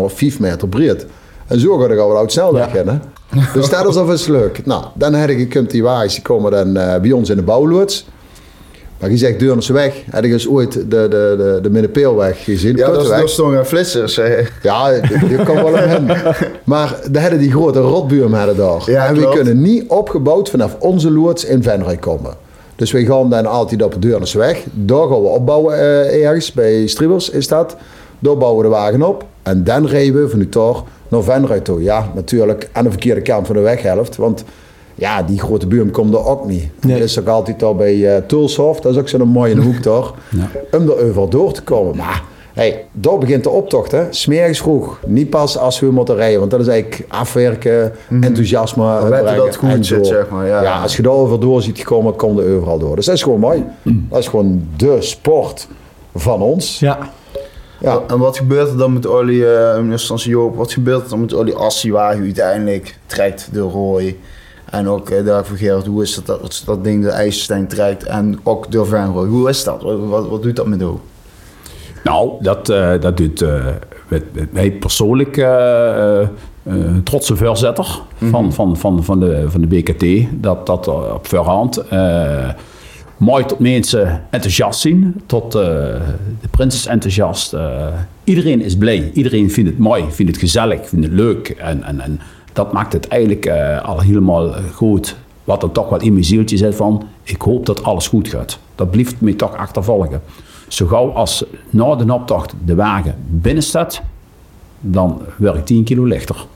5 0.06 0.40
meter 0.40 0.68
breed. 0.68 1.06
En 1.46 1.60
zo 1.60 1.78
gaat 1.78 1.90
het 1.90 1.98
al 1.98 2.16
oud 2.16 2.32
snel 2.32 2.52
weg 2.52 2.74
in, 2.74 2.88
hè? 2.88 2.96
Dus 3.54 3.68
dat 3.70 3.88
is 3.88 3.96
alvast 3.96 4.28
leuk. 4.28 4.66
Nou, 4.66 4.84
dan 4.94 5.14
heb 5.14 5.28
je 5.30 5.46
kunt 5.46 5.70
die 5.70 5.82
wagens, 5.82 6.14
die 6.14 6.22
komen 6.22 6.50
dan 6.50 6.76
eh, 6.76 7.00
bij 7.00 7.12
ons 7.12 7.30
in 7.30 7.36
de 7.36 7.42
bouwloods. 7.42 8.06
Maar 9.00 9.10
je 9.10 9.16
zegt 9.16 9.38
Deurnesse 9.38 9.72
weg. 9.72 9.94
Heb 10.10 10.24
je 10.24 10.32
eens 10.32 10.48
ooit 10.48 10.72
de, 10.72 10.86
de, 10.88 11.08
de, 11.08 11.58
de 11.62 11.70
Middenpeelweg 11.70 12.44
gezien? 12.44 12.76
Ja, 12.76 12.86
dat 12.86 12.88
is, 12.88 12.92
Puttenweg? 12.94 13.20
dat 13.20 13.28
is 13.28 13.34
toch 13.34 13.52
een 13.52 13.64
flitsers. 13.64 14.18
eh. 14.18 14.46
Ja, 14.62 14.88
je 15.28 15.40
kan 15.44 15.54
wel 15.54 15.74
hem 15.76 16.06
hen. 16.08 16.16
Maar 16.64 17.00
daar 17.10 17.22
hadden 17.22 17.40
die 17.40 17.50
grote 17.50 17.80
rotbuurm 17.80 18.32
hadden 18.32 18.56
daar. 18.56 18.90
Ja, 18.90 19.06
en 19.06 19.14
we 19.14 19.28
kunnen 19.28 19.62
niet 19.62 19.84
opgebouwd 19.88 20.50
vanaf 20.50 20.76
onze 20.78 21.10
loods 21.10 21.44
in 21.44 21.62
Venray 21.62 21.96
komen. 21.96 22.34
Dus 22.76 22.92
we 22.92 23.06
gaan 23.06 23.30
dan 23.30 23.46
altijd 23.46 23.82
op 23.82 23.92
de 23.92 23.98
Deurnesse 23.98 24.38
weg. 24.38 24.64
Daar 24.72 25.08
gaan 25.08 25.22
we 25.22 25.28
opbouwen 25.28 25.74
eh, 25.78 26.26
ergens. 26.26 26.52
Bij 26.52 26.86
Striebels 26.86 27.30
is 27.30 27.48
dat. 27.48 27.76
Daar 28.18 28.36
bouwen 28.36 28.62
we 28.62 28.70
de 28.70 28.76
wagen 28.76 29.02
op. 29.02 29.24
En 29.42 29.64
dan 29.64 29.86
rijden 29.86 30.22
we 30.22 30.28
vanuit 30.28 30.52
daar 30.52 30.82
naar 31.08 31.22
Venray 31.22 31.60
toe. 31.60 31.82
Ja, 31.82 32.10
natuurlijk 32.14 32.68
aan 32.72 32.84
de 32.84 32.90
verkeerde 32.90 33.22
kant 33.22 33.46
van 33.46 33.56
de 33.56 33.62
weghelft. 33.62 34.16
Want 34.16 34.44
ja, 34.94 35.22
die 35.22 35.38
grote 35.38 35.66
buurm 35.66 35.90
komt 35.90 36.14
er 36.14 36.26
ook 36.26 36.46
niet. 36.46 36.68
Nee. 36.80 37.02
Is 37.02 37.20
ook 37.20 37.26
altijd 37.26 37.62
al 37.62 37.74
bij 37.74 38.16
eh 38.16 38.22
Tulshof. 38.26 38.80
Dat 38.80 38.92
is 38.92 38.98
ook 38.98 39.08
zo'n 39.08 39.28
mooie 39.28 39.56
hoek 39.60 39.82
daar. 39.90 40.10
Om 40.72 40.88
er 40.88 41.04
overal 41.04 41.28
door 41.28 41.52
te 41.52 41.62
komen. 41.62 41.96
Maar 41.96 42.22
hey, 42.56 42.84
daar 42.92 43.18
begint 43.18 43.42
de 43.42 43.50
optocht. 43.50 43.92
hè. 43.92 44.04
Smergens 44.10 44.58
vroeg. 44.58 44.98
Niet 45.06 45.30
pas 45.30 45.58
als 45.58 45.80
we 45.80 45.90
moeten 45.90 46.14
rijden. 46.14 46.38
Want 46.38 46.50
dat 46.50 46.60
is 46.60 46.66
eigenlijk 46.66 47.04
afwerken, 47.08 47.92
enthousiasme. 48.20 48.82
Dan 48.82 48.96
eh, 48.96 49.02
weten 49.02 49.24
brengen 49.24 49.44
dat 49.44 49.56
goed 49.56 49.86
zit, 49.86 49.96
door. 49.98 50.06
zeg 50.06 50.28
maar, 50.28 50.46
ja. 50.46 50.82
als 50.82 50.96
je 50.96 51.02
daar 51.02 51.12
over 51.12 51.40
door 51.40 51.62
ziet 51.62 51.82
komen, 51.82 52.16
komt 52.16 52.38
er 52.38 52.54
overal 52.56 52.78
door. 52.78 52.96
Dus 52.96 53.06
dat 53.06 53.14
is 53.14 53.22
gewoon 53.22 53.40
mooi. 53.40 53.64
Dat 53.82 54.18
is 54.18 54.28
gewoon 54.28 54.68
de 54.76 54.96
sport 55.00 55.68
van 56.14 56.42
ons. 56.42 56.78
Ja. 56.78 56.98
Ja. 57.80 58.02
En 58.06 58.18
wat 58.18 58.36
gebeurt 58.36 58.68
er 58.68 58.76
dan 58.76 58.92
met 58.92 59.06
olie, 59.06 59.46
eh 59.46 59.68
in 59.68 59.76
eerste 59.76 59.90
instantie 59.90 60.30
Joop, 60.30 60.56
wat 60.56 60.72
gebeurt 60.72 61.02
er 61.02 61.08
dan 61.08 61.20
met 61.20 61.34
olie 61.34 61.54
als 61.54 61.82
die 61.82 61.92
wagen 61.92 62.22
uiteindelijk 62.22 62.98
trekt 63.06 63.48
de 63.52 63.60
rooi? 63.60 64.20
En 64.70 64.88
ook 64.88 65.10
eh, 65.10 65.24
daar 65.24 65.44
voor 65.44 65.56
Gerard, 65.56 65.86
hoe 65.86 66.02
is 66.02 66.14
dat, 66.14 66.26
dat 66.26 66.62
dat 66.66 66.84
ding 66.84 67.02
de 67.04 67.10
IJsselstein 67.10 67.66
trekt 67.66 68.04
en 68.04 68.38
ook 68.42 68.72
door 68.72 68.86
Venroy? 68.86 69.26
Hoe 69.26 69.48
is 69.48 69.64
dat? 69.64 69.82
Wat, 69.82 69.98
wat, 69.98 70.28
wat 70.28 70.42
doet 70.42 70.56
dat 70.56 70.66
met 70.66 70.80
jou? 70.80 70.96
Nou, 72.06 72.32
dat, 72.40 72.68
eh, 72.68 73.00
dat 73.00 73.16
doet 73.16 73.42
eh, 73.42 73.64
mij 74.50 74.72
persoonlijk 74.72 75.36
eh, 75.36 76.28
een 76.64 77.02
trotse 77.02 77.36
voorzitter 77.36 78.00
van, 78.30 78.52
van, 78.52 78.76
van, 78.76 79.04
van, 79.04 79.20
de, 79.20 79.44
van 79.48 79.60
de 79.60 79.66
BKT. 79.66 80.26
Dat, 80.42 80.66
dat 80.66 80.88
op 80.88 81.26
voorhand 81.26 81.84
mooi 83.16 83.44
tot 83.44 83.58
mensen 83.58 84.22
enthousiast 84.30 84.80
zien. 84.80 85.22
Tot 85.26 85.52
de 85.52 85.98
prins 86.50 86.74
is 86.74 86.86
enthousiast. 86.86 87.56
iedereen 88.24 88.62
is 88.62 88.76
blij. 88.76 89.10
Iedereen 89.14 89.50
vindt 89.50 89.70
het 89.70 89.78
mooi, 89.78 90.04
vindt 90.10 90.32
het 90.32 90.40
gezellig, 90.40 90.88
vindt 90.88 91.04
het 91.04 91.14
leuk. 91.14 91.48
En, 91.48 91.82
en, 91.82 92.00
en 92.00 92.20
dat 92.52 92.72
maakt 92.72 92.92
het 92.92 93.08
eigenlijk 93.08 93.50
al 93.82 94.00
helemaal 94.00 94.54
goed. 94.74 95.16
Wat 95.44 95.62
er 95.62 95.72
toch 95.72 95.88
wat 95.88 96.02
in 96.02 96.12
mijn 96.12 96.24
zieltje 96.24 96.56
zit 96.56 96.74
van... 96.74 97.08
ik 97.22 97.42
hoop 97.42 97.66
dat 97.66 97.82
alles 97.82 98.08
goed 98.08 98.28
gaat. 98.28 98.58
Dat 98.74 98.90
blijft 98.90 99.20
me 99.20 99.36
toch 99.36 99.56
achtervolgen. 99.56 100.20
Zo 100.68 100.86
gauw 100.86 101.10
als 101.10 101.44
na 101.70 101.94
de 101.94 102.12
optocht 102.12 102.54
de 102.64 102.74
wagen 102.74 103.14
binnen 103.28 103.62
staat... 103.62 104.02
dan 104.80 105.20
ik 105.56 105.64
10 105.64 105.84
kilo 105.84 106.04
lichter. 106.04 106.46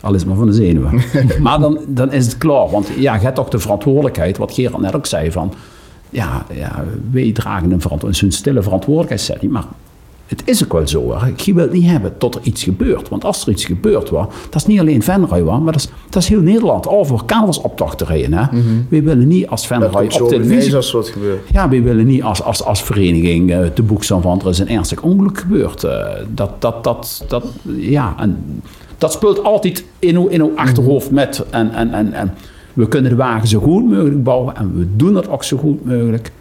Al 0.00 0.14
is 0.14 0.20
het 0.20 0.28
maar 0.28 0.38
van 0.38 0.46
de 0.46 0.52
zenuwen. 0.52 1.02
maar 1.42 1.58
dan, 1.58 1.78
dan 1.86 2.12
is 2.12 2.26
het 2.26 2.38
klaar. 2.38 2.70
Want 2.70 2.88
ja, 2.96 3.14
je 3.14 3.20
hebt 3.20 3.36
toch 3.36 3.48
de 3.48 3.58
verantwoordelijkheid... 3.58 4.36
wat 4.36 4.54
Gerard 4.54 4.80
net 4.80 4.94
ook 4.94 5.06
zei 5.06 5.32
van... 5.32 5.52
ja, 6.10 6.46
ja 6.54 6.84
wij 7.10 7.32
dragen 7.32 7.70
een, 7.70 7.80
verantwo- 7.80 8.08
een 8.08 8.32
stille 8.32 8.62
verantwoordelijkheidszetting... 8.62 9.52
maar 9.52 9.64
het 10.30 10.42
is 10.44 10.64
ook 10.64 10.72
wel 10.72 10.88
zo. 10.88 11.18
Hè. 11.18 11.32
Je 11.36 11.54
wilt 11.54 11.72
niet 11.72 11.86
hebben 11.86 12.18
tot 12.18 12.34
er 12.34 12.40
iets 12.42 12.62
gebeurt. 12.62 13.08
Want 13.08 13.24
als 13.24 13.42
er 13.42 13.52
iets 13.52 13.64
gebeurt, 13.64 14.10
wa, 14.10 14.28
dat 14.50 14.54
is 14.54 14.66
niet 14.66 14.80
alleen 14.80 15.02
Venray, 15.02 15.42
maar 15.42 15.72
dat 15.72 15.74
is, 15.74 15.88
dat 16.10 16.22
is 16.22 16.28
heel 16.28 16.40
Nederland. 16.40 16.88
Over 16.88 17.24
carnavalsoptochten 17.24 18.06
rijden. 18.06 18.32
Hè. 18.32 18.44
We 18.88 19.02
willen 19.02 19.28
niet 19.28 19.46
als 19.48 19.66
Venray 19.66 20.04
op 20.04 20.28
televisie... 20.28 20.76
als 20.76 20.92
wat 20.92 21.08
gebeurt. 21.08 21.48
Ja, 21.52 21.68
we 21.68 21.82
willen 21.82 22.06
niet 22.06 22.22
als, 22.22 22.42
als, 22.42 22.64
als 22.64 22.82
vereniging 22.82 23.52
eh, 23.52 23.66
te 23.66 23.82
boek 23.82 24.04
staan 24.04 24.22
van 24.22 24.40
er 24.40 24.48
is 24.48 24.58
een 24.58 24.68
ernstig 24.68 25.02
ongeluk 25.02 25.38
gebeurd. 25.38 25.84
Eh, 25.84 26.06
dat, 26.34 26.50
dat, 26.58 26.84
dat, 26.84 27.24
dat, 27.28 27.44
ja, 27.64 28.14
en 28.18 28.62
dat 28.98 29.12
speelt 29.12 29.44
altijd 29.44 29.84
in 29.98 30.16
uw, 30.16 30.26
in 30.26 30.40
uw 30.40 30.52
achterhoofd 30.56 31.10
met. 31.10 31.44
En, 31.50 31.72
en, 31.74 31.94
en, 31.94 32.12
en 32.12 32.34
we 32.72 32.88
kunnen 32.88 33.10
de 33.10 33.16
wagen 33.16 33.48
zo 33.48 33.60
goed 33.60 33.84
mogelijk 33.84 34.22
bouwen 34.22 34.56
en 34.56 34.78
we 34.78 34.86
doen 34.96 35.12
dat 35.12 35.28
ook 35.28 35.44
zo 35.44 35.56
goed 35.56 35.84
mogelijk. 35.84 36.32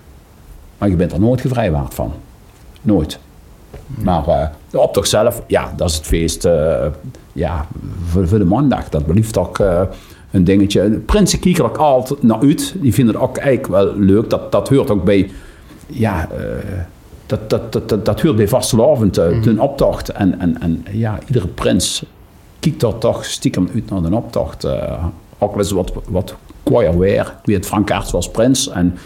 Maar 0.78 0.90
je 0.90 0.96
bent 0.96 1.12
er 1.12 1.20
nooit 1.20 1.42
gevrijwaard 1.42 1.94
van. 1.94 2.12
Nooit. 2.82 3.20
Maar 4.04 4.28
eh, 4.28 4.48
de 4.70 4.80
optocht 4.80 5.10
zelf, 5.10 5.42
ja, 5.48 5.74
dat 5.76 5.90
is 5.90 5.96
het 5.96 6.06
feest 6.06 6.46
eh, 6.46 6.86
ja, 7.34 7.66
voor, 8.06 8.28
voor 8.28 8.38
de 8.38 8.46
maandag. 8.46 8.90
Dat 8.90 9.06
blijft 9.06 9.38
ook 9.38 9.60
eh, 9.60 9.82
een 10.32 10.44
dingetje. 10.44 10.90
De 10.90 10.98
prinsen 10.98 11.40
kijken 11.40 11.66
ook 11.66 11.78
altijd 11.78 12.24
naar 12.24 12.40
uit. 12.40 12.76
Die 12.78 12.94
vinden 12.94 13.14
het 13.14 13.24
ook 13.24 13.38
eigenlijk 13.38 13.68
wel 13.68 13.94
leuk. 13.96 14.30
Dat, 14.30 14.52
dat 14.52 14.70
hoort 14.70 14.90
ook 14.90 15.04
bij, 15.04 15.32
ja, 15.88 16.28
dat, 17.26 17.50
dat, 17.50 17.74
dat, 17.74 17.90
dat, 17.90 18.06
dat 18.06 18.22
hoort 18.22 18.36
bij 18.36 18.48
vastelavond, 18.48 19.18
uh, 19.20 19.44
de 19.44 19.56
optocht. 19.62 20.10
En, 20.10 20.40
en, 20.40 20.62
en 20.62 20.86
ja, 20.92 21.20
iedere 21.28 21.48
prins 21.48 22.06
kijkt 22.60 22.84
er 22.84 22.98
toch 22.98 23.26
stiekem 23.26 23.70
uit 23.74 23.90
naar 23.90 24.02
de 24.02 24.16
optocht. 24.16 24.66
ook 25.38 25.52
wel 25.52 25.58
eens 25.58 25.72
wat, 25.72 25.92
wat 26.08 26.36
weer. 26.98 27.22
Ik 27.22 27.46
weet, 27.46 27.66
Frank 27.66 27.92
Aerts 27.92 28.12
was 28.12 28.32
prins 28.32 28.70
en... 28.70 28.98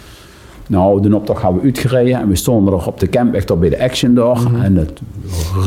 Nou, 0.68 1.02
de 1.02 1.16
optocht 1.16 1.40
gaan 1.40 1.56
we 1.56 1.62
uitgereden 1.62 2.20
en 2.20 2.28
we 2.28 2.36
stonden 2.36 2.74
er 2.74 2.88
op 2.88 3.00
de 3.00 3.10
campweg 3.10 3.46
tot 3.46 3.60
bij 3.60 3.70
de 3.70 3.84
Action 3.84 4.14
daar. 4.14 4.42
En 4.64 4.76
het 4.76 5.00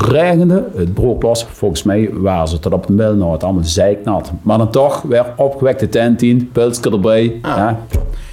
regende, 0.01 0.69
het 0.77 0.95
brood 0.95 1.23
was. 1.23 1.45
Volgens 1.45 1.83
mij 1.83 2.11
waren 2.13 2.49
ze 2.49 2.59
tot 2.59 2.73
op 2.73 2.87
de 2.87 2.93
mil, 2.93 3.15
nou 3.15 3.33
het 3.33 3.43
allemaal 3.45 3.65
zeiknat. 3.65 4.33
Maar 4.43 4.59
dan 4.59 4.71
toch 4.71 5.03
weer 5.03 5.27
opgewekte 5.37 5.89
tent 5.89 6.23
in, 6.23 6.51
pilsje 6.53 6.91
erbij. 6.91 7.39
Ja. 7.43 7.81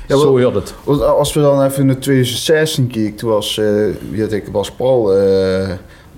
Ja, 0.08 0.18
Zo 0.18 0.40
hoort 0.40 0.56
het. 0.56 0.74
Als 1.18 1.34
we 1.34 1.42
dan 1.42 1.64
even 1.64 1.86
naar 1.86 2.00
2016 2.00 2.88
kijken, 2.88 3.16
toen 3.16 3.30
was, 3.30 3.62
had 4.18 4.32
ik, 4.32 4.48
was 4.52 4.72
Paul 4.72 5.16
eh, 5.16 5.70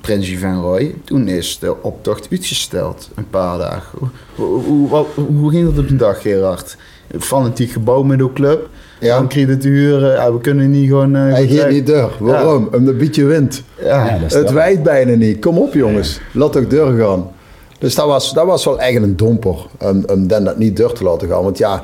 Prins 0.02 0.38
van 0.38 0.62
Roy. 0.62 0.96
Toen 1.04 1.28
is 1.28 1.60
de 1.60 1.82
optocht 1.82 2.28
uitgesteld, 2.32 3.10
een 3.16 3.30
paar 3.30 3.58
dagen. 3.58 4.00
Hoe, 4.36 5.06
hoe 5.16 5.50
ging 5.50 5.70
dat 5.70 5.84
op 5.84 5.90
een 5.90 5.98
dag, 5.98 6.22
Gerard? 6.22 6.78
Fanatiek 7.20 7.72
gebouw 7.72 8.04
met 8.04 8.18
de 8.18 8.34
club. 8.34 8.70
Ja. 9.00 9.26
Huren. 9.60 10.12
Ja, 10.14 10.34
we 10.34 10.40
kunnen 10.42 10.72
niet 10.72 10.88
gewoon... 10.88 11.16
eh, 11.16 11.22
Hij 11.22 11.48
gaat 11.48 11.64
weg- 11.64 11.72
niet 11.72 11.86
deur. 11.86 12.10
Waarom? 12.20 12.64
Omdat 12.66 12.88
een 12.94 12.98
beetje 12.98 13.24
wind. 13.26 13.64
Ja. 13.84 14.18
Het 14.22 14.52
wijdt 14.52 14.84
bijna 14.84 15.16
niet. 15.16 15.40
Kom 15.40 15.58
op 15.58 15.74
jongens. 15.74 16.20
Laat 16.32 16.52
toch 16.52 16.68
deur 16.68 17.00
gaan. 17.00 17.32
Dus 17.80 17.96
dat 17.96 18.06
was, 18.08 18.34
dat 18.34 18.46
was 18.46 18.66
wel 18.66 18.80
echt 18.80 18.96
een 19.02 19.16
domper. 19.16 19.56
Om, 19.80 20.04
om 20.14 20.28
dan 20.28 20.44
dat 20.44 20.58
niet 20.58 20.78
deur 20.78 20.92
te 20.94 21.04
laten 21.04 21.28
gaan. 21.28 21.44
Want 21.44 21.58
ja, 21.58 21.84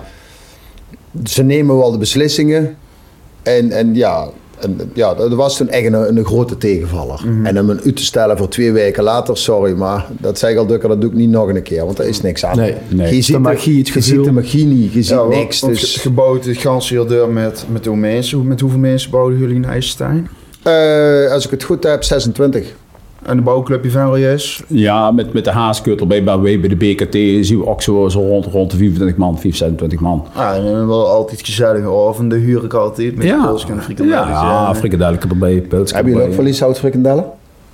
ze 1.23 1.43
nemen 1.43 1.77
wel 1.77 1.91
de 1.91 1.97
beslissingen. 1.97 2.75
En, 3.43 3.71
en 3.71 3.95
ja, 3.95 4.27
ja, 4.93 5.13
dat 5.13 5.33
was 5.33 5.57
toen 5.57 5.69
echt 5.69 5.85
een, 5.85 6.17
een 6.17 6.25
grote 6.25 6.57
tegenvaller. 6.57 7.21
En 7.43 7.59
om 7.59 7.69
een 7.69 7.81
uit 7.85 7.95
te 7.95 8.03
stellen 8.03 8.37
voor 8.37 8.47
twee 8.49 8.71
weken 8.71 9.03
later, 9.03 9.37
sorry, 9.37 9.73
maar 9.73 10.05
dat 10.19 10.39
zeg 10.39 10.51
ik 10.51 10.57
al 10.57 10.65
dukker, 10.65 10.89
dat 10.89 11.01
doe 11.01 11.09
ik 11.09 11.15
niet 11.15 11.29
nog 11.29 11.47
een 11.47 11.61
keer. 11.61 11.85
Want 11.85 11.99
er 11.99 12.05
is 12.07 12.21
niks 12.21 12.45
aan. 12.45 12.57
Nee. 12.57 12.75
Nee. 12.89 13.15
Je 13.15 13.21
ziet 13.21 13.35
De 13.35 13.41
magie, 13.41 13.77
het 13.77 13.87
je 13.87 13.93
gevoel. 13.93 14.15
ziet 14.15 14.23
de 14.23 14.31
magie 14.31 14.65
niet, 14.65 14.93
je 14.93 15.01
ziet 15.01 15.09
Ja, 15.17 15.23
niks. 15.23 15.59
Dus, 15.61 15.93
ge- 15.93 15.99
gebouwd 15.99 16.45
het 16.45 16.57
ganse 16.57 17.05
deur 17.07 17.29
met, 17.29 17.65
met 17.71 17.85
hoe 17.85 17.95
mensen. 17.97 18.47
Met 18.47 18.59
hoeveel 18.59 18.79
mensen 18.79 19.11
bouwden 19.11 19.39
jullie 19.39 19.55
in 19.55 19.65
IJsselstein? 19.65 20.27
eh, 20.63 21.31
als 21.31 21.45
ik 21.45 21.51
het 21.51 21.63
goed 21.63 21.83
heb, 21.83 22.03
26. 22.03 22.73
En 23.25 23.35
de 23.35 23.41
bouwclubje 23.43 23.91
van 23.91 24.05
Royes? 24.05 24.63
Ja, 24.67 25.11
met, 25.11 25.33
met 25.33 25.43
de 25.43 25.51
haaskeutel 25.51 26.07
bij, 26.07 26.23
bij, 26.23 26.39
bij 26.39 26.69
de 26.69 26.75
BKT 26.75 27.45
zien 27.45 27.59
we 27.59 27.67
ook 27.67 27.81
zo, 27.81 28.09
zo 28.09 28.19
rond, 28.19 28.45
rond 28.45 28.71
de 28.71 28.77
24 28.77 29.17
man, 29.17 29.39
25 29.39 29.57
26 29.79 29.99
man. 29.99 30.25
Ah, 30.35 30.55
en 30.55 30.87
wel 30.87 31.07
altijd 31.07 31.41
gezellige 31.45 31.87
avonden 32.09 32.39
huur 32.39 32.63
ik 32.63 32.73
altijd 32.73 33.15
met 33.15 33.25
Ja, 33.25 33.51
de 33.53 33.63
en 33.73 33.81
frikandellen. 33.83 34.27
ja, 34.27 34.41
ja 34.65 34.75
frikadellen 34.75 35.19
erbij, 35.29 35.61
pilsje 35.61 35.93
Hebben 35.95 36.11
jullie 36.11 36.13
ook 36.13 36.19
erbij. 36.21 36.33
verlieshout 36.33 36.79
frikandellen? 36.79 37.25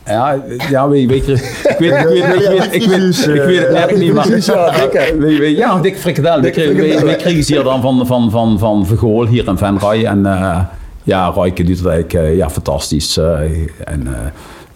Ja, 0.05 0.43
ja 0.69 0.89
weet, 0.89 1.09
weet 1.09 1.25
je, 1.25 1.31
ik 1.33 1.75
weet, 1.79 1.91
ik 1.91 2.05
weet, 2.07 2.17
ik 2.17 2.23
weet, 2.23 2.41
ik 2.41 2.47
weet, 2.47 2.73
ik 2.73 2.89
weet, 2.89 3.27
ik 3.35 3.41
weet 3.43 3.59
het 3.59 3.71
net 3.71 3.97
niet, 3.97 4.13
maar... 4.13 4.27
Ja, 4.39 4.71
dikke. 4.79 5.15
Weet- 5.19 5.37
weet- 5.39 5.57
Ja, 5.57 5.79
dikke 5.81 5.99
frikadellen. 5.99 6.41
We 6.43 6.49
kregen, 6.49 6.75
we, 6.75 7.05
we 7.05 7.15
kregen 7.15 7.43
ze 7.43 7.53
hier 7.53 7.63
dan 7.63 7.81
van, 7.81 8.05
van, 8.05 8.31
van, 8.31 8.59
van 8.59 8.85
Vergool 8.85 9.25
hier 9.25 9.47
in 9.47 9.57
Venray. 9.57 10.03
En 10.05 10.25
eh, 10.25 10.59
ja, 11.03 11.27
Royke 11.27 11.63
doet 11.63 11.77
het 11.77 11.87
eigenlijk 11.87 12.25
eh, 12.27 12.35
ja, 12.37 12.49
fantastisch. 12.49 13.17
eh, 13.17 13.39
en 13.85 14.07
eh, 14.07 14.13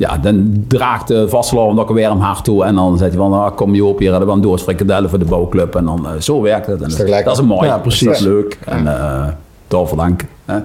ja, 0.01 0.17
dan 0.17 0.65
draagt 0.67 1.07
de 1.07 1.29
vastgelopen 1.29 1.79
ook 1.79 1.91
weer 1.91 2.09
hem 2.09 2.19
hard 2.19 2.43
toe. 2.43 2.63
En 2.63 2.75
dan 2.75 2.97
zegt 2.97 3.11
hij 3.11 3.19
van, 3.19 3.33
ah, 3.33 3.55
kom 3.55 3.75
je 3.75 3.85
op 3.85 3.99
hier, 3.99 4.09
hebben 4.09 4.27
we 4.27 4.33
een 4.35 4.41
doos 4.41 4.61
frikadellen 4.61 5.09
voor 5.09 5.19
de 5.19 5.25
bouwclub. 5.25 5.75
En 5.75 5.85
dan, 5.85 6.07
eh, 6.07 6.19
zo 6.19 6.41
werkt 6.41 6.67
het. 6.67 6.81
En 6.81 6.89
toch 6.89 6.97
lekker? 6.97 7.23
dat 7.23 7.37
is 7.37 7.45
mooi. 7.45 7.67
Ja, 7.67 7.77
Dat 7.77 7.85
is 7.85 7.97
precies. 8.03 8.25
leuk. 8.25 8.57
En 8.65 8.83
uh, 8.83 9.27
daarvoor 9.67 9.97
dank. 9.97 10.21
hè. 10.45 10.59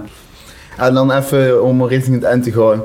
En 0.77 0.93
dan 0.93 1.11
even 1.11 1.63
om 1.63 1.85
richting 1.85 2.15
het 2.15 2.23
eind 2.23 2.43
te 2.43 2.51
gaan. 2.51 2.81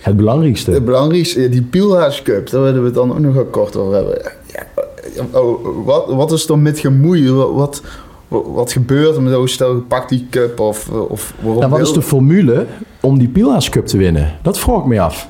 Het 0.00 0.16
belangrijkste. 0.16 0.70
Het 0.70 0.84
belangrijkste, 0.84 1.48
die 1.48 1.62
Pielhaas 1.62 2.22
Cup, 2.22 2.50
daar 2.50 2.62
willen 2.62 2.80
we 2.80 2.84
het 2.86 2.94
dan 2.94 3.10
ook 3.10 3.18
nog 3.18 3.50
kort 3.50 3.76
over 3.76 3.94
hebben. 3.94 4.18
Ja, 4.46 5.24
oh, 5.38 5.84
wat, 5.84 6.04
wat 6.08 6.32
is 6.32 6.48
er 6.48 6.58
met 6.58 6.78
gemoeien? 6.78 7.36
Wat, 7.36 7.82
wat, 8.28 8.44
wat 8.46 8.72
gebeurt 8.72 9.16
er 9.16 9.22
met 9.22 9.32
zo'n 9.32 9.48
stel 9.48 9.74
gepakt 9.74 10.08
die 10.08 10.26
cup? 10.30 10.60
Of, 10.60 10.88
of 10.88 11.34
waarom 11.40 11.60
Nou, 11.60 11.70
wat 11.70 11.80
is 11.80 11.92
de 11.92 12.02
formule 12.02 12.66
om 13.00 13.18
die 13.18 13.28
Pila's 13.28 13.68
Cup 13.68 13.86
te 13.86 13.96
winnen? 13.96 14.32
Dat 14.42 14.58
vraag 14.58 14.78
ik 14.78 14.84
me 14.84 15.00
af. 15.00 15.28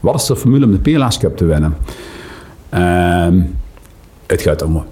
Wat 0.00 0.14
is 0.14 0.26
de 0.26 0.36
formule 0.36 0.64
om 0.64 0.72
de 0.72 0.78
Pela's 0.78 1.18
Cup 1.18 1.36
te 1.36 1.44
winnen? 1.44 1.76
Ehm, 2.68 3.40
het 4.26 4.42
gaat 4.42 4.62
om 4.62 4.84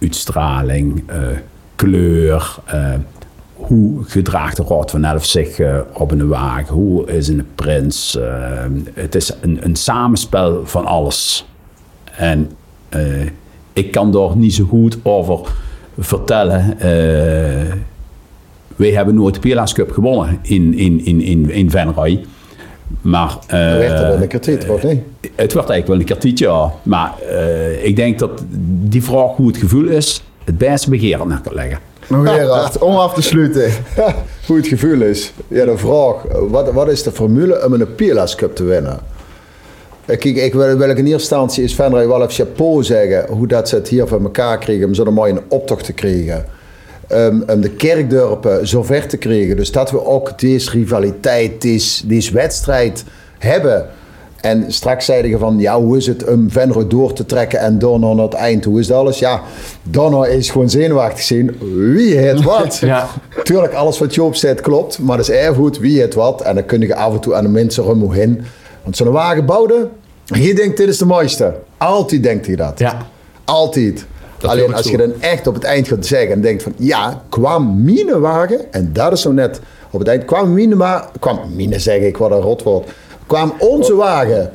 uitstraling, 0.00 1.02
eh, 1.06 1.18
kleur. 1.76 2.56
eh, 2.64 2.92
hoe 3.54 4.04
gedraagt 4.04 4.56
de 4.56 4.64
Raad 4.68 4.90
van 4.90 5.04
Elf 5.04 5.24
zich 5.24 5.58
eh, 5.58 5.78
op 5.92 6.10
een 6.10 6.28
wagen? 6.28 6.74
Hoe 6.74 7.06
is 7.06 7.28
een 7.28 7.46
prins? 7.54 8.18
Ehm, 8.18 8.72
het 8.94 9.14
is 9.14 9.32
een, 9.40 9.58
een 9.64 9.76
samenspel 9.76 10.60
van 10.64 10.84
alles. 10.84 11.46
En 12.16 12.50
ik 13.72 13.90
kan 13.90 14.12
daar 14.12 14.36
niet 14.36 14.54
zo 14.54 14.64
goed 14.64 14.98
over 15.02 15.40
vertellen. 15.98 16.76
wij 18.76 18.90
hebben 18.90 19.14
nooit 19.14 19.34
de 19.34 19.40
Pela's 19.40 19.72
Cup 19.72 19.90
gewonnen 19.90 20.38
in, 20.42 20.74
in, 20.74 21.04
in, 21.04 21.20
in, 21.20 21.50
in 21.50 21.70
Venray. 21.70 22.24
Maar, 23.00 23.38
eh, 23.46 23.58
werd 23.58 24.00
er 24.00 24.08
wel 24.08 24.22
een 24.22 24.28
keer 24.28 24.66
toch 24.66 24.82
niet? 24.82 25.00
het 25.34 25.52
wordt 25.52 25.70
eigenlijk 25.70 25.86
wel 25.86 25.98
een 25.98 26.04
kwartiertje, 26.04 26.46
ja. 26.46 26.72
Maar 26.82 27.12
eh, 27.28 27.84
ik 27.84 27.96
denk 27.96 28.18
dat 28.18 28.44
die 28.82 29.02
vraag 29.02 29.36
hoe 29.36 29.46
het 29.46 29.56
gevoel 29.56 29.86
is, 29.86 30.22
het 30.44 30.58
beste 30.58 30.90
begeer 30.90 31.26
naar 31.26 31.40
kan 31.40 31.54
leggen. 31.54 31.78
Nog 32.06 32.28
Gerard, 32.28 32.78
om 32.78 32.94
af 32.94 33.14
te 33.14 33.22
sluiten. 33.22 33.70
Hoe 34.46 34.56
het 34.56 34.66
gevoel 34.66 35.00
is. 35.00 35.32
Ja, 35.48 35.64
de 35.64 35.76
vraag, 35.76 36.14
wat, 36.48 36.72
wat 36.72 36.88
is 36.88 37.02
de 37.02 37.12
formule 37.12 37.64
om 37.64 37.72
een 37.72 37.94
Pilas 37.94 38.34
Cup 38.34 38.54
te 38.54 38.64
winnen? 38.64 38.98
Eh, 40.04 40.18
Kijk, 40.18 40.36
ik 40.36 40.52
wil, 40.52 40.76
wil 40.76 40.90
ik 40.90 40.98
in 40.98 41.06
eerste 41.06 41.12
instantie 41.12 41.64
is 41.64 41.74
Venray 41.74 42.08
wel 42.08 42.22
even 42.22 42.32
chapeau 42.32 42.82
zeggen 42.82 43.26
hoe 43.28 43.46
dat 43.46 43.68
ze 43.68 43.74
het 43.74 43.88
hier 43.88 44.06
van 44.06 44.22
elkaar 44.22 44.58
kregen 44.58 44.86
om 44.86 44.94
zo'n 44.94 45.14
mooie 45.14 45.42
optocht 45.48 45.84
te 45.84 45.92
krijgen. 45.92 46.44
Um, 47.12 47.44
om 47.46 47.60
de 47.60 47.70
kerkdorpen 47.70 48.68
zo 48.68 48.82
ver 48.82 49.08
te 49.08 49.16
krijgen. 49.16 49.56
Dus 49.56 49.72
dat 49.72 49.90
we 49.90 50.04
ook 50.04 50.38
deze 50.38 50.70
rivaliteit, 50.70 51.62
deze, 51.62 52.06
deze 52.06 52.32
wedstrijd 52.32 53.04
hebben. 53.38 53.86
En 54.40 54.72
straks 54.72 55.04
zeiden 55.04 55.30
je 55.30 55.38
van, 55.38 55.58
ja, 55.58 55.80
hoe 55.80 55.96
is 55.96 56.06
het 56.06 56.28
om 56.28 56.50
Venray 56.50 56.86
door 56.88 57.12
te 57.12 57.26
trekken 57.26 57.58
en 57.58 57.78
daarna 57.78 58.12
naar 58.12 58.24
het 58.24 58.34
eind? 58.34 58.64
Hoe 58.64 58.80
is 58.80 58.86
dat 58.86 58.98
alles? 58.98 59.18
Ja, 59.18 59.42
daarna 59.82 60.26
is 60.26 60.50
gewoon 60.50 60.70
zenuwachtig 60.70 61.22
zien. 61.22 61.56
Wie 61.94 62.16
het 62.16 62.42
wat? 62.52 62.78
Ja. 62.78 63.08
Tuurlijk, 63.42 63.72
alles 63.72 63.98
wat 63.98 64.14
Joop 64.14 64.34
zegt 64.34 64.60
klopt, 64.60 64.98
maar 64.98 65.16
dat 65.16 65.28
is 65.28 65.34
erg 65.34 65.56
goed 65.56 65.78
wie 65.78 66.00
het 66.00 66.14
wat. 66.14 66.42
En 66.42 66.54
dan 66.54 66.66
kun 66.66 66.80
je 66.80 66.94
af 66.94 67.12
en 67.12 67.20
toe 67.20 67.34
aan 67.34 67.44
de 67.44 67.50
mensen 67.50 67.86
omheen. 67.86 68.42
Want 68.82 68.96
zo'n 68.96 69.10
wagen 69.10 69.46
bouwde, 69.46 69.88
je 70.24 70.54
denkt 70.54 70.76
dit 70.76 70.88
is 70.88 70.98
de 70.98 71.06
mooiste. 71.06 71.54
Altijd 71.76 72.22
denkt 72.22 72.46
hij 72.46 72.56
dat. 72.56 72.78
Ja. 72.78 73.06
Altijd. 73.44 74.06
Alleen 74.50 74.74
als 74.74 74.86
je 74.90 74.96
dan 74.96 75.12
echt 75.20 75.46
op 75.46 75.54
het 75.54 75.64
eind 75.64 75.88
gaat 75.88 76.06
zeggen 76.06 76.30
en 76.32 76.40
denkt 76.40 76.62
van 76.62 76.72
ja, 76.78 77.22
kwam 77.28 77.82
mine 77.84 78.18
wagen, 78.18 78.72
en 78.72 78.92
dat 78.92 79.12
is 79.12 79.20
zo 79.20 79.32
net 79.32 79.60
op 79.90 79.98
het 79.98 80.08
eind, 80.08 80.24
kwam 80.24 80.52
mine, 80.52 80.76
wa- 80.76 81.10
kwam 81.20 81.40
mine 81.54 81.78
zeg 81.78 82.00
ik, 82.00 82.16
wat 82.16 82.30
een 82.30 82.40
rotwoord, 82.40 82.88
kwam 83.26 83.52
onze 83.58 83.94
wagen 83.94 84.50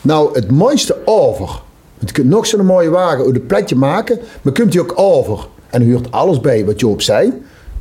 nou 0.00 0.34
het 0.34 0.50
mooiste 0.50 0.96
over. 1.04 1.60
Je 1.98 2.12
kunt 2.12 2.28
nog 2.28 2.46
zo'n 2.46 2.64
mooie 2.66 2.90
wagen 2.90 3.24
uit 3.24 3.34
een 3.34 3.46
pletje 3.46 3.76
maken, 3.76 4.18
maar 4.42 4.52
kunt 4.52 4.72
hij 4.72 4.82
ook 4.82 4.92
over. 4.96 5.46
En 5.70 5.82
huurt 5.82 6.12
alles 6.12 6.40
bij 6.40 6.64
wat 6.64 6.80
Joop 6.80 7.02
zei. 7.02 7.32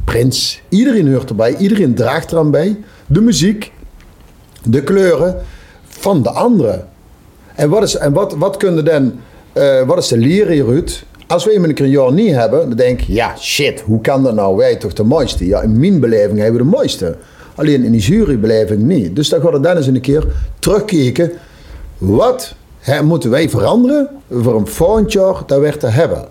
Prins, 0.05 0.62
iedereen 0.69 1.05
huurt 1.07 1.29
erbij, 1.29 1.55
iedereen 1.55 1.95
draagt 1.95 2.31
eraan 2.31 2.51
bij. 2.51 2.79
De 3.07 3.21
muziek, 3.21 3.71
de 4.63 4.83
kleuren 4.83 5.36
van 5.88 6.21
de 6.23 6.29
anderen. 6.29 6.88
En 7.55 7.69
wat, 7.69 7.83
is, 7.83 7.95
en 7.95 8.13
wat, 8.13 8.36
wat 8.36 8.57
kunnen 8.57 8.86
dan, 8.86 9.13
eh, 9.53 9.81
wat 9.81 9.97
is 9.97 10.07
de 10.07 10.17
leer 10.17 10.47
hieruit? 10.47 11.03
Als 11.27 11.45
we 11.45 11.53
hem 11.53 11.63
een 11.63 11.89
jaar 11.89 12.13
niet 12.13 12.33
hebben, 12.33 12.67
dan 12.67 12.77
denk 12.77 13.01
ik, 13.01 13.07
ja 13.07 13.35
shit, 13.37 13.81
hoe 13.81 14.01
kan 14.01 14.23
dat 14.23 14.33
nou? 14.33 14.57
Wij 14.57 14.75
toch 14.75 14.93
de 14.93 15.03
mooiste? 15.03 15.45
Ja, 15.45 15.61
in 15.61 15.79
mijn 15.79 15.99
beleving 15.99 16.39
hebben 16.39 16.57
we 16.57 16.69
de 16.69 16.75
mooiste. 16.75 17.15
Alleen 17.55 17.83
in 17.83 17.91
die 17.91 18.01
jurybeleving 18.01 18.81
niet. 18.81 19.15
Dus 19.15 19.29
dan 19.29 19.41
gaan 19.41 19.51
we 19.51 19.59
dan 19.59 19.77
eens 19.77 19.87
een 19.87 20.01
keer 20.01 20.25
terugkijken. 20.59 21.31
Wat 21.97 22.55
moeten 23.03 23.29
wij 23.29 23.49
veranderen 23.49 24.09
voor 24.31 24.55
een 24.55 24.67
volgend 24.67 25.11
jaar 25.11 25.43
dat 25.45 25.59
weer 25.59 25.77
te 25.77 25.87
hebben? 25.87 26.25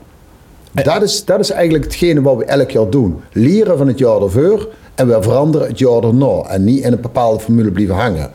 Dat 0.73 1.03
is, 1.03 1.25
dat 1.25 1.41
is 1.41 1.51
eigenlijk 1.51 1.85
hetgene 1.85 2.23
wat 2.23 2.37
we 2.37 2.45
elk 2.45 2.71
jaar 2.71 2.91
doen. 2.91 3.21
Leren 3.33 3.79
van 3.79 3.87
het 3.87 3.99
jaar 3.99 4.23
ervoor 4.23 4.69
en 4.95 5.09
we 5.09 5.23
veranderen 5.23 5.69
het 5.69 5.79
jaar 5.79 6.03
erna. 6.03 6.43
En 6.43 6.65
niet 6.65 6.85
in 6.85 6.93
een 6.93 7.01
bepaalde 7.01 7.41
formule 7.41 7.71
blijven 7.71 7.95
hangen. 7.95 8.31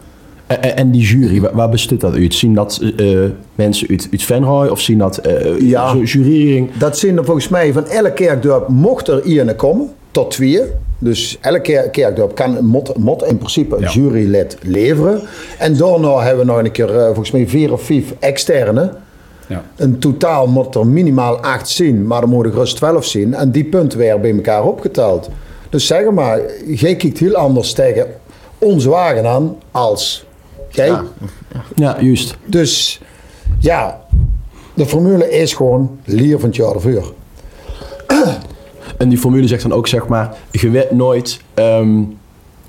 En, 0.52 0.62
en- 0.62 0.76
en 0.76 0.92
die 0.92 1.02
jury, 1.02 1.42
waar, 1.54 1.70
bestaat 1.70 2.00
dat 2.00 2.14
uit? 2.14 2.34
Zien 2.34 2.54
dat 2.54 2.82
eh, 2.98 3.08
mensen 3.56 3.88
uit, 3.90 4.08
uit 4.12 4.24
Venray 4.24 4.68
of 4.70 4.80
zien 4.80 4.98
dat 4.98 5.18
eh 5.18 5.60
Ja. 5.60 5.96
jurering? 6.04 6.70
Dat 6.78 6.98
zijn 6.98 7.18
er 7.18 7.26
volgens 7.26 7.48
mij 7.48 7.74
van 7.74 7.86
elk 7.88 8.16
kerkdorp 8.16 8.68
mocht 8.68 9.08
er 9.08 9.24
iemand 9.24 9.56
komen, 9.56 9.90
tot 10.12 10.32
twee. 10.32 10.62
Dus 10.98 11.38
elk 11.42 11.64
ker- 11.64 11.90
kerkdorp 11.90 12.36
kan 12.36 12.66
mot, 12.66 12.98
mot 12.98 13.24
in 13.24 13.38
principe 13.38 13.76
een 13.76 13.82
Ja. 13.82 13.90
jurylid 13.92 14.58
leveren. 14.62 15.22
En 15.60 15.78
daarna 15.78 16.20
hebben 16.20 16.46
we 16.46 16.52
nog 16.52 16.62
een 16.64 16.72
keer, 16.72 16.98
eh, 16.98 17.06
volgens 17.06 17.32
mij 17.32 17.48
vier 17.48 17.72
of 17.74 17.82
vijf 17.82 18.14
externe. 18.20 18.92
Ja. 19.48 19.64
In 19.78 20.00
totaal 20.00 20.48
moet 20.48 20.76
er 20.76 20.88
minimaal 20.88 21.38
acht 21.40 21.70
zien, 21.70 22.08
maar 22.08 22.22
er 22.22 22.28
moeten 22.28 22.52
gerust 22.54 22.76
twaalf 22.76 23.06
zien. 23.06 23.34
En 23.34 23.52
die 23.52 23.64
punten 23.64 24.00
werden 24.00 24.22
bij 24.22 24.32
elkaar 24.36 24.64
opgeteld. 24.64 25.30
Dus 25.70 25.88
zeg 25.88 26.12
maar, 26.12 26.40
jij 26.66 26.96
kijkt 26.96 27.18
heel 27.18 27.34
anders 27.36 27.74
tegen 27.74 28.06
onze 28.58 28.90
wagen 28.90 29.26
aan 29.26 29.56
als 29.72 30.26
jij. 30.76 31.00
Ja, 31.76 32.02
juist. 32.02 32.38
Dus 32.46 33.02
ja, 33.60 34.02
de 34.74 34.86
formule 34.86 35.30
is 35.30 35.54
gewoon 35.54 35.98
leer 36.06 36.40
van 36.40 36.50
het 36.50 36.58
jaar 36.58 36.74
ervoor. 36.74 37.14
En 38.98 39.10
die 39.10 39.18
formule 39.18 39.48
zegt 39.48 39.62
dan 39.62 39.74
ook, 39.74 39.88
zeg 39.88 40.08
maar, 40.08 40.36
je 40.52 40.70
weet 40.70 40.92
nooit 40.92 41.40
ehm, 41.54 42.04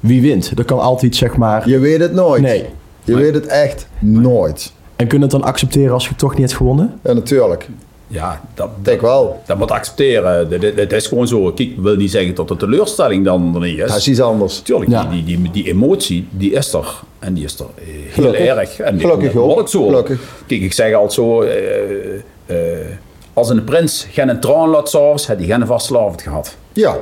wie 0.01 0.21
wint. 0.21 0.57
Dat 0.57 0.67
kan 0.67 0.81
altijd, 0.81 1.17
zeg 1.17 1.37
maar... 1.37 1.69
Je 1.69 1.79
weet 1.79 2.01
het 2.01 2.13
nooit. 2.13 2.43
Nee. 2.43 2.65
Je 3.05 3.17
weet 3.17 3.35
het 3.35 3.47
echt 3.47 3.89
nooit. 3.99 4.73
En 4.97 5.07
kun 5.07 5.17
je 5.17 5.23
het 5.23 5.33
dan 5.33 5.43
accepteren 5.43 5.93
als 5.93 6.09
je 6.09 6.15
toch 6.15 6.31
niet 6.31 6.41
hebt 6.41 6.55
gewonnen? 6.55 6.99
Ja, 7.03 7.13
natuurlijk. 7.13 7.69
Ja, 8.13 8.41
dat, 8.55 8.69
Ik 8.85 9.01
wel. 9.01 9.43
dat 9.47 9.59
moet 9.59 9.71
accepteren. 9.71 10.51
Dat, 10.51 10.61
dat, 10.61 10.77
dat 10.77 10.93
is 10.93 11.07
gewoon 11.07 11.29
zo. 11.29 11.53
Kijk, 11.53 11.71
wil 11.77 11.97
niet 11.97 12.11
zeggen 12.11 12.35
dat 12.35 12.49
de 12.49 12.57
teleurstelling 12.57 13.25
dan 13.25 13.55
er 13.55 13.61
niet 13.61 13.79
is. 13.79 13.89
Dat 13.89 13.97
is 13.97 14.09
iets 14.09 14.21
anders. 14.21 14.59
Tuurlijk, 14.61 14.91
Ja. 14.91 15.05
die, 15.05 15.25
die, 15.25 15.43
die, 15.43 15.51
die 15.51 15.69
emotie, 15.69 16.27
die 16.31 16.53
is 16.53 16.73
er. 16.73 17.01
En 17.19 17.35
die 17.35 17.45
is 17.45 17.59
er 17.59 17.67
eh, 17.75 17.85
heel 17.85 18.11
Gelukkig. 18.13 18.41
erg. 18.47 18.79
En 18.81 18.97
die- 18.97 19.07
Gelukkig 19.07 19.33
dat 19.33 19.43
ook. 19.43 19.53
wordt 19.55 19.71
zo. 19.71 19.85
Gelukkig. 19.87 20.21
Kijk, 20.47 20.61
ik 20.61 20.73
zeg 20.73 20.95
altijd 20.95 21.13
zo... 21.13 21.43
eh, 21.43 22.15
eh, 22.47 22.87
als 23.33 23.49
een 23.51 23.65
prins 23.65 24.07
geen 24.11 24.41
traan 24.41 24.69
laat 24.69 24.89
s'avonds, 24.91 25.27
had 25.27 25.37
hij 25.37 25.47
geen 25.47 25.67
vastlavend 25.67 26.23
gehad. 26.23 26.57
Ja, 26.73 26.97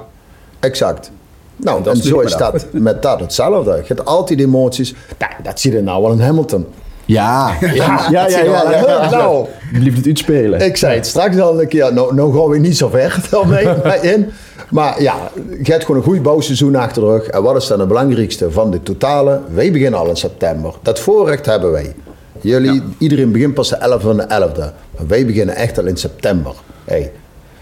exact. 0.61 1.11
Nou, 1.57 1.83
dat 1.83 1.93
en 1.95 2.01
is 2.01 2.07
zo 2.07 2.21
is 2.21 2.37
dat 2.37 2.67
met 2.73 3.03
dat 3.03 3.21
hetzelfde. 3.21 3.71
Je 3.71 3.83
hebt 3.87 4.05
altijd 4.05 4.41
emoties. 4.41 4.95
Nou, 5.19 5.33
dat 5.43 5.61
zie 5.61 5.73
je 5.73 5.81
nou 5.83 6.03
wel 6.03 6.13
in 6.13 6.21
Hamilton. 6.21 6.67
Ja, 7.11 7.57
ja, 7.61 8.07
ja, 8.11 8.29
ja. 8.29 8.29
je. 8.29 9.09
Nou, 9.11 9.47
Blijft 9.73 9.97
het 9.97 10.07
uitspelen. 10.07 10.61
ik 10.61 10.77
zei 10.77 10.95
het 10.95 11.07
straks 11.07 11.39
al 11.39 11.61
een 11.61 11.69
keer. 11.69 11.93
Nou, 11.93 12.15
nou 12.15 12.39
gaan 12.39 12.49
we 12.49 12.59
niet 12.59 12.77
zo 12.77 12.89
ver 12.89 13.21
mee 13.47 14.01
in. 14.15 14.31
Maar 14.71 15.03
ja, 15.03 15.15
je 15.63 15.73
hebt 15.73 15.85
gewoon 15.85 16.01
een 16.01 16.07
goed 16.07 16.23
bouwseizoen 16.23 16.75
achter 16.77 17.03
de 17.03 17.09
rug. 17.09 17.27
En 17.27 17.43
wat 17.43 17.57
is 17.57 17.67
dan 17.67 17.79
het 17.79 17.89
belangrijkste 17.89 18.51
van 18.51 18.71
de 18.71 18.83
totale? 18.83 19.41
Wij 19.53 19.73
beginnen 19.73 20.01
al 20.01 20.09
in 20.09 20.17
september. 20.17 20.75
Dat 20.83 21.01
voorrecht 21.01 21.47
hebben 21.47 21.71
wij. 21.71 21.95
Jullie, 22.41 22.83
iedereen 22.99 23.33
begint 23.33 23.55
pas 23.55 23.69
de 23.69 23.77
11 23.77 24.03
van 24.03 24.17
de 24.17 24.23
11e. 24.23 24.59
Maar 24.97 25.07
wij 25.07 25.27
beginnen 25.27 25.55
echt 25.55 25.79
al 25.79 25.87
in 25.87 25.97
september. 25.97 26.53
Hey. 26.85 27.13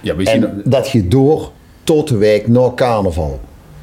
Ja. 0.01 0.15
En 0.17 0.63
dat 0.65 0.87
gaat 0.89 1.11
door 1.11 1.51
tot 1.85 2.09
de 2.09 2.17
week 2.17 2.49
na 2.49 2.73
carnaval. 2.75 3.41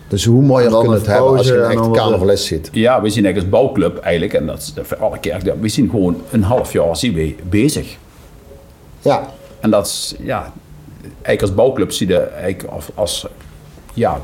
Dus 0.08 0.26
hoe 0.26 0.42
mooier 0.42 0.66
En 0.66 0.72
dan 0.72 0.82
kun 0.82 0.92
je 0.92 0.98
het 0.98 1.08
hebben 1.08 1.38
als 1.38 1.48
je 1.48 1.56
een 1.56 1.72
echt 1.72 1.92
carnavalist 1.92 2.44
ziet. 2.44 2.70
Ja, 2.72 3.02
we 3.02 3.10
zien 3.10 3.26
eigenlijk 3.26 3.54
als 3.54 3.62
bouwclub 3.62 3.98
eigenlijk, 3.98 4.34
en 4.34 4.46
dat 4.46 4.58
is 4.58 4.74
voor 4.82 4.98
alle 4.98 5.20
kerken, 5.20 5.60
we 5.60 5.68
zien 5.68 5.90
gewoon 5.90 6.22
een 6.32 6.44
half 6.44 6.74
jaar 6.74 6.98
zien 6.98 7.14
we 7.14 7.36
bezig. 7.50 7.98
Ja, 9.02 9.30
En 9.60 9.70
dat 9.70 9.86
is, 9.86 10.16
ja, 10.20 10.54
eigenlijk 11.02 11.42
als 11.42 11.54
bouwclub 11.54 11.92
zie 11.92 12.08
je 12.08 12.20
eigenlijk 12.20 12.74
als, 12.74 12.86
als 12.94 13.28
ja, 13.94 14.22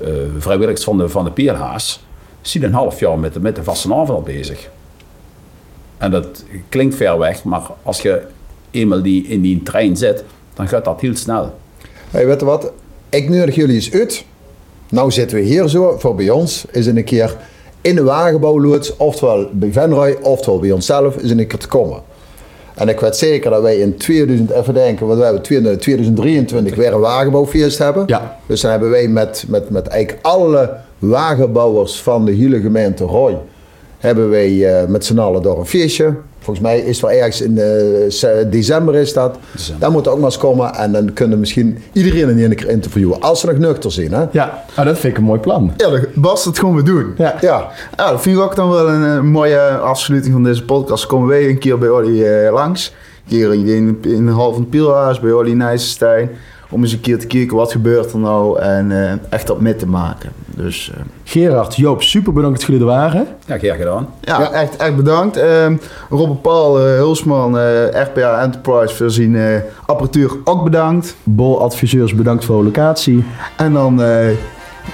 eh, 0.00 0.08
vrijwilligers 0.38 0.84
van 0.84 0.98
de, 0.98 1.08
van 1.08 1.24
de 1.24 1.30
PLH's, 1.30 2.00
zie 2.40 2.60
je 2.60 2.66
een 2.66 2.72
half 2.72 3.00
jaar 3.00 3.18
met 3.18 3.32
de, 3.32 3.40
met 3.40 3.56
de 3.56 3.62
vastenavond 3.62 4.10
al 4.10 4.22
bezig. 4.22 4.68
En 5.98 6.10
dat 6.10 6.44
klinkt 6.68 6.94
ver 6.94 7.18
weg, 7.18 7.44
maar 7.44 7.62
als 7.82 8.00
je 8.02 8.22
eenmaal 8.70 9.02
die, 9.02 9.26
in 9.26 9.40
die 9.40 9.62
trein 9.62 9.96
zit, 9.96 10.24
dan 10.54 10.68
gaat 10.68 10.84
dat 10.84 11.00
heel 11.00 11.16
snel. 11.16 11.58
hey, 12.10 12.26
weet 12.26 12.40
je 12.40 12.46
wat? 12.46 12.72
Ik 13.08 13.28
nodig 13.28 13.54
jullie 13.54 13.74
eens 13.74 13.92
uit. 13.92 14.24
Nou 14.90 15.10
zitten 15.10 15.36
we 15.36 15.42
hier 15.42 15.68
zo, 15.68 15.96
voor 15.98 16.14
bij 16.14 16.30
ons, 16.30 16.64
is 16.70 16.86
een 16.86 17.04
keer 17.04 17.36
in 17.80 17.94
de 17.94 18.02
wagenbouwloods, 18.02 18.96
oftewel 18.96 19.48
bij 19.52 19.72
Venray, 19.72 20.16
oftewel 20.22 20.58
bij 20.58 20.72
onszelf, 20.72 21.16
is 21.16 21.30
een 21.30 21.46
keer 21.46 21.58
te 21.58 21.68
komen. 21.68 22.02
En 22.74 22.88
ik 22.88 23.00
weet 23.00 23.16
zeker 23.16 23.50
dat 23.50 23.62
wij 23.62 23.76
in 23.76 23.96
2000, 23.96 24.50
even 24.50 24.74
denken, 24.74 25.06
want 25.06 25.18
we 25.18 25.24
hebben 25.24 25.42
2023 25.42 26.74
weer 26.74 26.92
een 26.92 27.00
wagenbouwfeest 27.00 27.78
hebben. 27.78 28.02
Ja. 28.06 28.38
Dus 28.46 28.60
dan 28.60 28.70
hebben 28.70 28.90
wij 28.90 29.08
met, 29.08 29.44
met, 29.48 29.70
met 29.70 29.86
eigenlijk 29.86 30.26
alle 30.26 30.76
wagenbouwers 30.98 32.02
van 32.02 32.24
de 32.24 32.32
hele 32.32 32.60
gemeente 32.60 33.04
Roy, 33.04 33.36
hebben 34.00 34.30
wij 34.30 34.80
eh, 34.80 34.88
met 34.88 35.04
z'n 35.04 35.18
allen 35.18 35.42
door 35.42 35.58
een 35.58 35.66
feestje. 35.66 36.14
Volgens 36.38 36.66
mij 36.66 36.78
is 36.78 37.00
het 37.00 37.00
wel 37.00 37.18
ergens 37.18 37.40
in 37.40 37.58
eh, 37.58 38.50
december 38.50 38.94
is 38.94 39.12
dat. 39.12 39.38
December. 39.52 39.80
Daar 39.80 39.90
moet 39.90 40.08
ook 40.08 40.16
maar 40.16 40.24
eens 40.24 40.38
komen 40.38 40.74
en 40.74 40.92
dan 40.92 41.12
kunnen 41.12 41.38
misschien 41.38 41.78
iedereen 41.92 42.28
in 42.28 42.38
één 42.38 42.54
keer 42.54 42.68
interviewen. 42.68 43.20
Als 43.20 43.40
ze 43.40 43.46
nog 43.46 43.58
nuchter 43.58 43.92
zijn, 43.92 44.12
hè? 44.12 44.24
Ja, 44.30 44.64
oh, 44.78 44.84
dat 44.84 44.98
vind 44.98 45.12
ik 45.12 45.18
een 45.18 45.24
mooi 45.24 45.40
plan. 45.40 45.72
Ja, 45.76 46.00
Bas, 46.14 46.44
dat 46.44 46.58
gaan 46.58 46.74
we 46.74 46.82
doen. 46.82 47.14
Ja. 47.16 47.34
Ja. 47.40 47.68
Ja, 47.96 48.10
dat 48.10 48.22
vind 48.22 48.36
ik 48.36 48.42
ook 48.42 48.56
dan 48.56 48.70
wel 48.70 48.88
een, 48.88 49.26
mooie 49.26 49.60
afsluiting 49.68 50.34
van 50.34 50.42
deze 50.42 50.64
podcast. 50.64 51.06
Komen 51.06 51.28
wij 51.28 51.48
een 51.48 51.58
keer 51.58 51.78
bij 51.78 51.88
Olly 51.88 52.24
eh, 52.24 52.52
langs. 52.52 52.94
Een 53.24 53.36
keer 53.36 53.52
in, 53.54 53.66
in, 53.66 53.98
in 54.02 54.26
de 54.26 54.32
hal 54.32 54.52
van 54.52 54.60
het 54.60 54.70
Pielhuis, 54.70 55.20
bij 55.20 55.32
Olly 55.32 55.52
Nijsselstein. 55.52 56.30
Om 56.70 56.82
eens 56.82 56.92
een 56.92 57.00
keer 57.00 57.18
te 57.18 57.26
kijken 57.26 57.56
wat 57.56 57.72
gebeurt 57.72 58.12
er 58.12 58.18
nou 58.18 58.58
en 58.60 59.04
eh, 59.04 59.12
echt 59.28 59.46
dat 59.46 59.60
mee 59.60 59.76
te 59.76 59.86
maken. 59.86 60.30
Dus 60.46 60.90
eh, 60.94 61.00
Gerard, 61.24 61.76
Joop, 61.76 62.02
super 62.02 62.32
bedankt 62.32 62.58
dat 62.58 62.66
jullie 62.66 62.82
er 62.82 62.92
waren. 62.92 63.26
Ja, 63.46 63.58
graag 63.58 63.76
gedaan. 63.76 64.08
ja, 64.20 64.40
Ja. 64.40 64.52
Echt, 64.52 64.76
echt 64.76 64.96
bedankt. 64.96 65.36
Ehm 65.36 65.76
Rob 66.10 66.30
en 66.30 66.40
Paul 66.40 66.78
eh, 66.78 66.84
Hulsman, 66.84 67.58
eh, 67.58 68.02
RPA 68.02 68.42
Enterprise 68.42 68.94
voor 68.94 69.10
zijn 69.10 69.36
eh, 69.36 69.60
apparatuur 69.86 70.30
ook 70.44 70.64
bedankt. 70.64 71.16
Boladviseurs, 71.22 72.14
bedankt 72.14 72.44
voor 72.44 72.58
de 72.58 72.64
locatie. 72.64 73.24
En 73.56 73.72
dan 73.72 74.02
eh, 74.02 74.28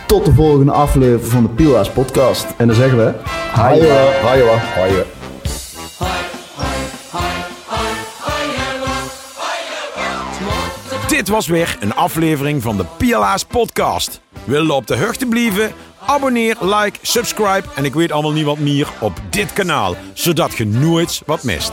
tot 0.07 0.25
de 0.25 0.33
volgende 0.33 0.73
aflevering 0.73 1.25
van 1.25 1.43
de 1.43 1.49
Pielhuis 1.49 1.89
podcast. 1.91 2.47
En 2.57 2.67
dan 2.67 2.77
zeggen 2.77 2.99
we... 2.99 3.13
Hi, 3.55 3.81
hoor. 3.81 4.33
Hi, 4.33 5.16
Dit 11.27 11.35
was 11.35 11.47
weer 11.47 11.77
een 11.81 11.95
aflevering 11.95 12.63
van 12.63 12.77
de 12.77 12.85
PLA's 12.97 13.45
podcast. 13.45 14.21
Wil 14.45 14.65
je 14.65 14.73
op 14.73 14.87
de 14.87 14.97
hoogte 14.97 15.27
blijven? 15.27 15.73
Abonneer, 16.07 16.57
like, 16.61 16.99
subscribe 17.03 17.63
en 17.75 17.85
ik 17.85 17.95
weet 17.95 18.13
allemaal 18.13 18.33
niet 18.33 18.45
wat 18.45 18.59
meer 18.59 18.89
op 19.01 19.13
dit 19.31 19.53
kanaal, 19.53 19.97
zodat 20.13 20.57
je 20.57 20.67
nooit 20.67 21.23
wat 21.27 21.43
mist. 21.43 21.73